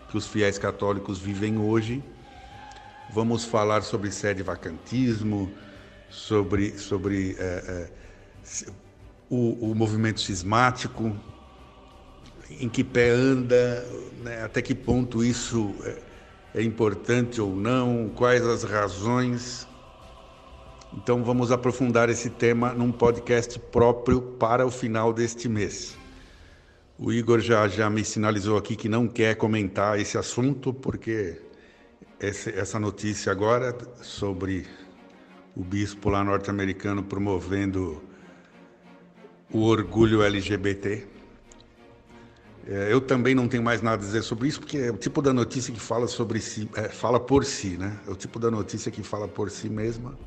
[0.10, 2.02] que os fiéis católicos vivem hoje.
[3.14, 5.52] Vamos falar sobre sede vacantismo,
[6.10, 8.03] sobre, sobre é, é
[9.30, 11.16] o, o movimento cismático,
[12.50, 13.86] em que pé anda,
[14.22, 19.68] né, até que ponto isso é, é importante ou não, quais as razões.
[20.96, 25.98] Então vamos aprofundar esse tema num podcast próprio para o final deste mês.
[27.00, 31.42] O Igor já, já me sinalizou aqui que não quer comentar esse assunto, porque
[32.20, 34.66] essa notícia agora sobre
[35.56, 38.02] o bispo lá norte-americano promovendo
[39.54, 41.06] o orgulho LGBT.
[42.66, 45.22] É, eu também não tenho mais nada a dizer sobre isso, porque é o tipo
[45.22, 48.00] da notícia que fala sobre si, é, fala por si, né?
[48.08, 50.18] É o tipo da notícia que fala por si mesma.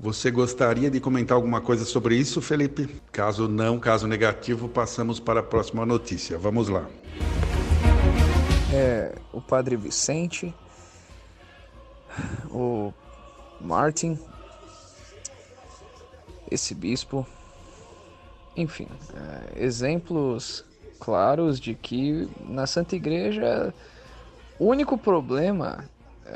[0.00, 2.88] Você gostaria de comentar alguma coisa sobre isso, Felipe?
[3.12, 6.38] Caso não, caso negativo, passamos para a próxima notícia.
[6.38, 6.88] Vamos lá.
[8.72, 10.54] É, o Padre Vicente,
[12.50, 12.94] o
[13.60, 14.18] Martin,
[16.50, 17.26] esse bispo,
[18.60, 20.64] enfim, é, exemplos
[20.98, 23.74] claros de que na Santa Igreja
[24.58, 25.84] o único problema,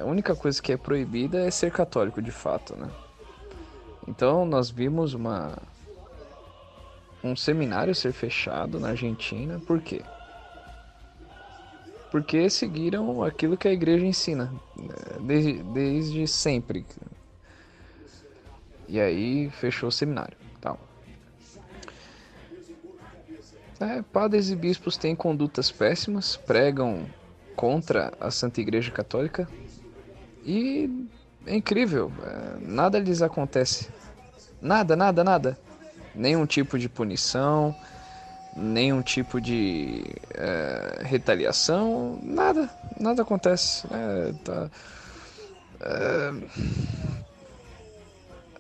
[0.01, 2.89] a única coisa que é proibida é ser católico de fato, né?
[4.09, 5.59] Então nós vimos uma
[7.23, 10.03] um seminário ser fechado na Argentina, por quê?
[12.11, 16.87] Porque seguiram aquilo que a igreja ensina né, desde, desde sempre.
[18.87, 20.37] E aí fechou o seminário.
[23.81, 27.07] É, padres e bispos têm condutas péssimas, pregam
[27.57, 29.49] contra a Santa Igreja Católica
[30.45, 31.09] e
[31.47, 33.89] é incrível, é, nada lhes acontece.
[34.61, 35.59] Nada, nada, nada.
[36.15, 37.75] Nenhum tipo de punição,
[38.57, 43.87] nenhum tipo de é, retaliação, nada, nada acontece.
[43.91, 44.71] É, tá,
[45.81, 46.31] é,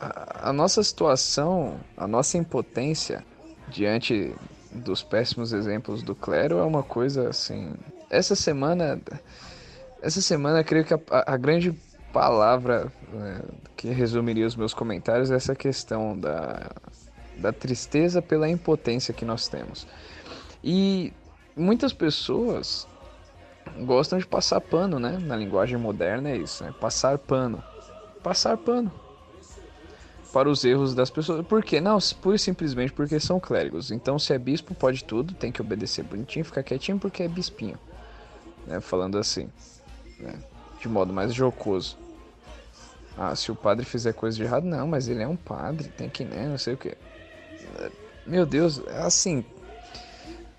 [0.00, 3.24] a, a nossa situação, a nossa impotência
[3.68, 4.34] diante
[4.74, 7.74] dos péssimos exemplos do clero é uma coisa assim.
[8.10, 9.00] Essa semana,
[10.02, 11.72] essa semana, creio que a, a grande
[12.12, 13.40] palavra né,
[13.76, 16.70] que resumiria os meus comentários é essa questão da,
[17.36, 19.86] da tristeza pela impotência que nós temos.
[20.62, 21.12] E
[21.56, 22.88] muitas pessoas
[23.80, 25.18] gostam de passar pano, né?
[25.20, 26.74] Na linguagem moderna é isso, né?
[26.80, 27.62] Passar pano.
[28.22, 29.03] Passar pano
[30.34, 31.46] para os erros das pessoas.
[31.46, 31.80] Por quê?
[31.80, 33.92] Não, pura e simplesmente porque são clérigos.
[33.92, 37.78] Então, se é bispo, pode tudo, tem que obedecer bonitinho, ficar quietinho porque é bispinho.
[38.66, 38.80] Né?
[38.80, 39.48] Falando assim,
[40.18, 40.34] né?
[40.80, 41.96] de modo mais jocoso.
[43.16, 46.08] Ah, se o padre fizer coisa de errado, não, mas ele é um padre, tem
[46.08, 46.96] que, né, não sei o que.
[48.26, 49.44] Meu Deus, assim,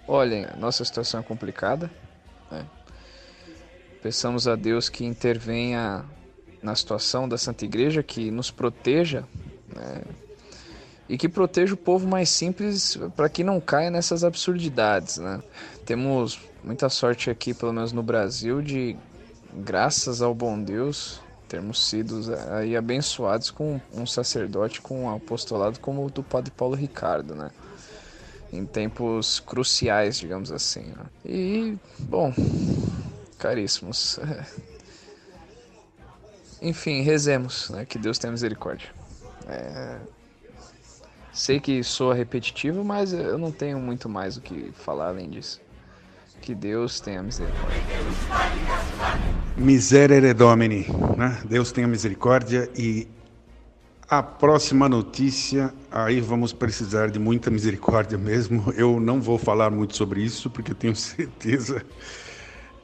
[0.07, 1.91] olhem, nossa situação é complicada,
[2.49, 2.65] né?
[4.01, 6.05] Peçamos a Deus que intervenha
[6.63, 9.25] na situação da Santa Igreja, que nos proteja,
[9.75, 10.01] né?
[11.07, 15.41] E que proteja o povo mais simples para que não caia nessas absurdidades, né?
[15.85, 18.97] Temos muita sorte aqui, pelo menos no Brasil, de
[19.53, 22.21] graças ao bom Deus, termos sido
[22.51, 27.51] aí abençoados com um sacerdote com um apostolado como o do Padre Paulo Ricardo, né?
[28.51, 30.85] Em tempos cruciais, digamos assim.
[30.85, 31.05] Né?
[31.23, 32.33] E, bom,
[33.37, 34.19] caríssimos,
[36.61, 37.85] enfim, rezemos, né?
[37.85, 38.89] Que Deus tenha misericórdia.
[39.47, 39.97] É...
[41.33, 45.61] Sei que sou repetitivo, mas eu não tenho muito mais o que falar além disso.
[46.41, 47.81] Que Deus tenha misericórdia.
[49.57, 50.85] Miserere Domini,
[51.17, 51.41] né?
[51.45, 53.07] Deus tenha misericórdia e
[54.07, 58.71] a próxima notícia, aí vamos precisar de muita misericórdia mesmo.
[58.77, 61.83] Eu não vou falar muito sobre isso, porque eu tenho certeza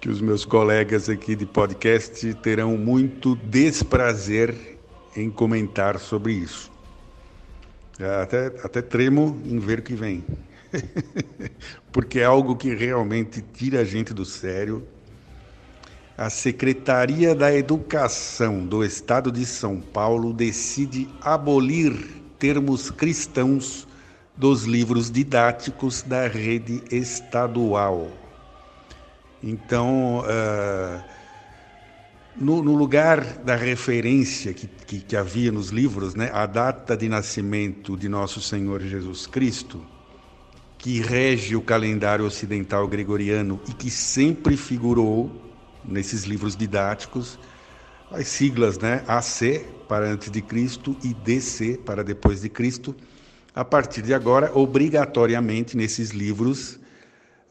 [0.01, 4.70] que os meus colegas aqui de podcast terão muito desprazer
[5.15, 6.71] em comentar sobre isso.
[8.21, 10.23] Até, até tremo em ver o que vem.
[11.91, 14.87] porque é algo que realmente tira a gente do sério.
[16.17, 21.93] A Secretaria da Educação do Estado de São Paulo decide abolir
[22.37, 23.87] termos cristãos
[24.35, 28.09] dos livros didáticos da rede estadual.
[29.43, 31.03] Então, uh,
[32.35, 37.09] no, no, lugar da referência que, que, que havia nos livros, né, a data de
[37.09, 39.85] nascimento de nosso Senhor Jesus Cristo,
[40.77, 45.31] que rege o calendário ocidental gregoriano e que sempre figurou
[45.83, 47.37] nesses livros didáticos,
[48.09, 52.95] as siglas, né, AC para antes de Cristo e DC para depois de Cristo.
[53.53, 56.79] A partir de agora, obrigatoriamente nesses livros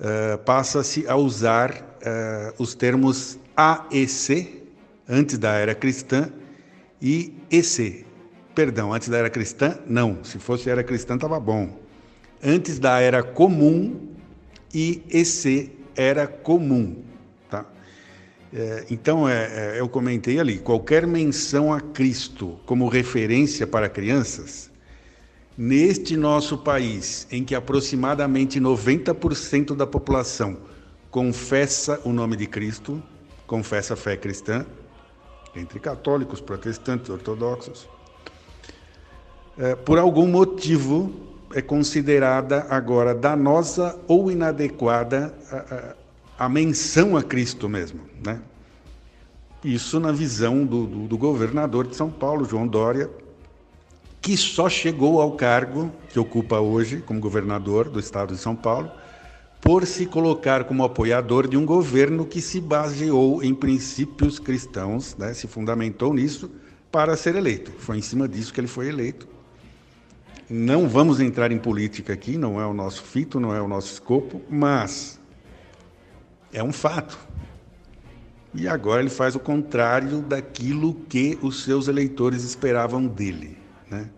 [0.01, 4.60] uh, passa-se a usar uh, os termos AEC
[5.11, 6.31] antes da era cristã
[7.03, 8.07] e EC.
[8.55, 10.23] Perdão, antes da era cristã, não.
[10.25, 11.81] Se fosse era cristã, estava bom
[12.43, 14.09] antes da era comum
[14.73, 17.03] e esse era comum.
[17.49, 17.67] Tá?
[18.53, 24.71] É, então, é, é, eu comentei ali: qualquer menção a Cristo como referência para crianças,
[25.57, 30.59] neste nosso país, em que aproximadamente 90% da população
[31.11, 33.03] confessa o nome de Cristo,
[33.47, 34.65] confessa a fé cristã,
[35.55, 37.89] entre católicos, protestantes, ortodoxos,
[39.59, 41.13] é, por algum motivo
[41.53, 48.41] é considerada agora danosa ou inadequada a, a, a menção a Cristo mesmo, né?
[49.63, 53.11] Isso na visão do, do, do governador de São Paulo, João Dória,
[54.23, 58.91] que só chegou ao cargo que ocupa hoje como governador do estado de São Paulo,
[59.61, 65.35] por se colocar como apoiador de um governo que se baseou em princípios cristãos, né,
[65.35, 66.51] se fundamentou nisso
[66.91, 67.71] para ser eleito.
[67.79, 69.29] Foi em cima disso que ele foi eleito.
[70.49, 73.93] Não vamos entrar em política aqui, não é o nosso fito, não é o nosso
[73.93, 75.21] escopo, mas
[76.53, 77.19] é um fato.
[78.53, 83.57] E agora ele faz o contrário daquilo que os seus eleitores esperavam dele.
[83.89, 84.11] Né?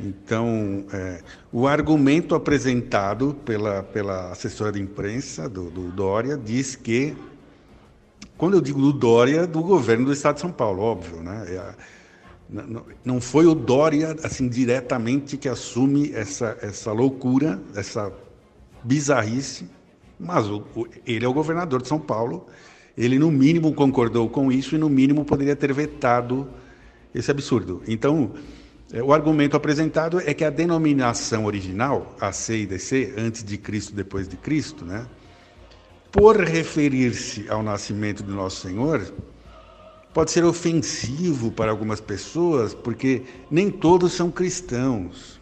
[0.00, 1.22] Então, é,
[1.52, 7.16] o argumento apresentado pela, pela assessora de imprensa do, do, Dória diz que,
[8.36, 11.44] quando eu digo do Dória, do governo do Estado de São Paulo, óbvio, né?
[11.48, 11.74] É,
[12.48, 18.12] não, não foi o Dória, assim, diretamente que assume essa, essa loucura, essa
[18.82, 19.68] bizarrice,
[20.18, 20.64] mas o,
[21.06, 22.46] ele é o governador de São Paulo
[22.96, 26.48] ele, no mínimo, concordou com isso e, no mínimo, poderia ter vetado
[27.12, 27.82] esse absurdo.
[27.88, 28.32] Então,
[29.02, 34.28] o argumento apresentado é que a denominação original, AC e DC, antes de Cristo, depois
[34.28, 35.06] de Cristo, né,
[36.12, 39.12] por referir-se ao nascimento de Nosso Senhor,
[40.12, 45.40] pode ser ofensivo para algumas pessoas, porque nem todos são cristãos.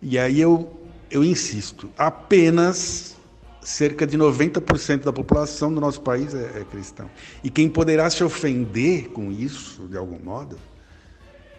[0.00, 0.72] E aí eu,
[1.10, 3.16] eu insisto, apenas
[3.60, 7.10] cerca de 90% da população do nosso país é, é cristão.
[7.42, 10.56] E quem poderá se ofender com isso, de algum modo,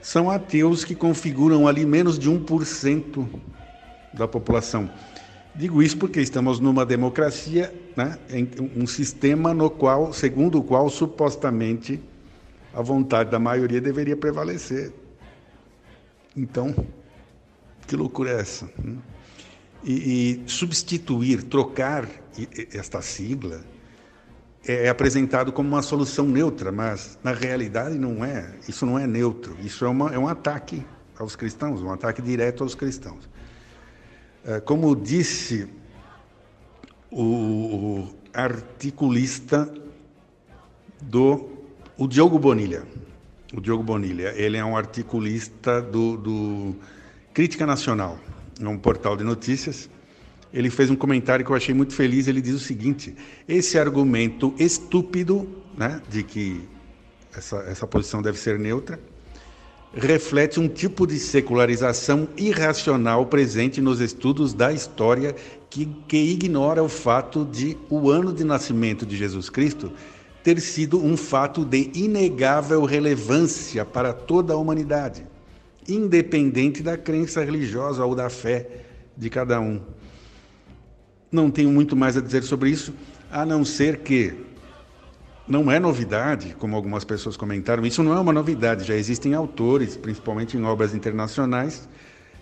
[0.06, 3.28] são ateus que configuram ali menos de 1%
[4.14, 4.88] da população.
[5.56, 8.16] Digo isso porque estamos numa democracia, né,
[8.76, 12.00] um sistema no qual, segundo o qual supostamente
[12.72, 14.94] a vontade da maioria deveria prevalecer.
[16.38, 16.76] Então,
[17.88, 18.70] que loucura é essa?
[18.78, 18.98] Né?
[19.84, 22.08] E, e substituir, trocar
[22.72, 23.64] esta sigla
[24.68, 28.56] é, é apresentado como uma solução neutra, mas na realidade não é.
[28.68, 29.56] Isso não é neutro.
[29.64, 30.86] Isso é, uma, é um ataque
[31.18, 33.30] aos cristãos, um ataque direto aos cristãos.
[34.44, 35.68] É, como disse
[37.12, 39.72] o articulista
[41.02, 41.50] do
[41.98, 42.84] o Diogo Bonilha.
[43.54, 46.76] O Diogo Bonilha, ele é um articulista do, do
[47.34, 48.20] Crítica Nacional
[48.60, 49.90] num portal de notícias,
[50.56, 52.28] ele fez um comentário que eu achei muito feliz.
[52.28, 53.14] Ele diz o seguinte:
[53.48, 56.62] esse argumento estúpido, né, de que
[57.36, 59.00] essa, essa posição deve ser neutra,
[59.94, 65.36] reflete um tipo de secularização irracional presente nos estudos da história
[65.70, 69.92] que, que ignora o fato de o ano de nascimento de Jesus Cristo
[70.42, 75.26] ter sido um fato de inegável relevância para toda a humanidade
[75.88, 78.68] independente da crença religiosa ou da fé
[79.16, 79.82] de cada um.
[81.36, 82.94] Não tenho muito mais a dizer sobre isso,
[83.30, 84.34] a não ser que
[85.46, 89.98] não é novidade, como algumas pessoas comentaram, isso não é uma novidade, já existem autores,
[89.98, 91.90] principalmente em obras internacionais,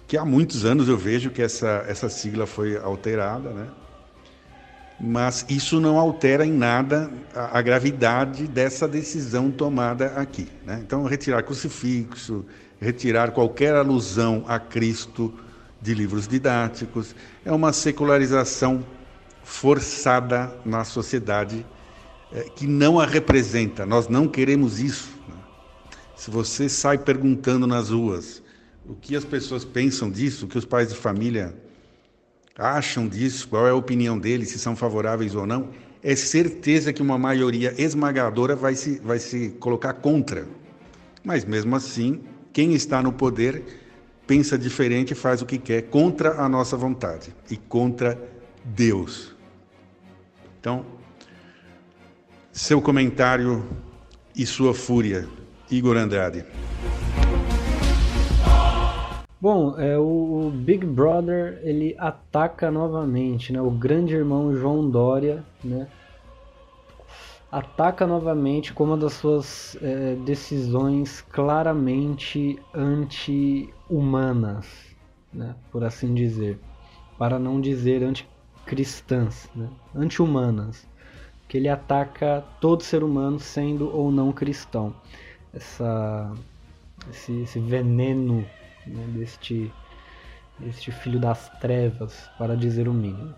[0.07, 3.67] que há muitos anos eu vejo que essa, essa sigla foi alterada, né?
[4.99, 10.47] mas isso não altera em nada a, a gravidade dessa decisão tomada aqui.
[10.63, 10.81] Né?
[10.85, 12.45] Então, retirar crucifixo,
[12.79, 15.33] retirar qualquer alusão a Cristo
[15.83, 18.85] de livros didáticos, é uma secularização
[19.43, 21.65] forçada na sociedade
[22.31, 23.85] é, que não a representa.
[23.85, 25.09] Nós não queremos isso.
[25.27, 25.35] Né?
[26.15, 28.41] Se você sai perguntando nas ruas
[28.85, 31.53] o que as pessoas pensam disso, o que os pais de família
[32.57, 35.69] acham disso, qual é a opinião deles, se são favoráveis ou não,
[36.01, 40.47] é certeza que uma maioria esmagadora vai se, vai se colocar contra.
[41.23, 42.21] Mas mesmo assim,
[42.53, 43.82] quem está no poder
[44.33, 48.19] pensa diferente e faz o que quer contra a nossa vontade e contra
[48.65, 49.35] Deus.
[50.59, 50.83] Então,
[52.51, 53.63] seu comentário
[54.35, 55.27] e sua fúria,
[55.69, 56.43] Igor Andrade.
[59.39, 63.61] Bom, é, o, o, Big Brother ele ataca novamente, né?
[63.61, 65.87] O grande irmão João Dória, né?
[67.53, 72.59] ataca novamente como uma das suas é, decisões claramente
[73.83, 74.65] anti-humanas,
[75.33, 76.59] né, por assim dizer,
[77.17, 80.87] para não dizer anticristãs, né, anti-humanas,
[81.47, 84.93] que ele ataca todo ser humano sendo ou não cristão.
[85.53, 86.33] Essa,
[87.11, 88.45] esse, esse veneno
[88.87, 89.71] né, deste,
[90.59, 93.35] deste filho das trevas, para dizer o mínimo.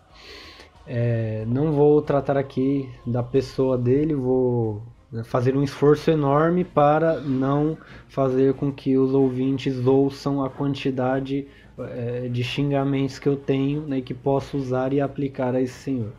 [0.87, 4.83] É, não vou tratar aqui da pessoa dele, vou
[5.23, 7.77] fazer um esforço enorme para não
[8.07, 11.47] fazer com que os ouvintes ouçam a quantidade
[11.79, 16.11] é, de xingamentos que eu tenho né, que posso usar e aplicar a esse senhor.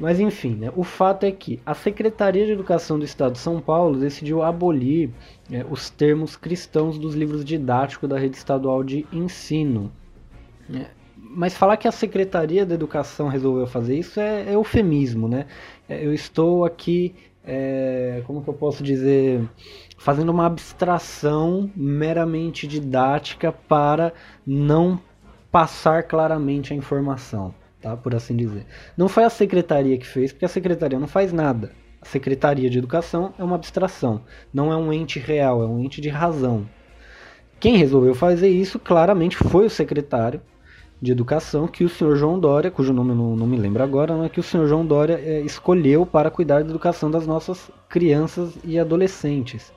[0.00, 3.60] Mas enfim, né, o fato é que a Secretaria de Educação do Estado de São
[3.60, 5.10] Paulo decidiu abolir
[5.50, 9.92] é, os termos cristãos dos livros didáticos da rede estadual de ensino.
[10.74, 10.86] É,
[11.16, 15.46] mas falar que a Secretaria da Educação resolveu fazer isso é, é eufemismo, né?
[15.88, 19.48] É, eu estou aqui, é, como que eu posso dizer,
[19.98, 24.12] fazendo uma abstração meramente didática para
[24.46, 25.00] não
[25.50, 27.96] passar claramente a informação, tá?
[27.96, 28.66] Por assim dizer.
[28.96, 31.72] Não foi a secretaria que fez, porque a secretaria não faz nada.
[32.00, 36.00] A Secretaria de Educação é uma abstração, não é um ente real, é um ente
[36.00, 36.68] de razão.
[37.60, 40.42] Quem resolveu fazer isso claramente foi o secretário
[41.02, 44.24] de Educação que o senhor João Dória, cujo nome não, não me lembro agora, não
[44.24, 48.56] é que o senhor João Dória é, escolheu para cuidar da educação das nossas crianças
[48.64, 49.72] e adolescentes.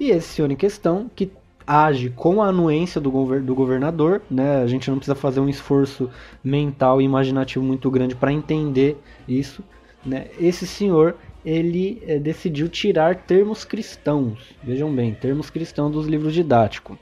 [0.00, 1.30] E esse senhor em questão, que
[1.66, 4.62] age com a anuência do, gover do governador, né?
[4.62, 6.08] a gente não precisa fazer um esforço
[6.42, 8.98] mental e imaginativo muito grande para entender
[9.28, 9.62] isso,
[10.04, 10.28] né?
[10.40, 11.14] Esse senhor
[11.44, 16.96] ele é, decidiu tirar termos cristãos, vejam bem, termos cristãos dos livros didáticos.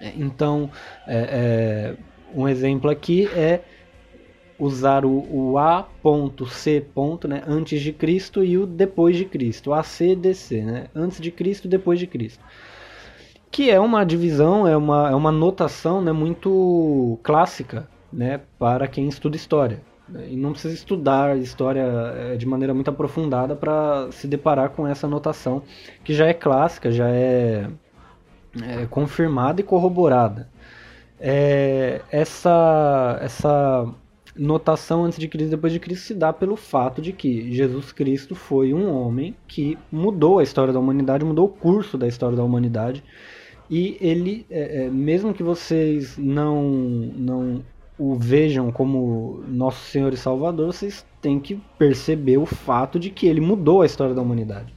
[0.00, 0.70] É, então,
[1.06, 1.94] é,
[2.34, 3.60] um exemplo aqui é
[4.58, 6.86] usar o, o A.C.
[7.28, 11.68] Né, antes de Cristo e o depois de Cristo, AC DC, né, antes de Cristo,
[11.68, 12.42] depois de Cristo.
[13.50, 19.08] Que é uma divisão, é uma, é uma notação né, muito clássica né, para quem
[19.08, 19.80] estuda história.
[20.28, 25.08] E não precisa estudar história é, de maneira muito aprofundada para se deparar com essa
[25.08, 25.62] notação,
[26.04, 27.68] que já é clássica, já é,
[28.62, 30.48] é confirmada e corroborada.
[31.18, 33.88] É, essa, essa
[34.36, 37.92] notação antes de Cristo e depois de Cristo se dá pelo fato de que Jesus
[37.92, 42.36] Cristo foi um homem que mudou a história da humanidade, mudou o curso da história
[42.36, 43.02] da humanidade.
[43.68, 47.64] E ele, é, é mesmo que vocês não, não
[47.98, 53.26] o vejam como nosso Senhor e Salvador, vocês têm que perceber o fato de que
[53.26, 54.75] ele mudou a história da humanidade.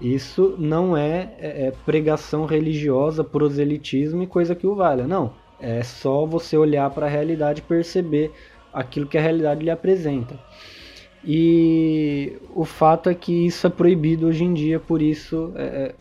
[0.00, 5.06] Isso não é, é, é pregação religiosa, proselitismo e coisa que o valha.
[5.06, 5.32] Não.
[5.60, 8.30] É só você olhar para a realidade e perceber
[8.72, 10.38] aquilo que a realidade lhe apresenta.
[11.24, 15.94] E o fato é que isso é proibido hoje em dia, por isso é, é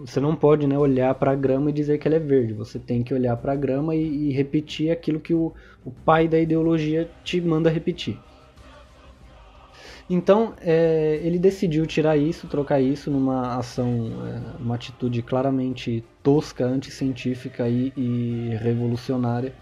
[0.00, 2.52] você não pode né, olhar para a grama e dizer que ela é verde.
[2.52, 5.52] Você tem que olhar para a grama e, e, repetir aquilo que o,
[5.84, 8.18] o, pai da ideologia te manda repetir.
[10.10, 16.64] Então é, ele decidiu tirar isso, trocar isso numa ação, é, uma atitude claramente tosca,
[16.64, 19.52] anticientífica e, e revolucionária,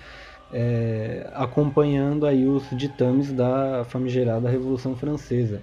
[0.52, 5.60] é, acompanhando aí os ditames da famigerada Revolução Francesa.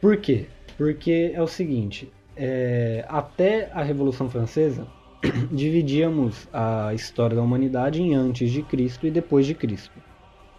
[0.00, 0.48] Por quê?
[0.76, 4.88] Porque é o seguinte, é, até a Revolução Francesa,
[5.52, 9.92] dividíamos a história da humanidade em antes de Cristo e depois de Cristo.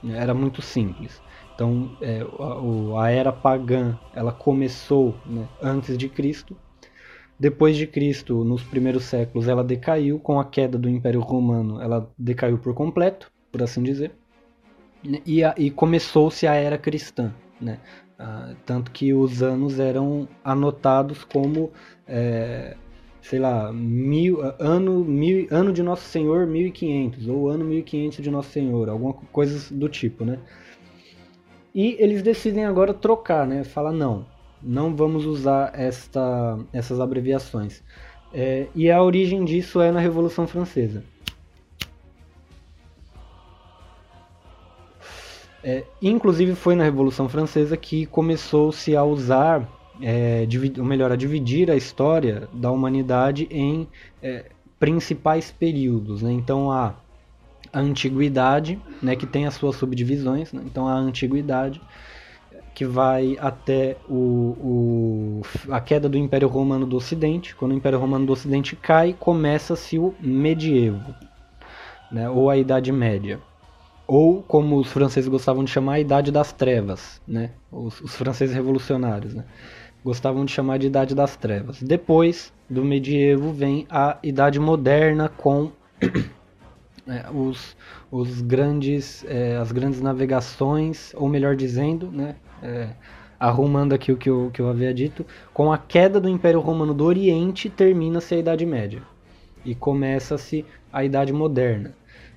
[0.03, 1.21] Era muito simples.
[1.61, 6.57] Então, é, a, a, era pagã ela começou né, antes de Cristo.
[7.39, 10.17] Depois de Cristo, nos primeiros séculos, ela decaiu.
[10.17, 14.11] Com a queda do Império Romano, ela decaiu por completo, por assim dizer.
[15.23, 17.31] E, e começou-se a era cristã.
[17.59, 17.77] Né?
[18.17, 21.71] Ah, tanto que os anos eram anotados como,
[22.07, 22.75] é,
[23.21, 28.49] sei lá, mil, ano, mil, ano de Nosso Senhor 1500, ou ano 1500 de Nosso
[28.49, 30.39] Senhor, alguma coisa do tipo, né?
[31.73, 33.64] E eles decidem agora trocar, né?
[33.64, 34.26] Fala, não,
[34.61, 37.81] não vamos usar esta, essas abreviações.
[38.34, 41.03] É, e a origem disso é na Revolução Francesa.
[45.64, 49.69] É, inclusive foi na Revolução Francesa que começou-se a usar,
[50.02, 53.88] é, ou melhor, a dividir a história da humanidade em
[54.22, 54.45] é,
[54.80, 56.23] principais períodos.
[56.23, 56.31] Né?
[56.31, 56.95] Então a,
[57.72, 60.61] a Antiguidade, né, que tem as suas subdivisões, né?
[60.65, 61.81] então a Antiguidade,
[62.73, 67.56] que vai até o, o, a queda do Império Romano do Ocidente.
[67.56, 71.14] Quando o Império Romano do Ocidente cai, começa-se o medievo,
[72.11, 73.39] né, ou a Idade Média
[74.14, 77.52] ou como os franceses gostavam de chamar, a Idade das Trevas, né?
[77.72, 79.45] Os, os, franceses revolucionários, né?
[80.03, 81.81] Gostavam de chamar de Idade das Trevas.
[81.81, 85.72] Depois do medievo vem a Idade Moderna com
[87.07, 87.76] é, os,
[88.11, 92.36] os grandes, é, as grandes navegações, ou melhor dizendo, né?
[92.61, 92.90] É,
[93.40, 96.94] arrumando aqui o que eu, que eu havia dito, com a queda do Império Romano
[96.94, 99.02] do Oriente termina-se a Idade Média
[99.65, 100.64] e começa-se
[100.94, 101.95] a Idade Moderna.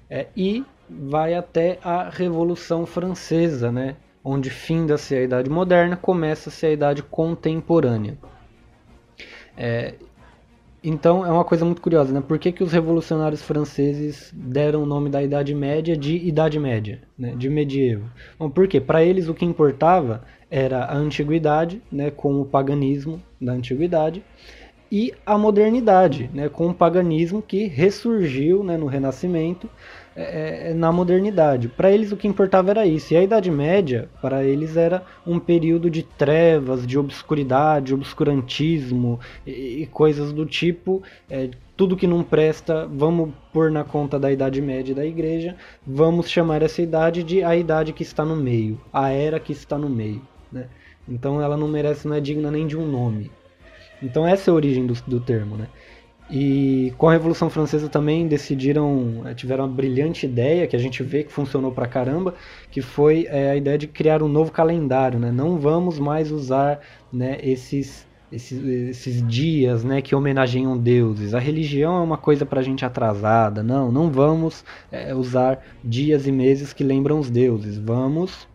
[0.08, 3.96] É, e vai até a Revolução Francesa, né?
[4.24, 8.16] onde finda-se a Idade Moderna, começa-se a Idade Contemporânea.
[9.56, 9.96] É,
[10.84, 12.20] então é uma coisa muito curiosa, né?
[12.20, 17.00] Por que, que os revolucionários franceses deram o nome da Idade Média de Idade Média,
[17.18, 17.34] né?
[17.34, 18.04] de medievo?
[18.38, 18.80] Bom, por quê?
[18.80, 22.10] Para eles o que importava era a antiguidade, né?
[22.10, 24.22] com o paganismo da antiguidade,
[24.92, 26.50] e a modernidade, né?
[26.50, 28.76] com o paganismo que ressurgiu né?
[28.76, 29.70] no Renascimento
[30.16, 31.68] é, é, na modernidade.
[31.68, 33.12] Para eles o que importava era isso.
[33.12, 39.82] E a Idade Média, para eles, era um período de trevas, de obscuridade, obscurantismo e,
[39.82, 41.02] e coisas do tipo.
[41.28, 46.30] É, tudo que não presta, vamos pôr na conta da Idade Média da Igreja, vamos
[46.30, 49.90] chamar essa idade de a idade que está no meio, a era que está no
[49.90, 50.22] meio.
[50.52, 50.68] Né?
[51.08, 53.30] Então ela não merece, não é digna nem de um nome.
[54.00, 55.56] Então essa é a origem do, do termo.
[55.56, 55.66] Né?
[56.30, 61.02] E com a Revolução Francesa também decidiram, eh, tiveram uma brilhante ideia que a gente
[61.02, 62.34] vê que funcionou pra caramba,
[62.70, 65.30] que foi é, a ideia de criar um novo calendário, né?
[65.30, 66.80] Não vamos mais usar
[67.12, 71.34] né, esses, esses, esses dias né, que homenageiam deuses.
[71.34, 73.62] A religião é uma coisa pra gente atrasada.
[73.62, 77.76] Não, não vamos é, usar dias e meses que lembram os deuses.
[77.76, 78.48] Vamos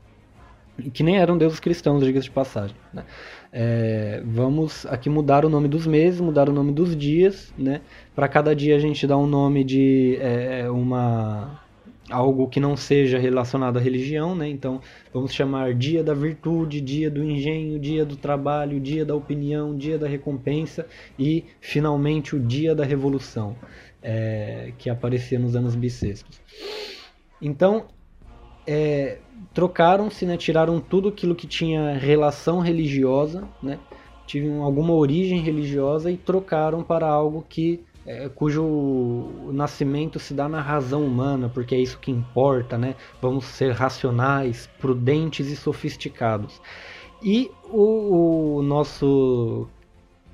[0.93, 2.75] que nem eram deuses cristãos, diga-se de passagem.
[2.93, 3.03] Né?
[3.51, 7.81] É, vamos aqui mudar o nome dos meses, mudar o nome dos dias, né?
[8.15, 11.59] Para cada dia a gente dá um nome de é, uma
[12.11, 14.47] algo que não seja relacionado à religião, né?
[14.47, 14.81] Então
[15.13, 19.97] vamos chamar dia da virtude, dia do engenho, dia do trabalho, dia da opinião, dia
[19.97, 20.85] da recompensa
[21.17, 23.55] e finalmente o dia da revolução,
[24.01, 26.39] é, que aparecia nos anos bissextos.
[27.41, 27.87] Então
[28.67, 29.17] é,
[29.53, 33.79] trocaram-se, né, tiraram tudo aquilo que tinha relação religiosa, né,
[34.25, 40.61] tinham alguma origem religiosa e trocaram para algo que é, cujo nascimento se dá na
[40.61, 42.95] razão humana, porque é isso que importa, né?
[43.21, 46.59] Vamos ser racionais, prudentes e sofisticados.
[47.21, 49.67] E o, o nosso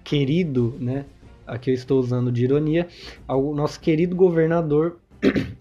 [0.03, 1.05] querido, né?
[1.45, 2.87] Aqui eu estou usando de ironia,
[3.27, 4.97] o nosso querido governador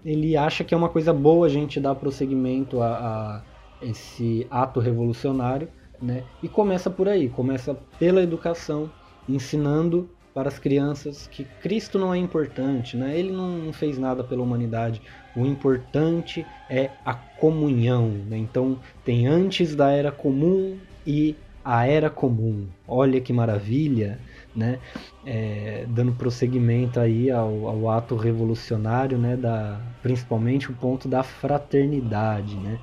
[0.05, 3.43] ele acha que é uma coisa boa a gente dar prosseguimento a, a
[3.82, 5.69] esse ato revolucionário,
[6.01, 6.24] né?
[6.43, 8.91] E começa por aí, começa pela educação,
[9.28, 13.16] ensinando para as crianças que Cristo não é importante, né?
[13.16, 15.01] Ele não fez nada pela humanidade.
[15.36, 18.36] O importante é a comunhão, né?
[18.36, 20.77] Então tem antes da era comum
[21.07, 22.66] e a era comum.
[22.86, 24.19] Olha que maravilha!
[24.55, 24.78] Né,
[25.24, 32.56] é, dando prosseguimento aí ao, ao, ato revolucionário, né, da, principalmente o ponto da fraternidade,
[32.56, 32.78] né.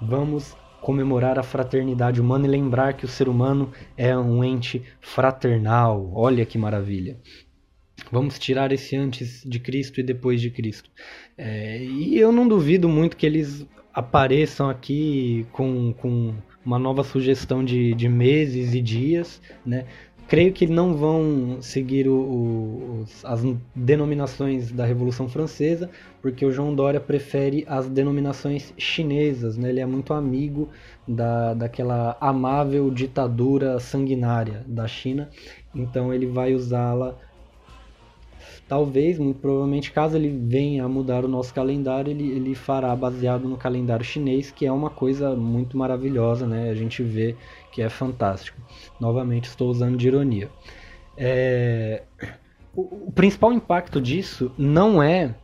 [0.00, 6.12] Vamos comemorar a fraternidade humana e lembrar que o ser humano é um ente fraternal.
[6.14, 7.16] Olha que maravilha.
[8.12, 10.90] Vamos tirar esse antes de Cristo e depois de Cristo.
[11.38, 17.64] É, e eu não duvido muito que eles apareçam aqui com, com uma nova sugestão
[17.64, 19.86] de, de meses e dias, né?
[20.26, 23.42] Creio que não vão seguir o, o, as
[23.74, 25.90] denominações da Revolução Francesa,
[26.22, 29.68] porque o João Dória prefere as denominações chinesas, né?
[29.68, 30.68] ele é muito amigo
[31.06, 35.28] da, daquela amável ditadura sanguinária da China,
[35.74, 37.16] então ele vai usá-la.
[38.66, 43.46] Talvez, muito provavelmente, caso ele venha a mudar o nosso calendário, ele, ele fará baseado
[43.46, 46.70] no calendário chinês, que é uma coisa muito maravilhosa, né?
[46.70, 47.36] A gente vê
[47.74, 48.56] que é fantástico.
[49.00, 50.48] Novamente estou usando de ironia.
[51.16, 52.04] É...
[52.72, 55.34] O, o, principal impacto disso não é,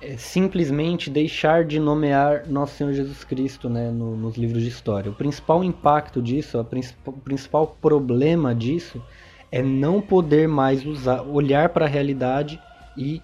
[0.00, 5.10] é, simplesmente deixar de nomear Nosso Senhor Jesus Cristo né, no, nos livros de história.
[5.10, 9.02] O principal impacto disso, princip o principal problema disso
[9.50, 12.60] é não poder mais usar, olhar para a realidade
[12.96, 13.20] e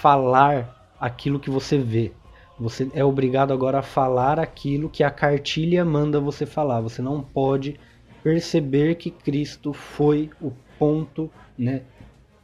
[0.00, 2.12] falar aquilo que você vê.
[2.58, 6.80] Você é obrigado agora a falar aquilo que a cartilha manda você falar.
[6.80, 7.78] Você não pode
[8.22, 11.82] perceber que Cristo foi o ponto, né,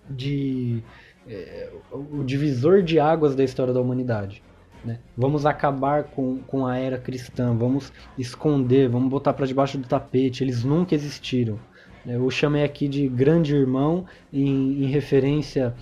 [0.09, 0.82] de
[1.28, 4.43] é, o divisor de águas da história da humanidade.
[4.85, 4.99] Né?
[5.16, 10.43] Vamos acabar com, com a era cristã, vamos esconder, vamos botar para debaixo do tapete.
[10.43, 11.59] Eles nunca existiram.
[12.07, 15.74] Eu chamei aqui de grande irmão em, em referência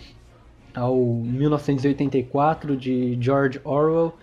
[0.79, 4.15] ao 1984 de George Orwell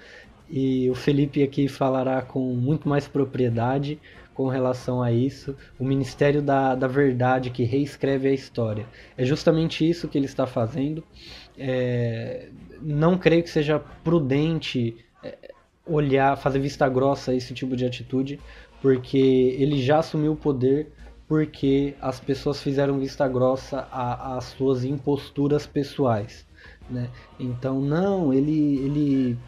[0.49, 3.99] e o Felipe aqui falará com muito mais propriedade
[4.33, 8.85] com relação a isso, o Ministério da, da Verdade que reescreve a história.
[9.17, 11.03] É justamente isso que ele está fazendo.
[11.57, 12.49] É,
[12.81, 15.37] não creio que seja prudente é,
[15.85, 18.39] olhar, fazer vista grossa a esse tipo de atitude,
[18.81, 20.91] porque ele já assumiu o poder
[21.27, 26.44] porque as pessoas fizeram vista grossa às suas imposturas pessoais.
[26.89, 27.09] Né?
[27.39, 29.39] Então, não, ele, ele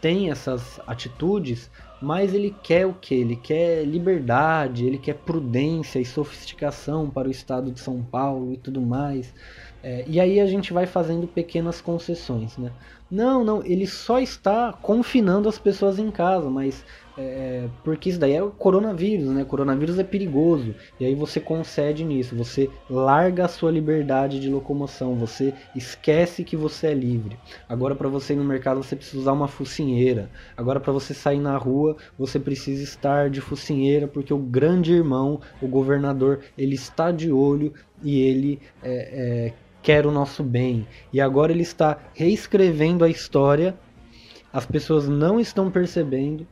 [0.00, 3.14] tem essas atitudes, mas ele quer o que?
[3.14, 8.58] Ele quer liberdade, ele quer prudência e sofisticação para o estado de São Paulo e
[8.58, 9.34] tudo mais.
[9.82, 12.74] É, e aí a gente vai fazendo pequenas concessões, né?
[13.10, 16.84] Não, não, ele só está confinando as pessoas em casa, mas
[17.16, 19.44] é, porque isso daí é o coronavírus, né?
[19.44, 20.74] Coronavírus é perigoso.
[20.98, 26.56] E aí você concede nisso, você larga a sua liberdade de locomoção, você esquece que
[26.56, 27.38] você é livre.
[27.68, 30.30] Agora para você ir no mercado você precisa usar uma focinheira.
[30.56, 35.40] Agora para você sair na rua você precisa estar de focinheira porque o grande irmão,
[35.62, 37.72] o governador, ele está de olho
[38.02, 39.52] e ele é, é,
[39.84, 40.84] quer o nosso bem.
[41.12, 43.76] E agora ele está reescrevendo a história.
[44.52, 46.44] As pessoas não estão percebendo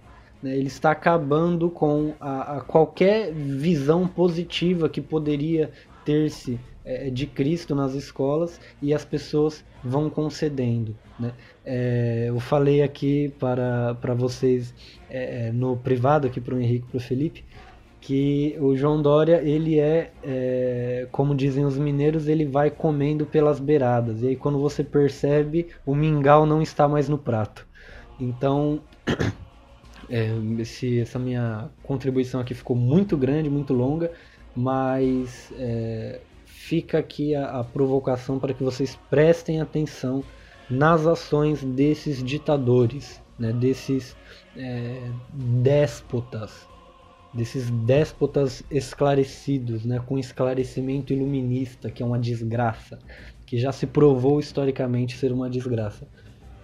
[0.42, 0.56] né?
[0.56, 5.70] Ele está acabando com a, a qualquer visão positiva que poderia
[6.04, 10.96] ter-se é, de Cristo nas escolas e as pessoas vão concedendo.
[11.18, 11.32] Né?
[11.64, 14.74] É, eu falei aqui para, para vocês
[15.08, 17.44] é, é no privado, aqui para o Henrique e para o Felipe,
[18.02, 23.58] que o João Dória, ele é, é, como dizem os mineiros, ele vai comendo pelas
[23.58, 24.22] beiradas.
[24.22, 27.66] E aí quando você percebe, o mingau não está mais no prato.
[28.20, 28.80] Então,
[30.12, 34.12] É, esse, essa minha contribuição aqui ficou muito grande, muito longa,
[34.54, 40.22] mas é, fica aqui a, a provocação para que vocês prestem atenção
[40.68, 44.14] nas ações desses ditadores, né, desses
[44.54, 45.00] é,
[45.32, 46.68] déspotas,
[47.32, 52.98] desses déspotas esclarecidos, né, com esclarecimento iluminista, que é uma desgraça,
[53.46, 56.06] que já se provou historicamente ser uma desgraça.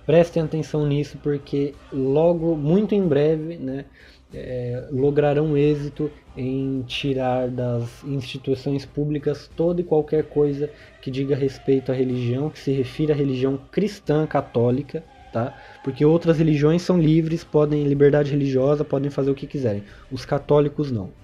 [0.05, 3.85] Prestem atenção nisso porque logo, muito em breve, né,
[4.33, 10.71] é, lograrão êxito em tirar das instituições públicas toda e qualquer coisa
[11.01, 15.57] que diga respeito à religião, que se refira à religião cristã católica, tá?
[15.89, 19.83] Porque outras religiões são livres, podem liberdade religiosa, podem fazer o que quiserem.
[20.13, 21.15] Os católicos não.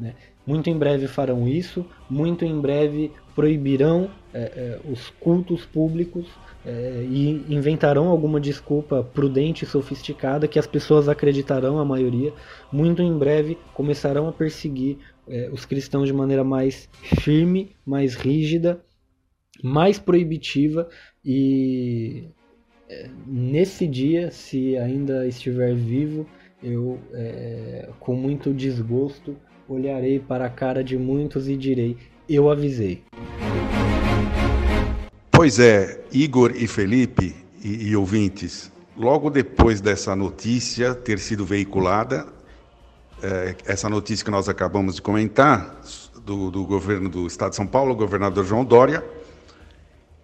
[0.00, 0.16] Né?
[0.44, 6.26] Muito em breve farão isso, muito em breve proibirão é, é, os cultos públicos
[6.66, 12.32] é, e inventarão alguma desculpa prudente e sofisticada que as pessoas acreditarão, a maioria.
[12.72, 16.88] Muito em breve começarão a perseguir é, os cristãos de maneira mais
[17.20, 18.84] firme, mais rígida,
[19.62, 20.88] mais proibitiva
[21.24, 22.28] e
[23.26, 26.26] nesse dia, se ainda estiver vivo,
[26.62, 29.36] eu é, com muito desgosto
[29.68, 31.96] olharei para a cara de muitos e direi:
[32.28, 33.02] eu avisei.
[35.30, 37.34] Pois é, Igor e Felipe
[37.64, 42.26] e, e ouvintes, logo depois dessa notícia ter sido veiculada,
[43.22, 45.80] é, essa notícia que nós acabamos de comentar,
[46.24, 49.02] do, do, governo do Estado de São Paulo, o governador João Dória,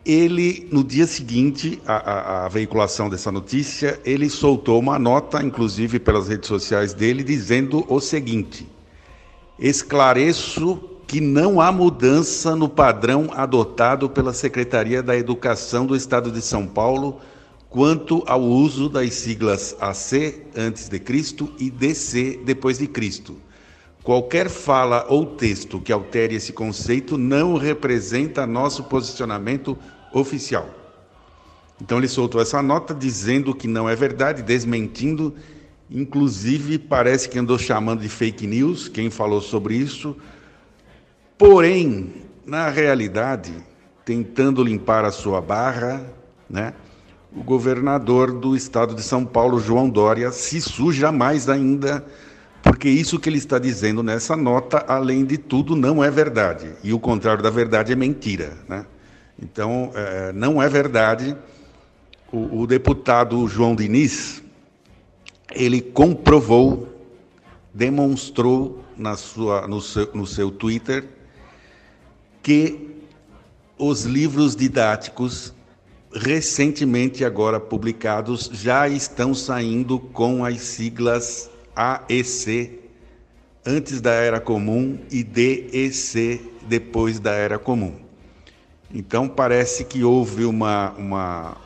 [0.06, 6.46] ele, no dia seguinte à, veiculação dessa notícia, ele soltou uma nota, inclusive pelas redes
[6.48, 8.68] sociais dele, dizendo o seguinte:
[9.58, 10.78] esclareço
[11.08, 16.66] que não há mudança no padrão adotado pela Secretaria da Educação do Estado de São
[16.66, 17.20] Paulo
[17.68, 23.36] quanto ao uso das siglas AC antes de Cristo e DC depois de Cristo.
[24.02, 29.76] Qualquer fala ou texto que altere esse conceito não representa nosso posicionamento
[30.18, 30.68] oficial.
[31.80, 35.34] Então ele soltou essa nota dizendo que não é verdade, desmentindo,
[35.90, 40.16] inclusive parece que andou chamando de fake news quem falou sobre isso
[41.38, 42.14] Porém,
[42.46, 43.52] na realidade,
[44.06, 46.02] tentando limpar a sua barra,
[46.48, 46.72] né,
[47.30, 52.02] o governador do estado de São Paulo, João Dória, se suja mais ainda,
[52.62, 56.70] porque isso que ele está dizendo nessa nota, além de tudo, não é verdade.
[56.82, 58.54] E o contrário da verdade é mentira.
[58.66, 58.86] Né?
[59.40, 61.36] Então, é, não é verdade.
[62.32, 64.42] O, o deputado João Diniz,
[65.54, 66.88] ele comprovou,
[67.72, 71.04] demonstrou na sua, no, seu, no seu Twitter
[72.42, 72.96] que
[73.78, 75.52] os livros didáticos
[76.14, 82.80] recentemente agora publicados já estão saindo com as siglas AEC
[83.66, 88.05] antes da era comum e DEC depois da era comum.
[88.96, 91.56] Então parece que houve uma, uma,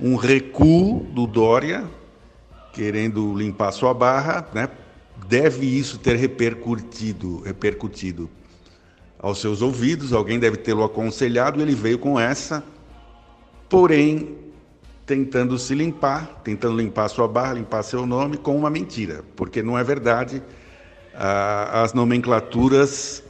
[0.00, 1.84] um recuo do Dória
[2.72, 4.66] querendo limpar sua barra, né?
[5.28, 8.30] Deve isso ter repercutido, repercutido
[9.18, 12.64] aos seus ouvidos, alguém deve tê-lo aconselhado, ele veio com essa,
[13.68, 14.38] porém
[15.04, 19.78] tentando se limpar, tentando limpar sua barra, limpar seu nome com uma mentira, porque não
[19.78, 20.42] é verdade.
[21.14, 23.22] Ah, as nomenclaturas,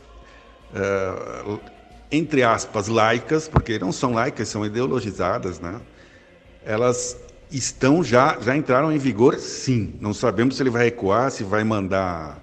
[0.72, 1.58] ah,
[2.10, 5.80] entre aspas, laicas, porque não são laicas, são ideologizadas, né?
[6.64, 7.16] elas
[7.50, 9.94] estão já, já entraram em vigor, sim.
[10.00, 12.38] Não sabemos se ele vai recuar, se vai mandar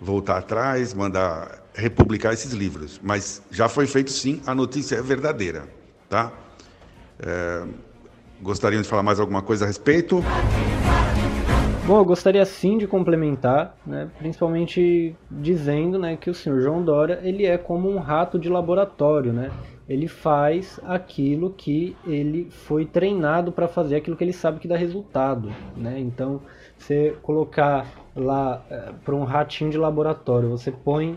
[0.00, 3.00] voltar atrás, mandar republicar esses livros.
[3.02, 5.68] Mas já foi feito sim, a notícia é verdadeira.
[6.08, 6.32] Tá?
[7.18, 7.64] É,
[8.40, 10.22] gostariam de falar mais alguma coisa a respeito?
[11.88, 17.18] Bom, eu gostaria sim de complementar, né, principalmente dizendo né, que o senhor João Dória
[17.22, 19.50] ele é como um rato de laboratório, né?
[19.88, 24.76] Ele faz aquilo que ele foi treinado para fazer, aquilo que ele sabe que dá
[24.76, 25.98] resultado, né?
[25.98, 26.42] Então,
[26.76, 31.16] você colocar lá é, para um ratinho de laboratório, você põe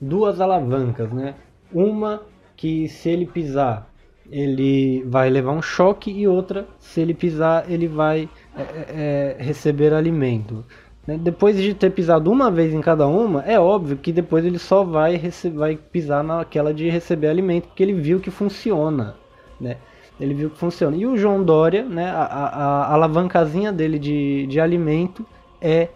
[0.00, 1.34] duas alavancas, né?
[1.72, 2.22] Uma
[2.54, 3.90] que se ele pisar,
[4.30, 9.42] ele vai levar um choque e outra, se ele pisar, ele vai é, é, é
[9.42, 10.64] receber alimento.
[11.06, 11.18] Né?
[11.18, 14.84] Depois de ter pisado uma vez em cada uma, é óbvio que depois ele só
[14.84, 15.20] vai,
[15.54, 19.16] vai pisar naquela de receber alimento, porque ele viu que funciona.
[19.60, 19.76] Né?
[20.20, 20.96] Ele viu que funciona.
[20.96, 22.46] E o João Dória, né, a, a,
[22.86, 25.26] a alavancazinha dele de, de alimento
[25.60, 25.88] é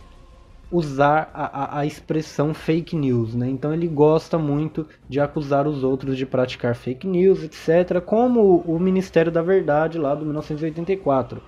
[0.70, 3.48] usar a, a, expressão fake news, né?
[3.48, 8.78] Então ele gosta muito de acusar os outros de praticar fake news, etc., como o
[8.78, 11.40] Ministério da Verdade lá do 1984.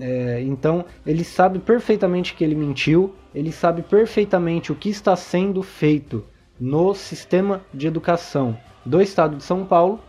[0.00, 5.62] É, então ele sabe perfeitamente que ele mentiu, ele sabe perfeitamente o que está sendo
[5.62, 6.24] feito
[6.60, 10.00] no sistema de educação do Estado de São Paulo,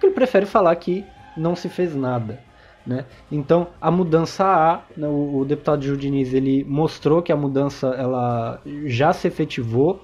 [0.00, 1.04] que ele prefere falar que
[1.36, 2.40] não se fez nada.
[2.86, 3.06] Né?
[3.32, 8.60] Então a mudança há, né, o, o, deputado Judiniz ele mostrou que a mudança ela
[8.84, 10.02] já se efetivou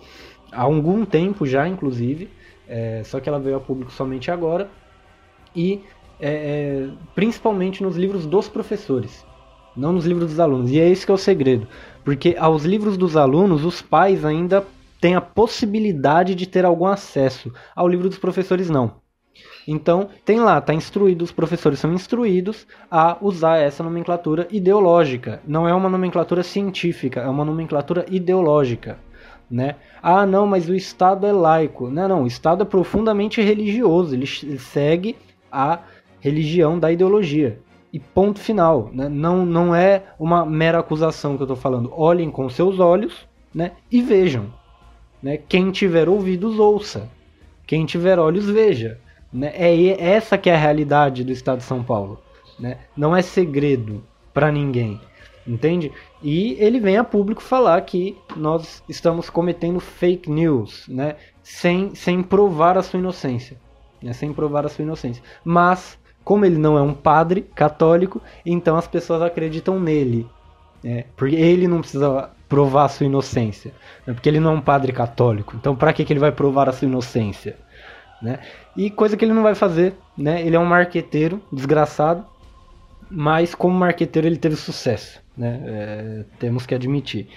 [0.50, 2.30] há algum tempo já, inclusive,
[2.66, 4.70] é, só que ela veio a público somente agora
[5.54, 5.82] e
[6.18, 9.26] é, é, principalmente nos livros dos professores,
[9.76, 10.70] não nos livros dos alunos.
[10.70, 11.66] E é esse que é o segredo,
[12.04, 14.64] porque aos livros dos alunos os pais ainda
[15.00, 18.99] têm a possibilidade de ter algum acesso, ao livro dos professores não.
[19.72, 25.40] Então, tem lá, está instruído, os professores são instruídos a usar essa nomenclatura ideológica.
[25.46, 28.98] Não é uma nomenclatura científica, é uma nomenclatura ideológica.
[29.48, 29.76] Né?
[30.02, 31.88] Ah, não, mas o Estado é laico.
[31.88, 34.26] Não, não, o Estado é profundamente religioso, ele
[34.58, 35.14] segue
[35.52, 35.78] a
[36.18, 37.60] religião da ideologia.
[37.92, 38.90] E ponto final.
[38.92, 39.08] Né?
[39.08, 41.92] Não, não é uma mera acusação que eu estou falando.
[41.94, 43.24] Olhem com seus olhos
[43.54, 43.70] né?
[43.88, 44.52] e vejam.
[45.22, 45.36] Né?
[45.36, 47.08] Quem tiver ouvidos, ouça.
[47.68, 48.98] Quem tiver olhos, veja.
[49.32, 49.52] Né?
[49.54, 52.20] É essa que é a realidade do Estado de São Paulo.
[52.58, 52.78] Né?
[52.96, 54.02] Não é segredo
[54.32, 55.00] para ninguém.
[55.46, 55.90] Entende?
[56.22, 61.16] E ele vem a público falar que nós estamos cometendo fake news, né?
[61.42, 63.56] sem, sem provar a sua inocência.
[64.02, 64.12] Né?
[64.12, 65.22] Sem provar a sua inocência.
[65.44, 70.28] Mas, como ele não é um padre católico, então as pessoas acreditam nele.
[70.84, 71.04] Né?
[71.16, 73.72] Porque ele não precisa provar a sua inocência.
[74.06, 74.12] Né?
[74.12, 75.56] Porque ele não é um padre católico.
[75.56, 77.56] Então, para que, que ele vai provar a sua inocência?
[78.22, 78.38] Né?
[78.76, 80.42] E coisa que ele não vai fazer, né?
[80.46, 82.24] Ele é um marqueteiro desgraçado,
[83.10, 85.60] mas como marqueteiro ele teve sucesso, né?
[85.64, 87.28] É, temos que admitir.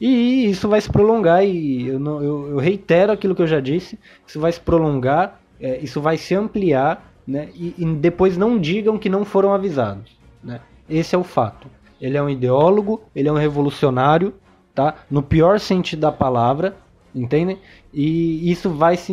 [0.00, 3.60] E isso vai se prolongar e eu, não, eu, eu reitero aquilo que eu já
[3.60, 3.96] disse,
[4.26, 7.48] isso vai se prolongar, é, isso vai se ampliar, né?
[7.54, 10.10] E, e, depois não digam que não foram avisados,
[10.42, 10.60] né?
[10.90, 11.68] Esse é o fato.
[12.00, 14.34] Ele é um ideólogo, ele é um revolucionário,
[14.74, 14.96] tá?
[15.08, 16.76] No pior sentido da palavra,
[17.14, 17.60] entendem?
[17.92, 19.12] E isso vai se,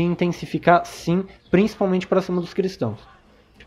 [0.00, 3.00] intensificar, sim, principalmente para cima dos cristãos.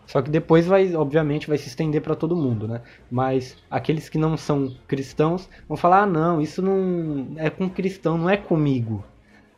[0.06, 2.82] Só que depois vai, obviamente, vai se estender para todo mundo, né?
[3.10, 8.18] Mas aqueles que não são cristãos vão falar: ah, não, isso não é com cristão,
[8.18, 9.04] não é comigo.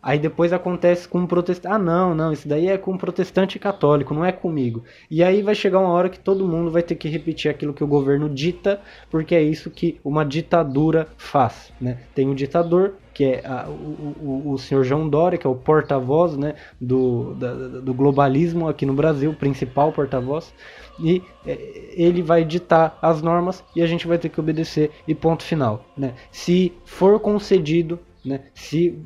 [0.06, 1.74] Aí depois acontece com um protestante.
[1.74, 4.84] Ah, não, não, isso daí é com um protestante católico, não é comigo.
[5.10, 7.84] E aí vai chegar uma hora que todo mundo vai ter que repetir aquilo que
[7.84, 8.80] o governo dita,
[9.10, 11.74] porque é isso que uma ditadura faz.
[11.82, 11.98] Né?
[12.14, 15.56] Tem o ditador, que é a, o, o, o senhor João Dória, que é o
[15.56, 20.54] porta-voz né, do, da, do globalismo aqui no Brasil, o principal porta-voz.
[21.00, 25.16] E é, ele vai ditar as normas e a gente vai ter que obedecer, e
[25.16, 25.86] ponto final.
[25.98, 26.14] Né?
[26.30, 29.00] Se for concedido né, se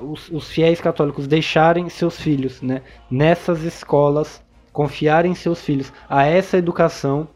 [0.00, 4.42] os, os, fiéis católicos deixarem seus filhos né, nessas escolas,
[4.72, 7.28] confiarem seus filhos a essa educação,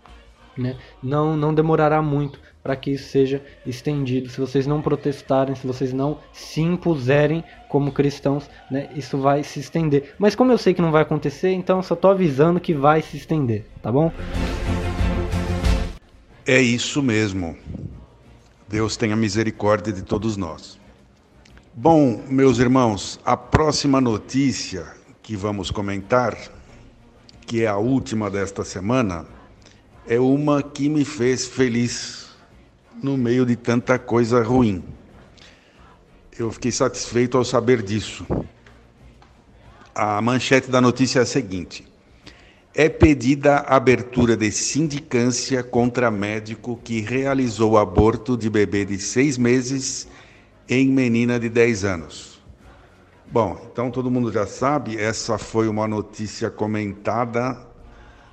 [0.56, 4.30] né, não, não demorará muito para que isso seja estendido.
[4.30, 9.60] Se vocês não protestarem, se vocês não se impuserem como cristãos, né, isso vai se
[9.60, 10.14] estender.
[10.18, 13.18] Mas como eu sei que não vai acontecer, então só estou avisando que vai se
[13.18, 14.10] estender, tá bom?
[16.46, 17.54] É isso mesmo.
[18.66, 20.80] Deus tenha misericórdia de todos nós.
[21.74, 24.86] Bom, meus irmãos, a próxima notícia
[25.22, 26.34] que vamos comentar,
[27.46, 29.26] que é a última desta semana,
[30.06, 32.23] é uma que me fez feliz
[33.02, 34.82] no meio de tanta coisa ruim.
[36.38, 38.26] Eu fiquei satisfeito ao saber disso.
[39.94, 41.86] A manchete da notícia é a seguinte:
[42.74, 50.08] é pedida abertura de sindicância contra médico que realizou aborto de bebê de seis meses
[50.68, 52.42] em menina de 10 anos.
[53.30, 57.73] Bom, então todo mundo já sabe, essa foi uma notícia comentada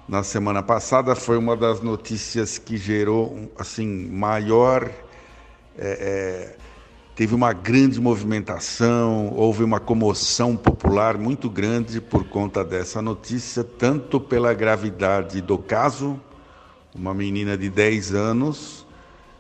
[0.08, 4.90] na semana passada, foi uma das notícias que gerou assim maior
[5.78, 6.58] é, é,
[7.16, 14.20] teve uma grande movimentação, houve uma comoção popular muito grande por conta dessa notícia, tanto
[14.20, 16.20] pela gravidade do caso,
[16.94, 18.86] uma menina de 10 anos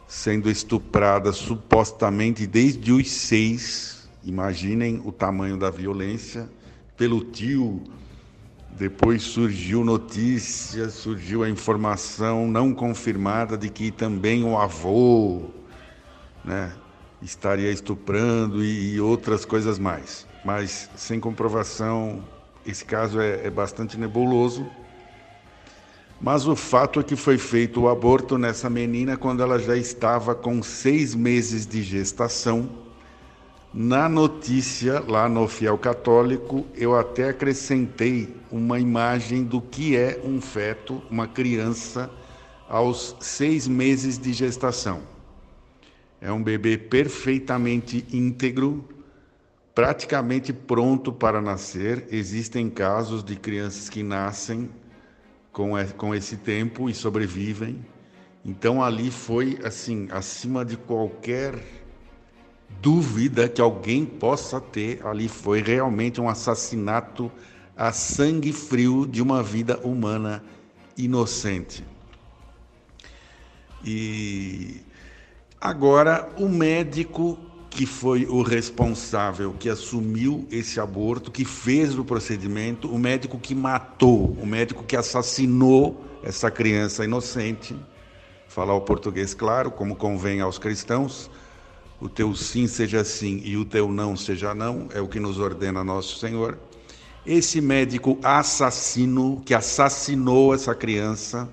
[0.07, 6.49] sendo estuprada supostamente desde os seis, imaginem o tamanho da violência,
[6.97, 7.81] pelo tio.
[8.77, 15.51] Depois surgiu notícia, surgiu a informação não confirmada de que também o avô,
[16.43, 16.71] né,
[17.21, 20.25] estaria estuprando e, e outras coisas mais.
[20.43, 22.23] Mas sem comprovação,
[22.65, 24.65] esse caso é, é bastante nebuloso.
[26.19, 30.33] Mas o fato é que foi feito o aborto nessa menina quando ela já estava
[30.33, 32.69] com seis meses de gestação.
[33.73, 40.41] Na notícia, lá no Fiel Católico, eu até acrescentei uma imagem do que é um
[40.41, 42.11] feto, uma criança,
[42.67, 45.01] aos seis meses de gestação.
[46.19, 48.87] É um bebê perfeitamente íntegro,
[49.73, 52.07] praticamente pronto para nascer.
[52.11, 54.69] Existem casos de crianças que nascem
[55.51, 57.83] com, com esse tempo e sobrevivem.
[58.43, 61.55] Então ali foi assim, acima de qualquer
[62.81, 67.31] dúvida que alguém possa ter, ali foi realmente um assassinato
[67.75, 70.43] a sangue frio de uma vida humana
[70.97, 71.83] inocente.
[73.83, 74.81] E
[75.61, 77.37] Agora, o médico
[77.69, 83.53] que foi o responsável, que assumiu esse aborto, que fez o procedimento, o médico que
[83.53, 87.75] matou, o médico que assassinou essa criança inocente,
[88.47, 91.29] falar o português claro, como convém aos cristãos,
[91.99, 95.37] o teu sim seja sim e o teu não seja não, é o que nos
[95.37, 96.57] ordena nosso Senhor.
[97.25, 101.47] Esse médico assassino que assassinou essa criança,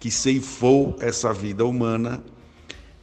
[0.00, 2.22] que ceifou essa vida humana,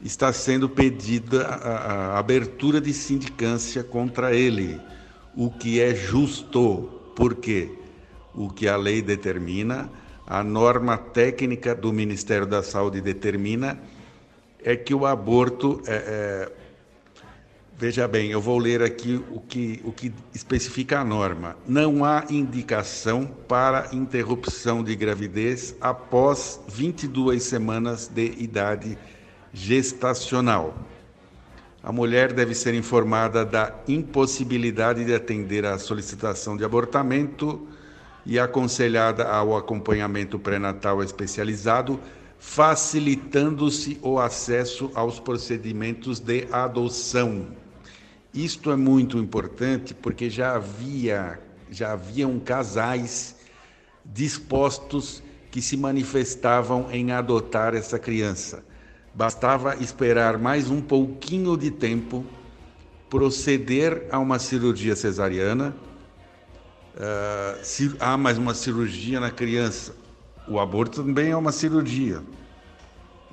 [0.01, 4.79] está sendo pedida a, a abertura de sindicância contra ele,
[5.35, 7.71] o que é justo, porque
[8.33, 9.89] o que a lei determina,
[10.25, 13.79] a norma técnica do Ministério da Saúde determina,
[14.63, 16.51] é que o aborto é, é,
[17.79, 21.55] veja bem, eu vou ler aqui o que, o que especifica a norma.
[21.65, 28.97] Não há indicação para interrupção de gravidez após 22 semanas de idade
[29.53, 30.77] gestacional.
[31.81, 37.65] A mulher deve ser informada da impossibilidade de atender à solicitação de abortamento
[38.25, 41.97] e aconselhada ao acompanhamento pré-natal especializado,
[42.37, 47.57] facilitando-se o acesso aos procedimentos de adoção.
[48.33, 51.39] Isto é muito importante porque já havia
[51.71, 53.35] já haviam casais
[54.03, 58.63] dispostos que se manifestavam em adotar essa criança.
[59.13, 62.25] Bastava esperar mais um pouquinho de tempo,
[63.09, 65.75] proceder a uma cirurgia cesariana.
[66.95, 69.95] Uh, há mais uma cirurgia na criança.
[70.47, 72.23] O aborto também é uma cirurgia,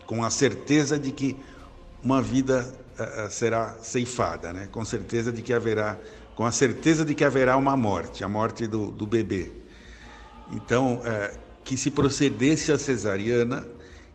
[0.07, 1.37] com a certeza de que
[2.03, 2.75] uma vida
[3.31, 4.69] será ceifada, né?
[4.71, 5.99] com certeza de que haverá,
[6.35, 9.53] com a certeza de que haverá uma morte, a morte do, do bebê.
[10.53, 13.67] Então, uh, que se procedesse à cesariana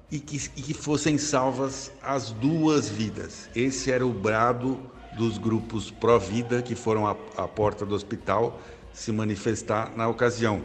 [0.10, 3.50] e que, e que fossem salvas as duas vidas.
[3.56, 4.80] Esse era o brado
[5.18, 8.62] dos grupos pró-vida que foram à, à, porta do hospital
[8.94, 10.62] se manifestar na ocasião.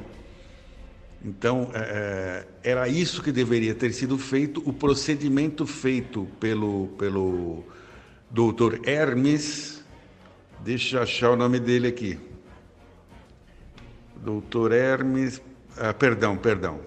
[1.24, 4.62] Então, é, é era isso que deveria ter sido feito.
[4.64, 7.64] O procedimento feito pelo, pelo
[8.36, 9.82] doutor Hermes,
[10.60, 12.18] deixa eu achar o nome dele aqui.
[14.14, 15.40] Doutor Hermes,
[15.78, 16.80] ah, perdão, perdão.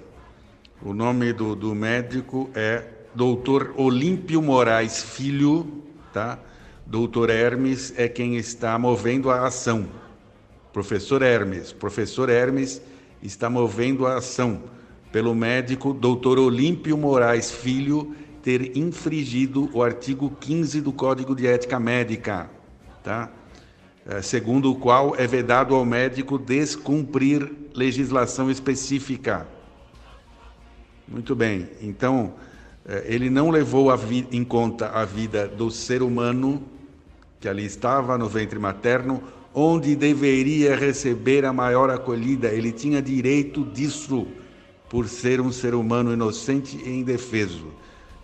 [0.80, 2.86] O nome do, do médico é
[3.16, 5.82] Doutor Olímpio Moraes Filho,
[6.14, 6.38] tá?
[6.86, 9.90] Doutor Hermes é quem está movendo a ação.
[10.72, 12.80] Professor Hermes, professor Hermes
[13.24, 14.62] está movendo a ação
[15.12, 21.80] pelo médico Doutor Olímpio Moraes Filho ter infringido o artigo 15 do Código de Ética
[21.80, 22.49] Médica,
[23.03, 23.30] tá?
[24.06, 29.48] É, segundo o qual é vedado ao médico descumprir legislação específica.
[31.07, 31.68] Muito bem.
[31.82, 32.34] Então,
[32.86, 33.90] eh, ele não levou
[34.32, 36.64] em conta a vida do ser humano
[37.40, 42.49] que ali estava no ventre materno, onde deveria receber a maior acolhida.
[42.49, 44.28] Ele tinha direito disso.
[44.90, 47.68] por ser um ser humano inocente e indefeso,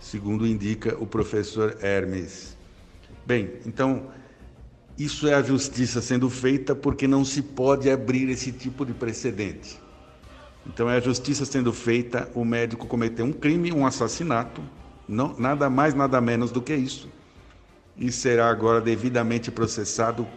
[0.06, 2.56] segundo indica o professor Hermes.
[3.26, 4.04] Bem, então,
[4.98, 9.80] isso é a justiça sendo feita porque não se pode abrir esse tipo de precedente.
[10.68, 14.62] Então, é a justiça sendo feita, o médico cometeu um crime, um assassinato,
[15.08, 17.10] não, nada mais, nada menos do que isso,
[17.98, 20.28] e será agora devidamente processado.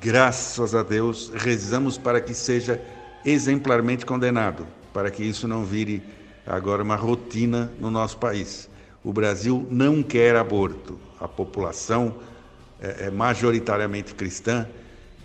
[0.00, 2.80] Graças a Deus, rezamos para que seja
[3.24, 6.02] exemplarmente condenado para que isso não vire
[6.46, 8.68] agora uma rotina no nosso país.
[9.02, 10.98] O Brasil não quer aborto.
[11.20, 12.16] A população
[12.80, 14.66] é, é majoritariamente cristã,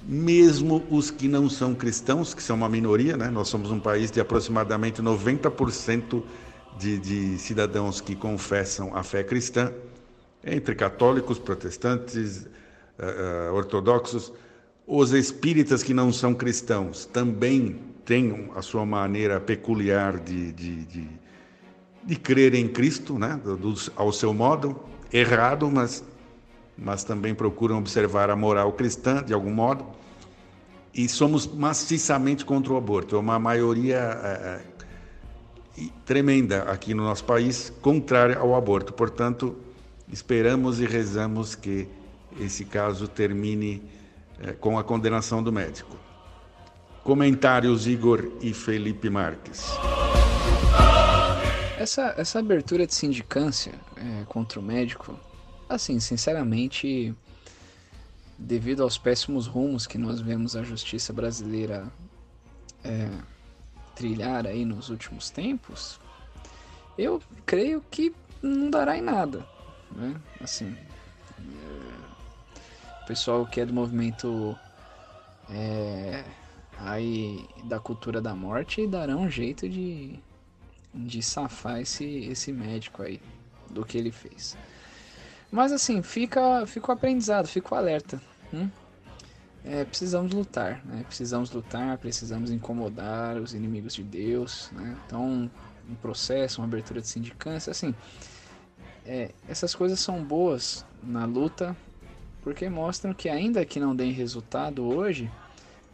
[0.06, 3.30] mesmo os que não são cristãos, que são uma minoria, né?
[3.30, 6.24] nós somos um país de aproximadamente 90%
[6.78, 9.72] de, de cidadãos que confessam a fé cristã,
[10.44, 12.48] entre católicos, protestantes,
[13.00, 14.34] uh, ortodoxos,
[14.86, 21.10] os espíritas que não são cristãos também têm a sua maneira peculiar de, de, de,
[22.06, 23.40] de crer em Cristo, né?
[23.44, 24.80] Do, ao seu modo,
[25.12, 26.04] errado, mas,
[26.78, 29.86] mas também procuram observar a moral cristã, de algum modo.
[30.94, 33.16] E somos maciçamente contra o aborto.
[33.16, 34.62] É uma maioria é,
[35.78, 38.94] é, tremenda aqui no nosso país contrária ao aborto.
[38.94, 39.56] Portanto,
[40.12, 41.88] esperamos e rezamos que
[42.40, 43.82] esse caso termine
[44.40, 45.98] é, com a condenação do médico.
[47.04, 49.72] Comentários Igor e Felipe Marques.
[51.84, 55.20] Essa, essa abertura de sindicância é, contra o médico,
[55.68, 57.14] assim, sinceramente,
[58.38, 61.92] devido aos péssimos rumos que nós vemos a justiça brasileira
[62.86, 63.10] é,
[63.94, 66.00] trilhar aí nos últimos tempos,
[66.98, 69.46] eu creio que não dará em nada,
[69.92, 70.16] né?
[70.40, 70.74] Assim,
[71.38, 74.58] é, o pessoal que é do movimento
[75.50, 76.24] é,
[76.78, 80.18] aí da cultura da morte darão um jeito de,
[80.94, 83.20] de safar esse, esse médico aí
[83.70, 84.58] do que ele fez.
[85.52, 88.22] Mas assim, fica, fica o aprendizado, fica o alerta.
[88.54, 88.70] Hum?
[89.66, 91.04] É, precisamos lutar, né?
[91.08, 94.70] precisamos lutar, precisamos incomodar os inimigos de Deus.
[94.74, 94.98] Né?
[95.06, 95.50] Então,
[95.90, 97.96] um processo, uma abertura de sindicância, assim,
[99.06, 101.76] é, essas coisas são boas na luta
[102.44, 105.32] porque mostram que ainda que não deem resultado hoje,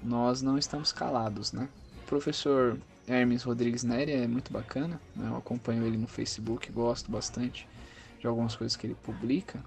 [0.03, 1.69] nós não estamos calados, né?
[2.03, 2.77] O professor
[3.10, 5.27] Hermes Rodrigues Neri é muito bacana, né?
[5.30, 7.68] eu acompanho ele no Facebook, gosto bastante
[8.19, 9.60] de algumas coisas que ele publica.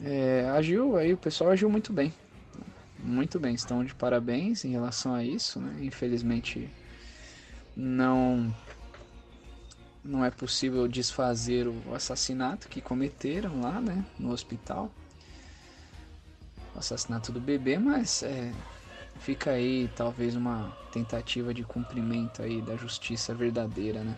[0.00, 2.14] É, agiu, aí o pessoal agiu muito bem,
[2.98, 5.84] muito bem, estão de parabéns em relação a isso, né?
[5.84, 6.70] Infelizmente
[7.76, 8.54] não
[10.04, 14.90] não é possível desfazer o assassinato que cometeram lá, né, no hospital
[16.74, 18.52] o assassinato do bebê, mas é,
[19.22, 24.16] fica aí talvez uma tentativa de cumprimento aí da justiça verdadeira, né?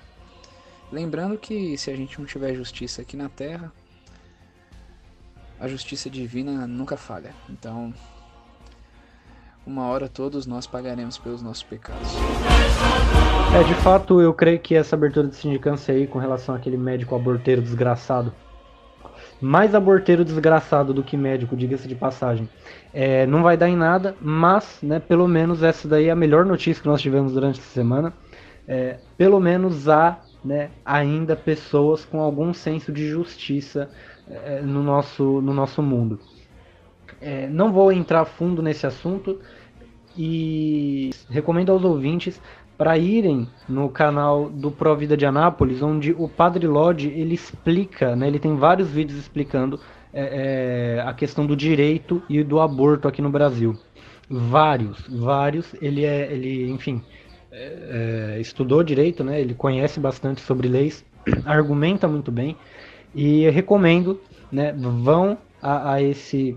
[0.90, 3.72] Lembrando que se a gente não tiver justiça aqui na Terra,
[5.60, 7.34] a justiça divina nunca falha.
[7.50, 7.92] Então,
[9.66, 12.08] uma hora todos nós pagaremos pelos nossos pecados.
[13.54, 17.14] É, de fato, eu creio que essa abertura de sindicância aí com relação àquele médico
[17.14, 18.32] aborteiro desgraçado
[19.44, 22.48] mais aborteiro desgraçado do que médico, diga-se de passagem.
[22.94, 26.46] É, não vai dar em nada, mas, né, pelo menos essa daí é a melhor
[26.46, 28.10] notícia que nós tivemos durante essa semana.
[28.66, 33.90] É, pelo menos há né, ainda pessoas com algum senso de justiça
[34.26, 36.18] é, no, nosso, no nosso mundo.
[37.20, 39.38] É, não vou entrar fundo nesse assunto
[40.16, 42.40] e recomendo aos ouvintes
[42.76, 48.16] para irem no canal do Pro Vida de Anápolis, onde o Padre Lodge ele explica,
[48.16, 49.78] né, ele tem vários vídeos explicando
[50.12, 53.76] é, é, a questão do direito e do aborto aqui no Brasil.
[54.30, 55.74] Vários, vários.
[55.82, 57.02] Ele é, ele, enfim,
[57.50, 59.40] é, é estudou direito, né?
[59.40, 61.04] Ele conhece bastante sobre leis,
[61.44, 62.56] argumenta muito bem
[63.14, 64.20] e recomendo,
[64.50, 64.72] né?
[64.72, 66.56] Vão a, a esse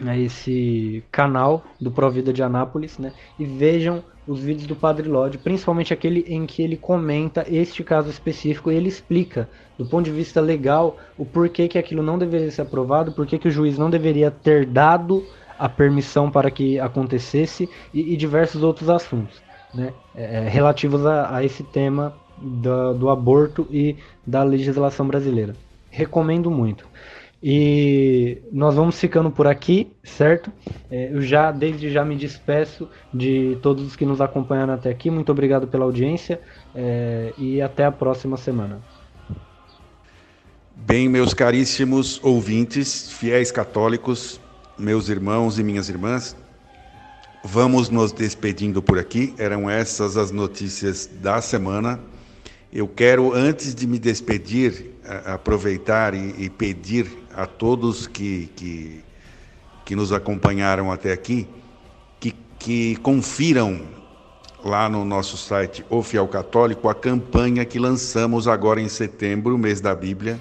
[0.00, 3.12] a esse canal do Pro Vida de Anápolis, né?
[3.38, 8.10] E vejam os vídeos do Padre Lodge, principalmente aquele em que ele comenta este caso
[8.10, 9.48] específico e ele explica,
[9.78, 13.48] do ponto de vista legal, o porquê que aquilo não deveria ser aprovado, porquê que
[13.48, 15.24] o juiz não deveria ter dado
[15.58, 19.42] a permissão para que acontecesse e, e diversos outros assuntos
[19.74, 23.96] né, é, é relativos a, a, esse tema do, do aborto e
[24.26, 25.56] da legislação brasileira.
[25.90, 26.86] Recomendo muito.
[27.42, 30.50] E nós vamos ficando por aqui, certo?
[30.90, 35.08] É, eu já, desde já, me despeço de todos os que nos acompanharam até aqui.
[35.08, 36.40] Muito obrigado pela audiência
[36.74, 38.82] é, e até a próxima semana.
[40.74, 44.40] Bem, meus caríssimos ouvintes, fiéis católicos,
[44.76, 46.36] meus irmãos e minhas irmãs,
[47.44, 49.32] vamos nos despedindo por aqui.
[49.38, 52.00] Eram essas as notícias da semana.
[52.72, 57.06] Eu quero, antes de me despedir, aproveitar e, pedir
[57.38, 59.04] a todos que, que,
[59.84, 61.46] que nos acompanharam até aqui
[62.18, 63.82] que, que confiram
[64.64, 69.80] lá no nosso site O Fiel Católico a campanha que lançamos agora em setembro, mês
[69.80, 70.40] da Bíblia,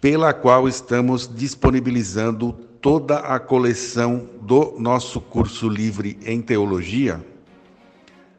[0.00, 7.24] pela qual estamos disponibilizando toda a coleção do nosso curso livre em teologia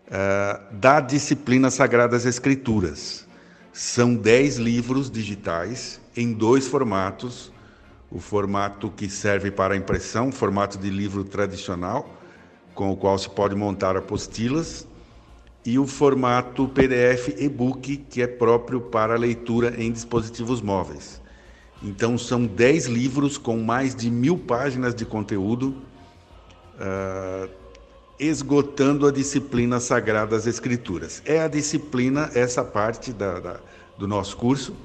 [0.08, 3.26] uh, da disciplina Sagradas Escrituras.
[3.72, 7.52] São dez livros digitais em dois formatos:
[8.12, 12.10] o formato que serve para impressão, formato de livro tradicional,
[12.76, 14.86] com o qual se pode montar apostilas,
[15.66, 21.22] e o formato PDF e-book, que é próprio para leitura em dispositivos móveis.
[21.82, 25.76] Então, são dez livros com mais de mil páginas de conteúdo.
[26.76, 27.50] Uh,
[28.20, 31.24] esgotando a disciplina Sagradas Escrituras.
[31.26, 33.60] É a disciplina, essa parte da, da,
[33.98, 34.76] do nosso curso,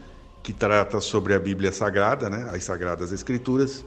[0.44, 3.82] que trata sobre a Bíblia Sagrada, né, as Sagradas Escrituras,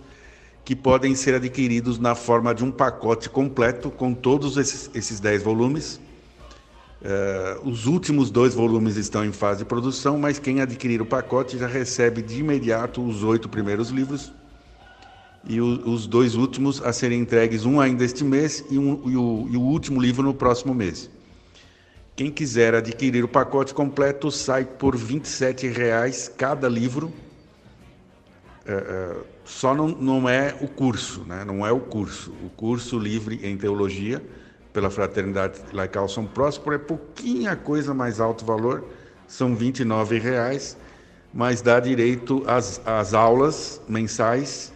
[0.65, 5.43] que podem ser adquiridos na forma de um pacote completo com todos esses, esses dez
[5.43, 6.01] volumes.
[6.99, 11.59] Uh, os últimos dois volumes estão em fase de produção, mas quem adquirir o pacote
[11.59, 14.33] já recebe de imediato os oito primeiros livros
[15.47, 19.15] e o, os dois últimos a serem entregues, um ainda este mês e, um, e,
[19.15, 21.07] o, e o último livro no próximo mês.
[22.17, 27.13] Quem quiser adquirir o pacote completo sai por R$ 27,00 cada livro.
[28.65, 29.15] É, é,
[29.45, 31.45] só não, não é o curso, né?
[31.45, 32.33] não é o curso.
[32.43, 34.19] O curso livre em teologia
[34.73, 38.83] pela Fraternidade Laical São Próspero é pouquinha coisa mais alto valor,
[39.27, 40.75] são R$ 29,00,
[41.31, 44.73] mas dá direito às, às aulas mensais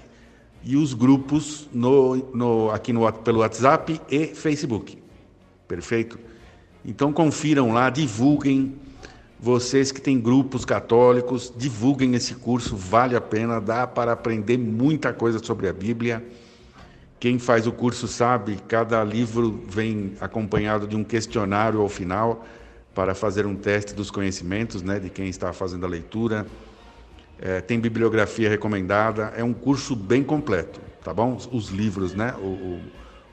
[0.63, 5.01] e os grupos no, no, aqui no, pelo WhatsApp e Facebook.
[5.67, 6.29] Perfeito?
[6.85, 8.75] Então confiram lá, divulguem.
[9.39, 15.11] Vocês que têm grupos católicos, divulguem esse curso, vale a pena, dá para aprender muita
[15.11, 16.23] coisa sobre a Bíblia.
[17.19, 22.45] Quem faz o curso sabe, cada livro vem acompanhado de um questionário ao final
[22.93, 26.45] para fazer um teste dos conhecimentos né, de quem está fazendo a leitura
[27.41, 31.35] é, tem bibliografia recomendada, é um curso bem completo, tá bom?
[31.51, 32.35] Os livros, né?
[32.37, 32.81] O, o,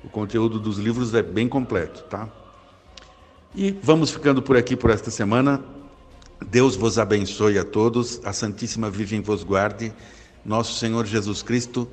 [0.05, 2.27] o, conteúdo dos livros é bem completo, tá?
[3.55, 5.63] E vamos ficando por aqui por esta semana.
[6.47, 9.93] Deus vos abençoe a todos, a Santíssima Virgem vos guarde,
[10.45, 11.89] nosso Senhor Jesus Cristo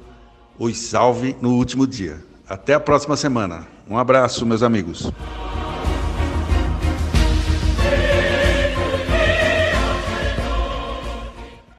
[0.58, 2.24] os salve no último dia.
[2.48, 3.68] Até a próxima semana.
[3.90, 5.12] Um abraço, meus amigos.